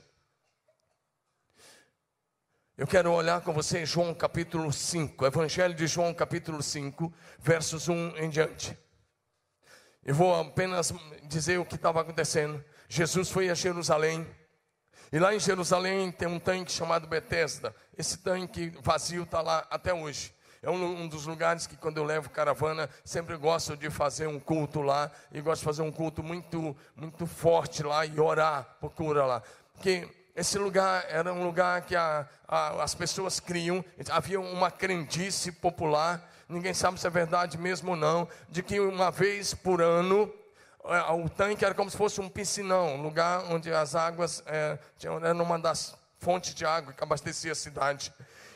Eu 2.82 2.88
quero 2.88 3.12
olhar 3.12 3.42
com 3.42 3.54
você 3.54 3.84
em 3.84 3.86
João 3.86 4.12
capítulo 4.12 4.74
5, 4.74 5.24
Evangelho 5.28 5.76
de 5.76 5.86
João 5.86 6.12
capítulo 6.16 6.64
5, 6.64 7.14
versos 7.38 7.88
1 7.88 8.18
em 8.18 8.28
diante. 8.28 8.76
Eu 10.04 10.16
vou 10.16 10.34
apenas 10.34 10.92
dizer 11.26 11.60
o 11.60 11.64
que 11.64 11.76
estava 11.76 12.02
acontecendo. 12.02 12.66
Jesus 12.90 13.30
foi 13.30 13.52
a 13.52 13.54
Jerusalém, 13.54 14.26
e 15.12 15.20
lá 15.20 15.32
em 15.32 15.40
Jerusalém 15.40 16.12
tem 16.12 16.28
um 16.28 16.40
tanque 16.40 16.72
chamado 16.72 17.06
Betesda. 17.06 17.76
Esse 17.96 18.18
tanque 18.18 18.74
vazio 18.82 19.22
está 19.22 19.44
lá 19.44 19.64
até 19.70 19.94
hoje. 19.94 20.34
É 20.60 20.70
um, 20.72 21.04
um, 21.04 21.08
dos 21.08 21.28
lugares 21.28 21.68
que 21.68 21.78
quando 21.78 21.98
eu 21.98 22.04
levo 22.04 22.32
caravana, 22.32 22.90
sempre 23.06 23.38
gosto 23.38 23.78
de 23.78 23.92
fazer 23.92 24.26
um 24.26 24.40
culto 24.40 24.82
lá. 24.82 25.12
E 25.32 25.40
gosto 25.40 25.60
de 25.62 25.66
fazer 25.66 25.84
um 25.84 25.92
culto 25.92 26.24
muito, 26.24 26.76
muito 26.96 27.28
forte 27.28 27.84
lá 27.84 28.08
e 28.08 28.20
orar 28.20 28.76
por 28.82 28.90
cura 28.90 29.24
lá. 29.24 29.44
Porque 29.76 30.10
esse 30.42 30.58
lugar 30.58 31.06
era 31.08 31.32
um 31.32 31.44
lugar 31.44 31.84
que 31.84 31.96
a, 31.96 32.28
a, 32.48 32.84
as 32.84 32.96
pessoas 32.96 33.40
criam, 33.40 33.86
havia 34.10 34.40
uma 34.40 34.72
crendice 34.72 35.52
popular, 35.52 36.28
ninguém 36.50 36.74
sabe 36.74 37.00
se 37.00 37.06
é 37.06 37.10
verdade 37.12 37.60
mesmo 37.60 37.92
ou 37.92 37.96
não, 37.96 38.28
de 38.50 38.64
que 38.64 38.80
uma 38.80 39.12
vez 39.12 39.54
por 39.54 39.82
ano 39.82 40.34
é, 40.86 41.12
o 41.12 41.30
tanque 41.30 41.64
era 41.64 41.76
como 41.76 41.92
se 41.92 41.96
fosse 41.96 42.20
um 42.20 42.28
piscinão, 42.28 42.96
um 42.96 43.04
lugar 43.04 43.46
onde 43.52 43.72
as 43.72 43.94
águas 43.94 44.42
é, 44.48 44.80
era 45.04 45.44
uma 45.44 45.60
das 45.60 45.96
fontes 46.18 46.56
de 46.56 46.66
água 46.66 46.92
que 46.92 47.04
abastecia 47.04 47.52
a 47.52 47.56
cidade. 47.56 48.12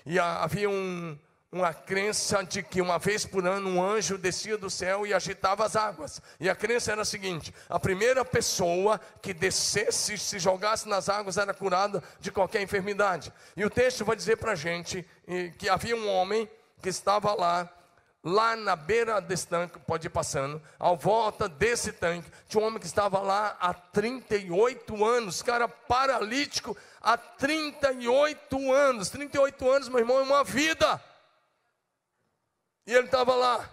E 0.08 0.18
havia 0.20 0.70
um, 0.70 1.16
uma 1.56 1.74
crença 1.74 2.44
de 2.44 2.62
que 2.62 2.82
uma 2.82 3.00
vez 3.00 3.26
por 3.26 3.48
ano 3.48 3.70
um 3.70 3.82
anjo 3.82 4.18
descia 4.18 4.58
do 4.58 4.70
céu 4.70 5.08
e 5.08 5.14
agitava 5.14 5.66
as 5.66 5.78
águas. 5.78 6.22
E 6.38 6.50
a 6.50 6.56
crença 6.56 6.92
era 6.92 7.04
a 7.04 7.06
seguinte: 7.06 7.56
a 7.70 7.80
primeira 7.80 8.26
pessoa 8.26 9.00
que 9.22 9.34
descesse, 9.34 10.18
se 10.18 10.38
jogasse 10.38 10.88
nas 10.90 11.08
águas, 11.08 11.38
era 11.38 11.54
curada 11.54 12.04
de 12.20 12.30
qualquer 12.30 12.62
enfermidade. 12.62 13.32
E 13.56 13.64
o 13.64 13.70
texto 13.70 14.04
vai 14.04 14.18
dizer 14.18 14.36
para 14.36 14.52
a 14.52 14.56
gente 14.56 15.08
que 15.58 15.70
havia 15.70 15.96
um 15.96 16.10
homem 16.10 16.50
que 16.82 16.90
estava 16.90 17.34
lá, 17.34 17.70
lá 18.22 18.58
na 18.58 18.76
beira 18.76 19.22
desse 19.22 19.48
tanque, 19.48 19.80
pode 19.80 20.08
ir 20.08 20.10
passando, 20.10 20.62
ao 20.78 20.98
volta 20.98 21.48
desse 21.48 21.94
tanque, 21.94 22.30
tinha 22.50 22.62
um 22.62 22.68
homem 22.68 22.80
que 22.80 22.86
estava 22.86 23.22
lá 23.22 23.56
há 23.62 23.74
38 23.74 25.06
anos, 25.06 25.42
cara 25.42 25.70
paralítico 25.70 26.76
há 27.02 27.18
38 27.18 28.74
anos. 28.74 29.10
38 29.10 29.72
anos, 29.72 29.88
meu 29.88 30.00
irmão, 30.00 30.20
é 30.20 30.24
uma 30.24 30.44
vida. 30.44 31.02
E 32.86 32.94
ele 32.94 33.06
estava 33.06 33.36
lá. 33.36 33.70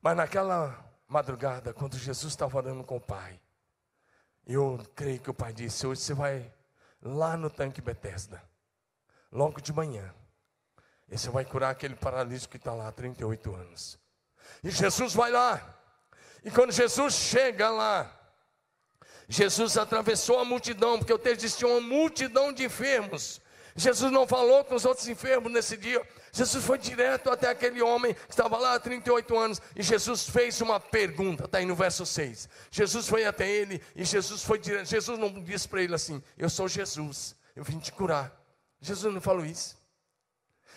Mas 0.00 0.16
naquela 0.16 0.92
madrugada, 1.06 1.72
quando 1.72 1.96
Jesus 1.96 2.32
estava 2.32 2.56
orando 2.56 2.82
com 2.82 2.96
o 2.96 3.00
Pai, 3.00 3.40
eu 4.46 4.84
creio 4.94 5.20
que 5.20 5.30
o 5.30 5.34
Pai 5.34 5.52
disse: 5.52 5.86
Hoje 5.86 6.00
você 6.00 6.14
vai 6.14 6.52
lá 7.00 7.36
no 7.36 7.50
tanque 7.50 7.80
Bethesda, 7.80 8.42
logo 9.30 9.60
de 9.60 9.72
manhã, 9.72 10.12
e 11.08 11.16
você 11.16 11.30
vai 11.30 11.44
curar 11.44 11.70
aquele 11.70 11.94
paralítico 11.94 12.52
que 12.52 12.56
está 12.56 12.72
lá 12.72 12.88
há 12.88 12.92
38 12.92 13.54
anos. 13.54 13.98
E 14.64 14.70
Jesus 14.70 15.14
vai 15.14 15.30
lá, 15.30 15.78
e 16.44 16.50
quando 16.50 16.72
Jesus 16.72 17.14
chega 17.14 17.70
lá, 17.70 18.18
Jesus 19.28 19.76
atravessou 19.76 20.38
a 20.38 20.44
multidão, 20.44 20.98
porque 20.98 21.12
o 21.12 21.18
texto 21.18 21.40
diz 21.42 21.52
que 21.52 21.58
tinha 21.58 21.70
uma 21.70 21.80
multidão 21.80 22.52
de 22.52 22.64
enfermos. 22.64 23.40
Jesus 23.74 24.12
não 24.12 24.26
falou 24.26 24.64
com 24.64 24.74
os 24.74 24.84
outros 24.84 25.08
enfermos 25.08 25.50
nesse 25.52 25.76
dia, 25.76 26.06
Jesus 26.34 26.64
foi 26.64 26.78
direto 26.78 27.30
até 27.30 27.50
aquele 27.50 27.82
homem 27.82 28.14
que 28.14 28.30
estava 28.30 28.56
lá 28.56 28.74
há 28.74 28.80
38 28.80 29.38
anos 29.38 29.60
e 29.76 29.82
Jesus 29.82 30.26
fez 30.26 30.62
uma 30.62 30.80
pergunta, 30.80 31.44
está 31.44 31.58
aí 31.58 31.66
no 31.66 31.76
verso 31.76 32.06
6. 32.06 32.48
Jesus 32.70 33.06
foi 33.06 33.26
até 33.26 33.46
ele 33.46 33.82
e 33.94 34.02
Jesus 34.02 34.42
foi 34.42 34.58
direto. 34.58 34.88
Jesus 34.88 35.18
não 35.18 35.42
disse 35.42 35.68
para 35.68 35.82
ele 35.82 35.94
assim: 35.94 36.22
Eu 36.38 36.48
sou 36.48 36.66
Jesus, 36.66 37.36
eu 37.54 37.62
vim 37.62 37.78
te 37.78 37.92
curar. 37.92 38.32
Jesus 38.80 39.12
não 39.12 39.20
falou 39.20 39.44
isso. 39.44 39.76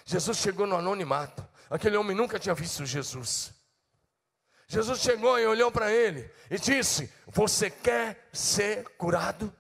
Jesus 0.03 0.38
chegou 0.38 0.68
no 0.68 0.76
anonimato. 0.76 1.47
Aquele 1.70 1.95
homem 1.95 2.16
nunca 2.16 2.38
tinha 2.38 2.53
visto 2.53 2.86
Jesus. 2.86 3.53
Jesus 4.68 4.99
chegou 4.99 5.39
e 5.39 5.47
olhou 5.47 5.72
para 5.72 5.89
ele 5.89 6.30
e 6.51 6.60
disse: 6.60 7.10
Você 7.28 7.72
quer 7.72 8.28
ser 8.34 8.84
curado? 8.97 9.56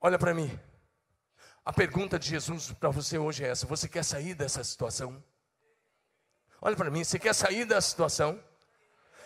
Olha 0.00 0.18
para 0.18 0.32
mim. 0.32 0.58
A 1.64 1.72
pergunta 1.72 2.18
de 2.18 2.28
Jesus 2.28 2.72
para 2.72 2.90
você 2.90 3.18
hoje 3.18 3.44
é 3.44 3.48
essa: 3.48 3.66
Você 3.66 3.88
quer 3.88 4.04
sair 4.04 4.34
dessa 4.34 4.64
situação? 4.64 5.22
Olha 6.60 6.76
para 6.76 6.90
mim, 6.90 7.04
você 7.04 7.18
quer 7.18 7.34
sair 7.34 7.64
da 7.64 7.80
situação? 7.80 8.38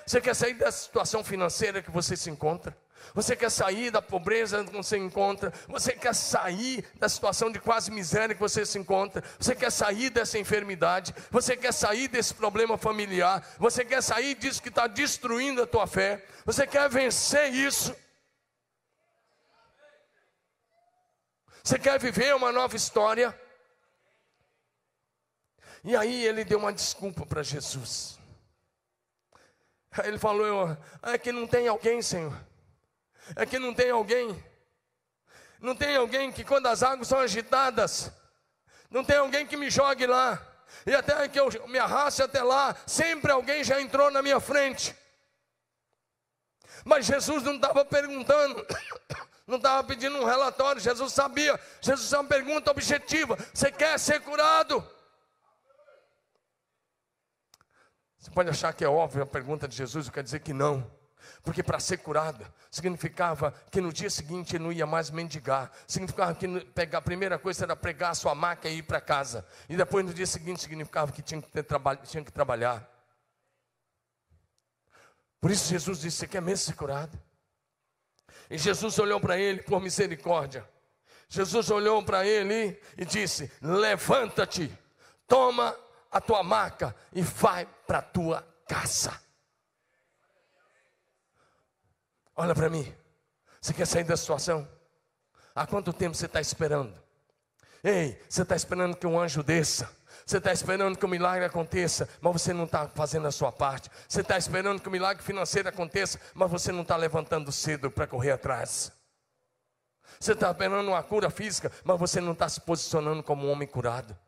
Você 0.06 0.20
quer 0.20 0.34
sair 0.34 0.54
da 0.54 0.70
situação 0.70 1.24
financeira 1.24 1.82
que 1.82 1.90
você 1.90 2.16
se 2.16 2.30
encontra? 2.30 2.76
Você 3.14 3.34
quer 3.34 3.50
sair 3.50 3.90
da 3.90 4.02
pobreza 4.02 4.64
que 4.64 4.72
você 4.72 4.96
encontra? 4.96 5.52
Você 5.68 5.92
quer 5.92 6.14
sair 6.14 6.84
da 6.96 7.08
situação 7.08 7.50
de 7.50 7.58
quase 7.58 7.90
miséria 7.90 8.34
que 8.34 8.40
você 8.40 8.64
se 8.66 8.78
encontra? 8.78 9.22
Você 9.38 9.54
quer 9.54 9.70
sair 9.70 10.10
dessa 10.10 10.38
enfermidade? 10.38 11.14
Você 11.30 11.56
quer 11.56 11.72
sair 11.72 12.08
desse 12.08 12.34
problema 12.34 12.76
familiar? 12.76 13.46
Você 13.58 13.84
quer 13.84 14.02
sair 14.02 14.34
disso 14.34 14.62
que 14.62 14.68
está 14.68 14.86
destruindo 14.86 15.62
a 15.62 15.66
tua 15.66 15.86
fé? 15.86 16.24
Você 16.44 16.66
quer 16.66 16.88
vencer 16.88 17.52
isso? 17.52 17.94
Você 21.66 21.80
quer 21.80 21.98
viver 21.98 22.32
uma 22.32 22.52
nova 22.52 22.76
história? 22.76 23.36
E 25.82 25.96
aí 25.96 26.24
ele 26.24 26.44
deu 26.44 26.60
uma 26.60 26.72
desculpa 26.72 27.26
para 27.26 27.42
Jesus. 27.42 28.20
Ele 30.04 30.16
falou: 30.16 30.78
É 31.02 31.18
que 31.18 31.32
não 31.32 31.44
tem 31.44 31.66
alguém, 31.66 32.00
Senhor. 32.00 32.32
É 33.34 33.44
que 33.44 33.58
não 33.58 33.74
tem 33.74 33.90
alguém. 33.90 34.28
Não 35.60 35.74
tem 35.74 35.96
alguém 35.96 36.30
que 36.30 36.44
quando 36.44 36.68
as 36.68 36.84
águas 36.84 37.08
são 37.08 37.18
agitadas, 37.18 38.12
não 38.88 39.02
tem 39.04 39.16
alguém 39.16 39.44
que 39.44 39.56
me 39.56 39.68
jogue 39.68 40.06
lá. 40.06 40.40
E 40.86 40.94
até 40.94 41.28
que 41.28 41.40
eu 41.40 41.48
me 41.66 41.80
arraste 41.80 42.22
até 42.22 42.44
lá, 42.44 42.76
sempre 42.86 43.32
alguém 43.32 43.64
já 43.64 43.80
entrou 43.80 44.08
na 44.12 44.22
minha 44.22 44.38
frente. 44.38 44.94
Mas 46.84 47.06
Jesus 47.06 47.42
não 47.42 47.56
estava 47.56 47.84
perguntando, 47.84 48.64
não 49.46 49.56
estava 49.56 49.84
pedindo 49.84 50.16
um 50.18 50.24
relatório. 50.24 50.80
Jesus 50.80 51.12
sabia. 51.12 51.58
Jesus 51.80 52.12
é 52.12 52.18
uma 52.18 52.28
pergunta 52.28 52.70
objetiva: 52.70 53.36
Você 53.54 53.70
quer 53.70 53.98
ser 53.98 54.20
curado? 54.20 54.84
Você 58.18 58.30
pode 58.30 58.48
achar 58.48 58.72
que 58.72 58.84
é 58.84 58.88
óbvio 58.88 59.22
a 59.22 59.26
pergunta 59.26 59.68
de 59.68 59.76
Jesus, 59.76 60.06
eu 60.06 60.12
quero 60.12 60.24
dizer 60.24 60.40
que 60.40 60.52
não. 60.52 60.90
Porque 61.42 61.62
para 61.62 61.78
ser 61.78 61.98
curado 61.98 62.44
significava 62.70 63.52
que 63.70 63.80
no 63.80 63.92
dia 63.92 64.10
seguinte 64.10 64.56
ele 64.56 64.64
não 64.64 64.72
ia 64.72 64.86
mais 64.86 65.10
mendigar. 65.10 65.70
Significava 65.86 66.34
que 66.34 66.60
pegar, 66.66 66.98
a 66.98 67.02
primeira 67.02 67.38
coisa 67.38 67.64
era 67.64 67.76
pregar 67.76 68.10
a 68.10 68.14
sua 68.14 68.34
maca 68.34 68.68
e 68.68 68.78
ir 68.78 68.82
para 68.82 69.00
casa. 69.00 69.46
E 69.68 69.76
depois 69.76 70.04
no 70.04 70.12
dia 70.12 70.26
seguinte 70.26 70.60
significava 70.60 71.12
que 71.12 71.22
tinha 71.22 71.40
que, 71.40 71.48
ter 71.50 71.64
tinha 72.04 72.24
que 72.24 72.32
trabalhar. 72.32 72.88
Por 75.40 75.52
isso 75.52 75.68
Jesus 75.68 76.00
disse: 76.00 76.18
Você 76.18 76.26
quer 76.26 76.42
mesmo 76.42 76.64
ser 76.64 76.74
curado? 76.74 77.16
E 78.50 78.58
Jesus 78.58 78.98
olhou 78.98 79.20
para 79.20 79.38
ele 79.38 79.62
por 79.62 79.80
misericórdia. 79.80 80.68
Jesus 81.28 81.70
olhou 81.70 82.02
para 82.02 82.26
ele 82.26 82.80
e 82.96 83.04
disse: 83.04 83.50
Levanta-te, 83.60 84.72
toma 85.26 85.76
a 86.10 86.20
tua 86.20 86.42
maca 86.42 86.94
e 87.12 87.22
vai 87.22 87.66
para 87.86 87.98
a 87.98 88.02
tua 88.02 88.46
casa. 88.68 89.20
Olha 92.36 92.54
para 92.54 92.68
mim. 92.68 92.94
Você 93.60 93.72
quer 93.72 93.86
sair 93.86 94.04
da 94.04 94.16
situação? 94.16 94.68
Há 95.54 95.66
quanto 95.66 95.92
tempo 95.92 96.14
você 96.14 96.26
está 96.26 96.40
esperando? 96.40 96.94
Ei, 97.82 98.22
você 98.28 98.42
está 98.42 98.54
esperando 98.54 98.96
que 98.96 99.06
um 99.06 99.18
anjo 99.18 99.42
desça. 99.42 99.95
Você 100.26 100.38
está 100.38 100.52
esperando 100.52 100.98
que 100.98 101.04
o 101.04 101.08
milagre 101.08 101.44
aconteça, 101.44 102.08
mas 102.20 102.32
você 102.32 102.52
não 102.52 102.64
está 102.64 102.88
fazendo 102.88 103.28
a 103.28 103.30
sua 103.30 103.52
parte. 103.52 103.88
Você 104.08 104.22
está 104.22 104.36
esperando 104.36 104.82
que 104.82 104.88
o 104.88 104.90
milagre 104.90 105.22
financeiro 105.22 105.68
aconteça, 105.68 106.18
mas 106.34 106.50
você 106.50 106.72
não 106.72 106.82
está 106.82 106.96
levantando 106.96 107.52
cedo 107.52 107.92
para 107.92 108.08
correr 108.08 108.32
atrás. 108.32 108.90
Você 110.18 110.32
está 110.32 110.50
esperando 110.50 110.88
uma 110.88 111.02
cura 111.04 111.30
física, 111.30 111.70
mas 111.84 111.96
você 112.00 112.20
não 112.20 112.32
está 112.32 112.48
se 112.48 112.60
posicionando 112.60 113.22
como 113.22 113.46
um 113.46 113.52
homem 113.52 113.68
curado 113.68 114.18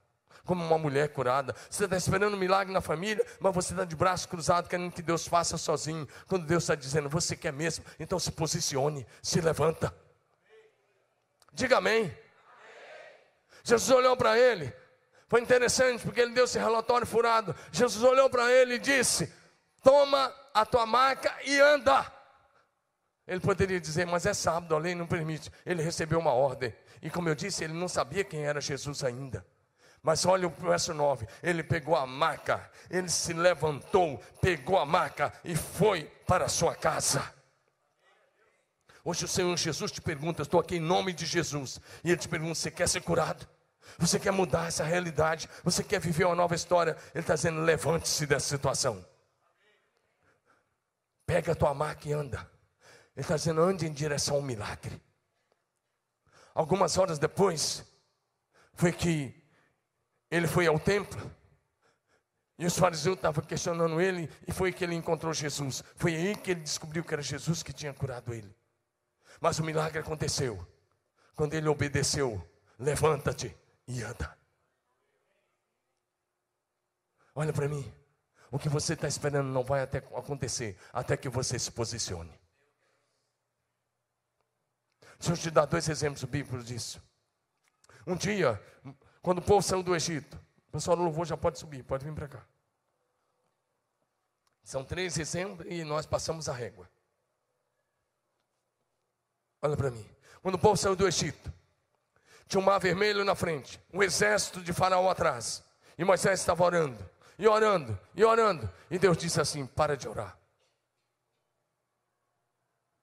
como 0.45 0.65
uma 0.65 0.79
mulher 0.79 1.11
curada. 1.11 1.55
Você 1.69 1.85
está 1.85 1.95
esperando 1.99 2.33
um 2.33 2.39
milagre 2.39 2.73
na 2.73 2.81
família, 2.81 3.23
mas 3.39 3.55
você 3.55 3.75
está 3.75 3.85
de 3.85 3.95
braço 3.95 4.27
cruzado, 4.31 4.67
querendo 4.67 4.91
que 4.91 5.03
Deus 5.03 5.29
faça 5.29 5.59
sozinho. 5.59 6.09
Quando 6.27 6.47
Deus 6.47 6.63
está 6.63 6.75
dizendo, 6.75 7.07
você 7.07 7.37
quer 7.37 7.53
mesmo, 7.53 7.85
então 8.01 8.19
se 8.19 8.33
posicione, 8.33 9.07
se 9.23 9.43
levanta. 9.43 9.95
Diga 11.53 11.77
amém. 11.77 12.17
Jesus 13.63 13.91
olhou 13.91 14.17
para 14.17 14.39
ele. 14.39 14.73
Foi 15.29 15.41
interessante 15.41 16.03
porque 16.03 16.21
ele 16.21 16.33
deu 16.33 16.45
esse 16.45 16.59
relatório 16.59 17.07
furado. 17.07 17.55
Jesus 17.71 18.03
olhou 18.03 18.31
para 18.31 18.51
ele 18.51 18.75
e 18.75 18.79
disse: 18.79 19.33
Toma 19.83 20.33
a 20.55 20.65
tua 20.65 20.87
maca 20.87 21.35
e 21.45 21.61
anda. 21.61 22.11
Ele 23.27 23.41
poderia 23.41 23.79
dizer, 23.79 24.07
mas 24.07 24.25
é 24.25 24.33
sábado, 24.33 24.75
a 24.75 24.79
lei 24.79 24.95
não 24.95 25.07
permite. 25.07 25.53
Ele 25.67 25.83
recebeu 25.83 26.19
uma 26.19 26.33
ordem. 26.33 26.75
E 27.03 27.11
como 27.11 27.29
eu 27.29 27.35
disse, 27.35 27.63
ele 27.63 27.75
não 27.75 27.87
sabia 27.87 28.25
quem 28.25 28.47
era 28.47 28.59
Jesus 28.59 29.05
ainda. 29.05 29.47
Mas 30.03 30.25
olha 30.25 30.49
o 30.49 30.51
verso 30.51 30.95
9: 30.95 31.27
ele 31.43 31.63
pegou 31.63 31.95
a 31.95 32.07
maca, 32.07 32.71
ele 32.89 33.11
se 33.11 33.35
levantou, 33.35 34.19
pegou 34.41 34.79
a 34.79 34.87
maca 34.87 35.33
e 35.45 35.55
foi 35.55 36.05
para 36.27 36.47
a 36.47 36.49
sua 36.49 36.75
casa. 36.75 37.35
Hoje 39.05 39.25
o 39.25 39.29
Senhor 39.29 39.57
Jesus 39.57 39.91
te 39.91 40.01
pergunta, 40.01 40.43
estou 40.43 40.61
aqui 40.61 40.77
em 40.77 40.81
nome 40.81 41.13
de 41.13 41.27
Jesus, 41.27 41.81
e 42.03 42.11
Ele 42.11 42.19
te 42.19 42.29
pergunta: 42.29 42.55
você 42.55 42.71
quer 42.71 42.89
ser 42.89 43.03
curado? 43.03 43.47
Você 43.97 44.19
quer 44.19 44.33
mudar 44.33 44.69
essa 44.69 44.85
realidade? 44.85 45.49
Você 45.65 45.83
quer 45.83 46.01
viver 46.01 46.25
uma 46.25 46.35
nova 46.35 46.55
história? 46.55 46.97
Ele 47.15 47.21
está 47.21 47.35
dizendo: 47.35 47.61
levante-se 47.61 48.27
dessa 48.27 48.47
situação. 48.47 49.05
Pega 51.25 51.53
a 51.53 51.55
tua 51.55 51.73
maca 51.73 52.09
e 52.09 52.13
anda. 52.13 52.39
Ele 53.17 53.25
está 53.25 53.37
dizendo: 53.37 53.63
ande 53.63 53.87
em 53.87 53.93
direção 53.93 54.37
ao 54.37 54.43
milagre. 54.43 55.01
Algumas 56.55 56.99
horas 56.99 57.19
depois, 57.19 57.85
foi 58.75 58.93
que 58.93 59.35
ele 60.31 60.47
foi 60.47 60.67
ao 60.67 60.79
templo. 60.79 61.31
E 62.59 62.67
os 62.67 62.77
fariseus 62.77 63.17
estavam 63.17 63.45
questionando 63.45 64.01
ele, 64.01 64.29
e 64.47 64.53
foi 64.53 64.73
que 64.73 64.83
ele 64.83 64.95
encontrou 64.97 65.33
Jesus. 65.33 65.85
Foi 65.95 66.15
aí 66.15 66.37
que 66.37 66.51
ele 66.51 66.61
descobriu 66.61 67.05
que 67.05 67.15
era 67.15 67.23
Jesus 67.23 67.63
que 67.63 67.73
tinha 67.73 67.95
curado 67.95 68.35
ele. 68.35 68.53
Mas 69.41 69.59
o 69.61 69.65
milagre 69.65 70.01
aconteceu 70.01 70.67
quando 71.37 71.55
ele 71.55 71.69
obedeceu: 71.69 72.45
levanta-te 72.79 73.57
e 73.89 74.03
anda. 74.03 74.39
Olha 77.35 77.53
para 77.53 77.69
mim, 77.69 77.91
o 78.51 78.59
que 78.59 78.69
você 78.69 78.93
está 78.93 79.09
esperando 79.09 79.49
não 79.49 79.65
vai 79.65 79.83
até 79.83 79.99
acontecer 79.99 80.79
até 80.93 81.17
que 81.17 81.29
você 81.29 81.59
se 81.59 81.73
posicione. 81.73 82.39
Deixa 85.19 85.33
eu 85.33 85.37
te 85.37 85.51
dar 85.51 85.67
dois 85.67 85.89
exemplos 85.89 86.23
bíblicos 86.25 86.65
disso. 86.65 87.03
Um 88.07 88.15
dia, 88.15 88.61
quando 89.21 89.39
o 89.39 89.43
povo 89.43 89.63
saiu 89.63 89.83
do 89.83 89.97
Egito. 89.97 90.37
O 90.69 90.71
pessoal 90.73 90.97
do 90.97 91.03
louvor 91.03 91.27
já 91.27 91.37
pode 91.37 91.59
subir, 91.59 91.83
pode 91.83 92.05
vir 92.05 92.15
para 92.15 92.29
cá. 92.29 92.47
São 94.63 94.85
três 94.85 95.19
exemplos 95.19 95.67
e 95.69 95.83
nós 95.83 96.05
passamos 96.05 96.49
a 96.49 96.53
régua. 96.53 96.89
Olha 99.63 99.77
para 99.77 99.91
mim. 99.91 100.07
Quando 100.43 100.57
o 100.57 100.59
povo 100.59 100.77
saiu 100.77 100.95
do 100.95 101.09
Egito, 101.09 101.53
tinha 102.49 102.61
um 102.61 102.65
mar 102.65 102.79
vermelho 102.79 103.25
na 103.25 103.35
frente, 103.35 103.79
um 103.93 104.03
exército 104.03 104.63
de 104.63 104.73
faraó 104.73 105.11
atrás. 105.11 105.63
E 105.99 106.05
Moisés 106.05 106.41
estava 106.41 106.65
orando, 106.65 106.99
e 107.39 107.47
orando, 107.47 107.99
e 108.15 108.25
orando. 108.25 108.69
E 108.91 108.99
Deus 108.99 109.19
disse 109.19 109.41
assim: 109.41 109.67
para 109.67 109.97
de 109.97 110.09
orar. 110.09 110.37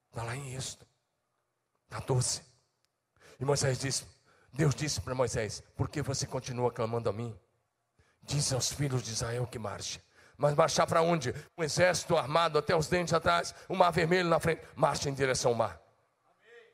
Está 0.10 0.24
lá 0.24 0.36
em 0.36 0.56
Êxodo 0.56 0.86
14. 1.89 2.41
E 3.39 3.46
Moisés 3.46 3.78
disse: 3.78 4.06
Deus 4.52 4.74
disse 4.74 5.00
para 5.00 5.14
Moisés: 5.14 5.62
Por 5.76 5.89
que 5.89 6.02
você 6.02 6.26
continua 6.26 6.72
clamando 6.72 7.10
a 7.10 7.14
mim? 7.14 7.38
Diz 8.24 8.52
aos 8.52 8.72
filhos 8.72 9.04
de 9.04 9.12
Israel 9.12 9.46
que 9.46 9.60
marche. 9.60 10.02
Mas 10.38 10.56
marchar 10.56 10.88
para 10.88 11.02
onde? 11.02 11.34
Um 11.56 11.64
exército 11.64 12.18
armado 12.18 12.58
até 12.58 12.76
os 12.76 12.88
dentes 12.88 13.14
atrás, 13.14 13.54
o 13.70 13.74
um 13.74 13.78
mar 13.78 13.91
vermelho 13.91 14.28
na 14.28 14.39
frente. 14.39 14.62
Marcha 14.76 15.10
em 15.10 15.14
direção 15.14 15.52
ao 15.52 15.58
mar. 15.58 15.80
Amém. 16.26 16.74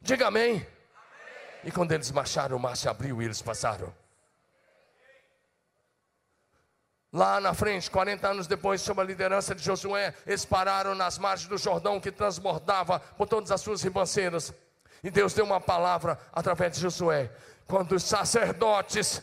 Diga 0.00 0.28
amém. 0.28 0.75
E 1.64 1.70
quando 1.70 1.92
eles 1.92 2.10
marcharam, 2.10 2.56
o 2.56 2.60
mar 2.60 2.76
se 2.76 2.88
abriu 2.88 3.20
e 3.20 3.24
eles 3.24 3.42
passaram. 3.42 3.92
Lá 7.12 7.40
na 7.40 7.54
frente, 7.54 7.90
40 7.90 8.28
anos 8.28 8.46
depois, 8.46 8.82
sob 8.82 9.00
a 9.00 9.04
liderança 9.04 9.54
de 9.54 9.62
Josué, 9.62 10.14
eles 10.26 10.44
pararam 10.44 10.94
nas 10.94 11.16
margens 11.16 11.48
do 11.48 11.56
Jordão 11.56 12.00
que 12.00 12.12
transbordava 12.12 13.00
por 13.00 13.26
todas 13.26 13.50
as 13.50 13.60
suas 13.60 13.82
ribanceiras. 13.82 14.52
E 15.02 15.10
Deus 15.10 15.32
deu 15.32 15.44
uma 15.44 15.60
palavra 15.60 16.18
através 16.32 16.74
de 16.74 16.80
Josué. 16.80 17.30
Quando 17.66 17.92
os 17.92 18.02
sacerdotes 18.02 19.22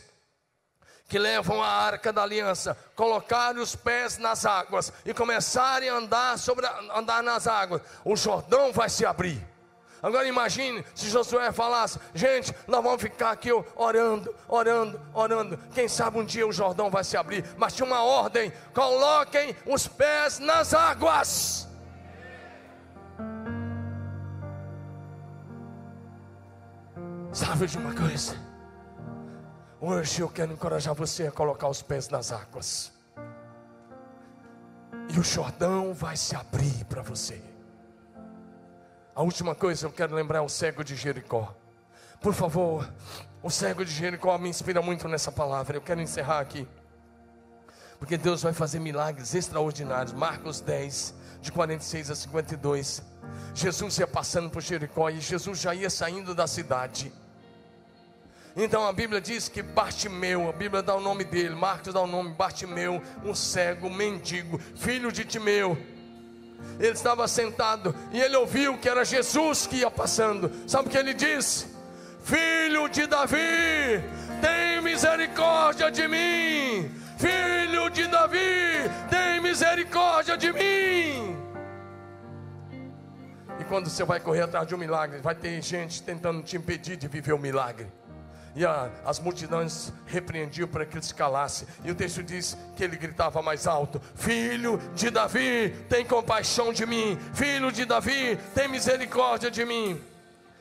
que 1.08 1.18
levam 1.18 1.62
a 1.62 1.68
arca 1.68 2.12
da 2.12 2.22
aliança 2.22 2.76
colocarem 2.96 3.62
os 3.62 3.76
pés 3.76 4.18
nas 4.18 4.44
águas 4.44 4.92
e 5.04 5.14
começarem 5.14 5.88
a 5.88 5.94
andar, 5.94 6.38
sobre, 6.38 6.66
andar 6.92 7.22
nas 7.22 7.46
águas, 7.46 7.82
o 8.04 8.16
Jordão 8.16 8.72
vai 8.72 8.88
se 8.88 9.06
abrir. 9.06 9.53
Agora 10.04 10.28
imagine 10.28 10.84
se 10.94 11.08
Josué 11.08 11.50
falasse: 11.50 11.98
gente, 12.14 12.54
nós 12.68 12.84
vamos 12.84 13.00
ficar 13.00 13.30
aqui 13.30 13.48
orando, 13.74 14.34
orando, 14.46 15.00
orando. 15.14 15.58
Quem 15.74 15.88
sabe 15.88 16.18
um 16.18 16.24
dia 16.26 16.46
o 16.46 16.52
Jordão 16.52 16.90
vai 16.90 17.02
se 17.02 17.16
abrir. 17.16 17.42
Mas 17.56 17.72
tinha 17.72 17.86
uma 17.86 18.04
ordem: 18.04 18.52
coloquem 18.74 19.56
os 19.64 19.88
pés 19.88 20.38
nas 20.38 20.74
águas. 20.74 21.66
Sabe 27.32 27.66
de 27.66 27.78
uma 27.78 27.94
coisa? 27.94 28.36
Hoje 29.80 30.20
eu 30.20 30.28
quero 30.28 30.52
encorajar 30.52 30.94
você 30.94 31.28
a 31.28 31.32
colocar 31.32 31.68
os 31.68 31.80
pés 31.80 32.10
nas 32.10 32.30
águas. 32.30 32.92
E 35.08 35.18
o 35.18 35.24
Jordão 35.24 35.94
vai 35.94 36.14
se 36.14 36.36
abrir 36.36 36.84
para 36.84 37.00
você. 37.00 37.53
A 39.16 39.22
última 39.22 39.54
coisa 39.54 39.86
eu 39.86 39.92
quero 39.92 40.12
lembrar 40.12 40.38
é 40.38 40.42
o 40.42 40.48
cego 40.48 40.82
de 40.82 40.96
Jericó. 40.96 41.54
Por 42.20 42.34
favor, 42.34 42.92
o 43.44 43.48
cego 43.48 43.84
de 43.84 43.92
Jericó 43.92 44.36
me 44.38 44.48
inspira 44.48 44.82
muito 44.82 45.06
nessa 45.06 45.30
palavra. 45.30 45.76
Eu 45.76 45.80
quero 45.80 46.00
encerrar 46.00 46.40
aqui. 46.40 46.66
Porque 47.96 48.18
Deus 48.18 48.42
vai 48.42 48.52
fazer 48.52 48.80
milagres 48.80 49.32
extraordinários. 49.32 50.12
Marcos 50.12 50.60
10, 50.60 51.14
de 51.40 51.52
46 51.52 52.10
a 52.10 52.14
52. 52.16 53.02
Jesus 53.54 53.98
ia 53.98 54.06
passando 54.08 54.50
por 54.50 54.60
Jericó 54.60 55.08
e 55.08 55.20
Jesus 55.20 55.60
já 55.60 55.72
ia 55.72 55.90
saindo 55.90 56.34
da 56.34 56.48
cidade. 56.48 57.12
Então 58.56 58.84
a 58.84 58.92
Bíblia 58.92 59.20
diz 59.20 59.48
que 59.48 59.62
Bartimeu, 59.62 60.48
a 60.48 60.52
Bíblia 60.52 60.82
dá 60.82 60.94
o 60.96 61.00
nome 61.00 61.22
dele, 61.22 61.54
Marcos 61.54 61.94
dá 61.94 62.00
o 62.00 62.06
nome 62.08 62.34
Bartimeu, 62.34 63.00
um 63.24 63.32
cego, 63.34 63.86
um 63.86 63.94
mendigo, 63.94 64.58
filho 64.74 65.12
de 65.12 65.24
Timeu 65.24 65.93
ele 66.78 66.92
estava 66.92 67.26
sentado 67.28 67.94
e 68.12 68.20
ele 68.20 68.36
ouviu 68.36 68.76
que 68.78 68.88
era 68.88 69.04
Jesus 69.04 69.66
que 69.66 69.76
ia 69.76 69.90
passando. 69.90 70.50
Sabe 70.66 70.88
o 70.88 70.90
que 70.90 70.98
ele 70.98 71.14
disse? 71.14 71.66
Filho 72.22 72.88
de 72.88 73.06
Davi, 73.06 74.02
tem 74.40 74.80
misericórdia 74.82 75.90
de 75.90 76.08
mim. 76.08 76.90
Filho 77.18 77.90
de 77.90 78.06
Davi, 78.06 78.90
tem 79.10 79.40
misericórdia 79.40 80.36
de 80.36 80.52
mim. 80.52 81.36
E 83.60 83.64
quando 83.64 83.88
você 83.88 84.04
vai 84.04 84.18
correr 84.18 84.42
atrás 84.42 84.66
de 84.66 84.74
um 84.74 84.78
milagre, 84.78 85.20
vai 85.20 85.34
ter 85.34 85.62
gente 85.62 86.02
tentando 86.02 86.42
te 86.42 86.56
impedir 86.56 86.96
de 86.96 87.06
viver 87.06 87.32
o 87.32 87.38
milagre. 87.38 87.86
E 88.56 88.64
a, 88.64 88.88
as 89.04 89.18
multidões 89.18 89.92
repreendiam 90.06 90.68
para 90.68 90.86
que 90.86 90.96
ele 90.96 91.04
se 91.04 91.14
calasse. 91.14 91.66
E 91.84 91.90
o 91.90 91.94
texto 91.94 92.22
diz 92.22 92.56
que 92.76 92.84
ele 92.84 92.96
gritava 92.96 93.42
mais 93.42 93.66
alto: 93.66 94.00
Filho 94.14 94.80
de 94.94 95.10
Davi, 95.10 95.74
tem 95.88 96.04
compaixão 96.04 96.72
de 96.72 96.86
mim. 96.86 97.18
Filho 97.34 97.72
de 97.72 97.84
Davi, 97.84 98.38
tem 98.54 98.68
misericórdia 98.68 99.50
de 99.50 99.64
mim. 99.64 100.00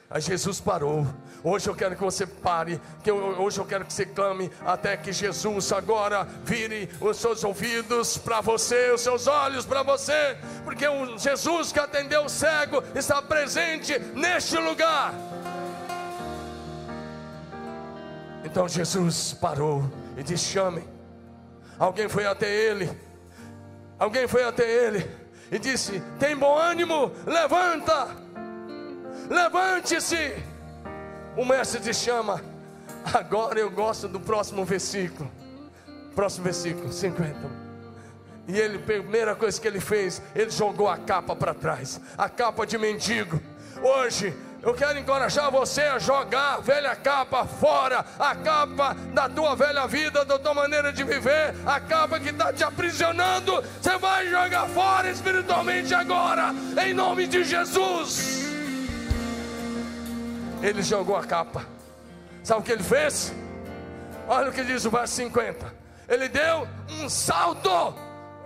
Aí 0.09 0.21
Jesus 0.21 0.59
parou. 0.59 1.07
Hoje 1.43 1.67
eu 1.67 1.75
quero 1.75 1.95
que 1.95 2.01
você 2.01 2.25
pare, 2.25 2.79
que 3.03 3.11
eu, 3.11 3.17
hoje 3.17 3.59
eu 3.59 3.65
quero 3.65 3.83
que 3.83 3.91
você 3.91 4.05
clame 4.05 4.49
até 4.65 4.95
que 4.95 5.11
Jesus 5.11 5.73
agora 5.73 6.23
vire 6.45 6.87
os 7.01 7.17
seus 7.17 7.43
ouvidos 7.43 8.17
para 8.17 8.39
você, 8.39 8.91
os 8.91 9.01
seus 9.01 9.27
olhos 9.27 9.65
para 9.65 9.83
você, 9.83 10.37
porque 10.63 10.87
o 10.87 11.17
Jesus 11.17 11.71
que 11.71 11.79
atendeu 11.79 12.25
o 12.25 12.29
cego 12.29 12.81
está 12.95 13.21
presente 13.21 13.97
neste 14.15 14.55
lugar. 14.55 15.13
Então 18.53 18.69
Jesus 18.69 19.33
parou 19.33 19.83
e 20.15 20.21
disse: 20.21 20.45
Chamem. 20.45 20.87
Alguém 21.79 22.07
foi 22.07 22.23
até 22.27 22.47
ele. 22.47 22.87
Alguém 23.97 24.27
foi 24.27 24.43
até 24.43 24.63
ele 24.63 25.09
e 25.51 25.57
disse: 25.57 25.99
Tem 26.19 26.37
bom 26.37 26.55
ânimo, 26.55 27.11
levanta, 27.25 28.09
levante-se. 29.27 30.35
O 31.35 31.43
mestre 31.43 31.81
te 31.81 31.95
chama. 31.95 32.43
Agora 33.11 33.59
eu 33.59 33.71
gosto 33.71 34.07
do 34.07 34.19
próximo 34.19 34.63
versículo. 34.63 35.31
Próximo 36.13 36.43
versículo, 36.43 36.93
50. 36.93 37.35
E 38.47 38.55
ele, 38.55 38.77
primeira 38.77 39.35
coisa 39.35 39.59
que 39.59 39.67
ele 39.67 39.79
fez, 39.79 40.21
ele 40.35 40.51
jogou 40.51 40.87
a 40.87 40.95
capa 40.99 41.35
para 41.35 41.55
trás, 41.55 41.99
a 42.15 42.29
capa 42.29 42.67
de 42.67 42.77
mendigo. 42.77 43.41
Hoje 43.81 44.31
eu 44.63 44.73
quero 44.73 44.97
encorajar 44.97 45.51
você 45.51 45.81
a 45.81 45.99
jogar 45.99 46.53
a 46.53 46.59
velha 46.61 46.95
capa 46.95 47.45
fora, 47.45 48.05
a 48.17 48.33
capa 48.33 48.95
da 49.13 49.27
tua 49.27 49.57
velha 49.57 49.85
vida, 49.87 50.23
da 50.23 50.39
tua 50.39 50.53
maneira 50.53 50.93
de 50.93 51.03
viver, 51.03 51.53
a 51.65 51.81
capa 51.81 52.17
que 52.17 52.29
está 52.29 52.53
te 52.53 52.63
aprisionando. 52.63 53.61
Você 53.81 53.97
vai 53.97 54.29
jogar 54.29 54.69
fora 54.69 55.09
espiritualmente 55.09 55.93
agora, 55.93 56.55
em 56.81 56.93
nome 56.93 57.27
de 57.27 57.43
Jesus. 57.43 58.45
Ele 60.61 60.81
jogou 60.81 61.17
a 61.17 61.25
capa. 61.25 61.65
Sabe 62.41 62.61
o 62.61 62.63
que 62.63 62.71
ele 62.71 62.83
fez? 62.83 63.33
Olha 64.29 64.49
o 64.49 64.53
que 64.53 64.63
diz 64.63 64.85
o 64.85 64.89
verso 64.89 65.13
50. 65.15 65.73
Ele 66.07 66.29
deu 66.29 66.65
um 67.01 67.09
salto. 67.09 67.93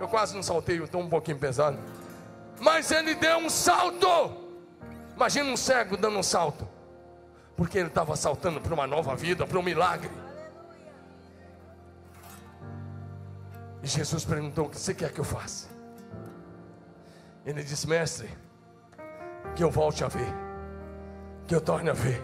Eu 0.00 0.08
quase 0.08 0.34
não 0.34 0.42
saltei, 0.42 0.82
estou 0.82 1.00
um 1.00 1.08
pouquinho 1.08 1.38
pesado. 1.38 1.78
Mas 2.58 2.90
ele 2.90 3.14
deu 3.14 3.38
um 3.38 3.48
salto 3.48 4.37
Imagina 5.18 5.50
um 5.50 5.56
cego 5.56 5.96
dando 5.96 6.16
um 6.16 6.22
salto, 6.22 6.64
porque 7.56 7.76
ele 7.76 7.88
estava 7.88 8.14
saltando 8.14 8.60
para 8.60 8.72
uma 8.72 8.86
nova 8.86 9.16
vida, 9.16 9.44
para 9.44 9.58
um 9.58 9.62
milagre. 9.64 10.12
E 13.82 13.86
Jesus 13.88 14.24
perguntou: 14.24 14.66
O 14.66 14.70
que 14.70 14.78
você 14.78 14.94
quer 14.94 15.12
que 15.12 15.18
eu 15.18 15.24
faça? 15.24 15.66
Ele 17.44 17.64
disse: 17.64 17.88
Mestre, 17.88 18.30
que 19.56 19.64
eu 19.64 19.72
volte 19.72 20.04
a 20.04 20.06
ver, 20.06 20.32
que 21.48 21.54
eu 21.56 21.60
torne 21.60 21.90
a 21.90 21.94
ver, 21.94 22.22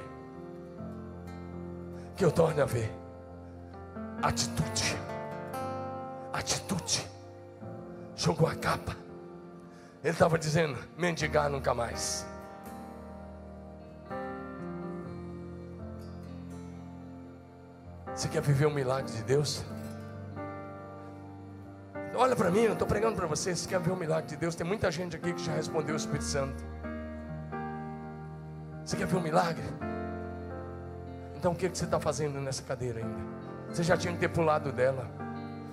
que 2.16 2.24
eu 2.24 2.30
torne 2.30 2.60
a 2.60 2.64
ver. 2.64 2.92
Atitude, 4.22 4.96
atitude. 6.32 7.10
Jogou 8.14 8.46
a 8.46 8.54
capa. 8.54 8.96
Ele 10.00 10.12
estava 10.12 10.38
dizendo: 10.38 10.78
mendigar 10.96 11.50
nunca 11.50 11.74
mais. 11.74 12.32
Você 18.14 18.28
quer 18.28 18.40
viver 18.40 18.66
um 18.66 18.72
milagre 18.72 19.10
de 19.10 19.22
Deus? 19.24 19.64
Olha 22.14 22.36
para 22.36 22.48
mim, 22.48 22.60
eu 22.60 22.74
estou 22.74 22.86
pregando 22.86 23.16
para 23.16 23.26
você. 23.26 23.56
Você 23.56 23.68
quer 23.68 23.80
ver 23.80 23.90
um 23.90 23.96
milagre 23.96 24.28
de 24.28 24.36
Deus? 24.36 24.54
Tem 24.54 24.64
muita 24.64 24.88
gente 24.88 25.16
aqui 25.16 25.32
que 25.32 25.42
já 25.42 25.52
respondeu 25.52 25.94
o 25.94 25.96
Espírito 25.96 26.24
Santo. 26.24 26.62
Você 28.84 28.96
quer 28.96 29.06
ver 29.06 29.16
um 29.16 29.20
milagre? 29.20 29.64
Então 31.34 31.52
o 31.52 31.56
que, 31.56 31.68
que 31.68 31.76
você 31.76 31.86
está 31.86 31.98
fazendo 31.98 32.40
nessa 32.40 32.62
cadeira 32.62 33.00
ainda? 33.00 33.18
Você 33.68 33.82
já 33.82 33.96
tinha 33.96 34.12
que 34.12 34.20
ter 34.20 34.28
pulado 34.28 34.70
dela. 34.70 35.10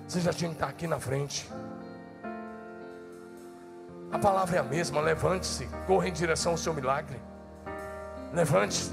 Você 0.08 0.20
já 0.20 0.32
tinha 0.32 0.50
que 0.50 0.56
estar 0.56 0.66
aqui 0.66 0.88
na 0.88 0.98
frente. 0.98 1.48
A 4.10 4.18
palavra 4.18 4.56
é 4.56 4.58
a 4.58 4.64
mesma. 4.64 5.00
Levante-se, 5.00 5.68
corra 5.86 6.08
em 6.08 6.12
direção 6.12 6.52
ao 6.52 6.58
seu 6.58 6.74
milagre. 6.74 7.20
Levante-se, 8.34 8.90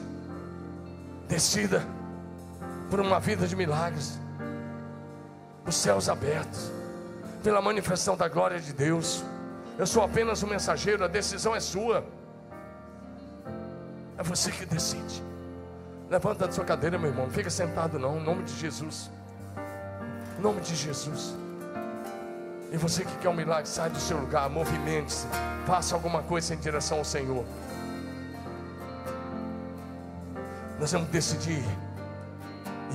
decida 1.27 1.83
por 2.89 2.99
uma 2.99 3.19
vida 3.19 3.47
de 3.47 3.55
milagres, 3.55 4.19
os 5.65 5.75
céus 5.75 6.09
abertos, 6.09 6.71
pela 7.43 7.61
manifestação 7.61 8.17
da 8.17 8.27
glória 8.27 8.59
de 8.59 8.73
Deus. 8.73 9.23
Eu 9.77 9.85
sou 9.85 10.03
apenas 10.03 10.41
um 10.43 10.47
mensageiro, 10.47 11.03
a 11.03 11.07
decisão 11.07 11.55
é 11.55 11.59
sua. 11.59 12.03
É 14.17 14.23
você 14.23 14.51
que 14.51 14.65
decide. 14.65 15.23
Levanta 16.09 16.47
da 16.47 16.51
sua 16.51 16.65
cadeira, 16.65 16.97
meu 16.97 17.11
irmão. 17.11 17.27
Não 17.27 17.33
fica 17.33 17.49
sentado, 17.49 17.97
não. 17.99 18.19
Em 18.19 18.23
nome 18.23 18.43
de 18.43 18.53
Jesus. 18.57 19.09
Em 20.37 20.41
nome 20.41 20.59
de 20.59 20.75
Jesus. 20.75 21.35
E 22.71 22.77
você 22.77 23.05
que 23.05 23.15
quer 23.17 23.29
um 23.29 23.33
milagre, 23.33 23.67
sai 23.67 23.89
do 23.89 23.99
seu 23.99 24.19
lugar, 24.19 24.49
movimente-se. 24.49 25.27
Faça 25.65 25.95
alguma 25.95 26.21
coisa 26.23 26.53
em 26.53 26.57
direção 26.57 26.97
ao 26.97 27.05
Senhor. 27.05 27.45
Nós 30.79 30.91
vamos 30.91 31.09
decidir 31.09 31.63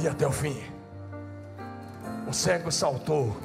e 0.00 0.08
até 0.08 0.26
o 0.26 0.32
fim. 0.32 0.62
O 2.26 2.32
cego 2.32 2.70
saltou, 2.70 3.36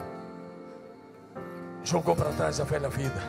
jogou 1.84 2.16
para 2.16 2.32
trás 2.32 2.60
a 2.60 2.64
velha 2.64 2.90
vida. 2.90 3.22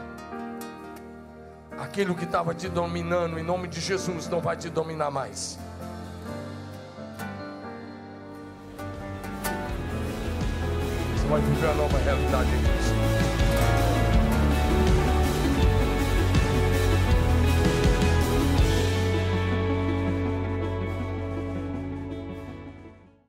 Aquilo 1.78 2.14
que 2.14 2.24
estava 2.24 2.54
te 2.54 2.68
dominando, 2.68 3.38
em 3.38 3.42
nome 3.42 3.66
de 3.66 3.80
Jesus, 3.80 4.28
não 4.28 4.40
vai 4.40 4.56
te 4.56 4.68
dominar 4.68 5.10
mais. 5.10 5.58
Você 11.16 11.26
vai 11.26 11.40
viver 11.40 11.68
a 11.68 11.74
nova 11.74 11.98
realidade 11.98 12.50
em 12.50 12.62
Cristo. 12.62 13.49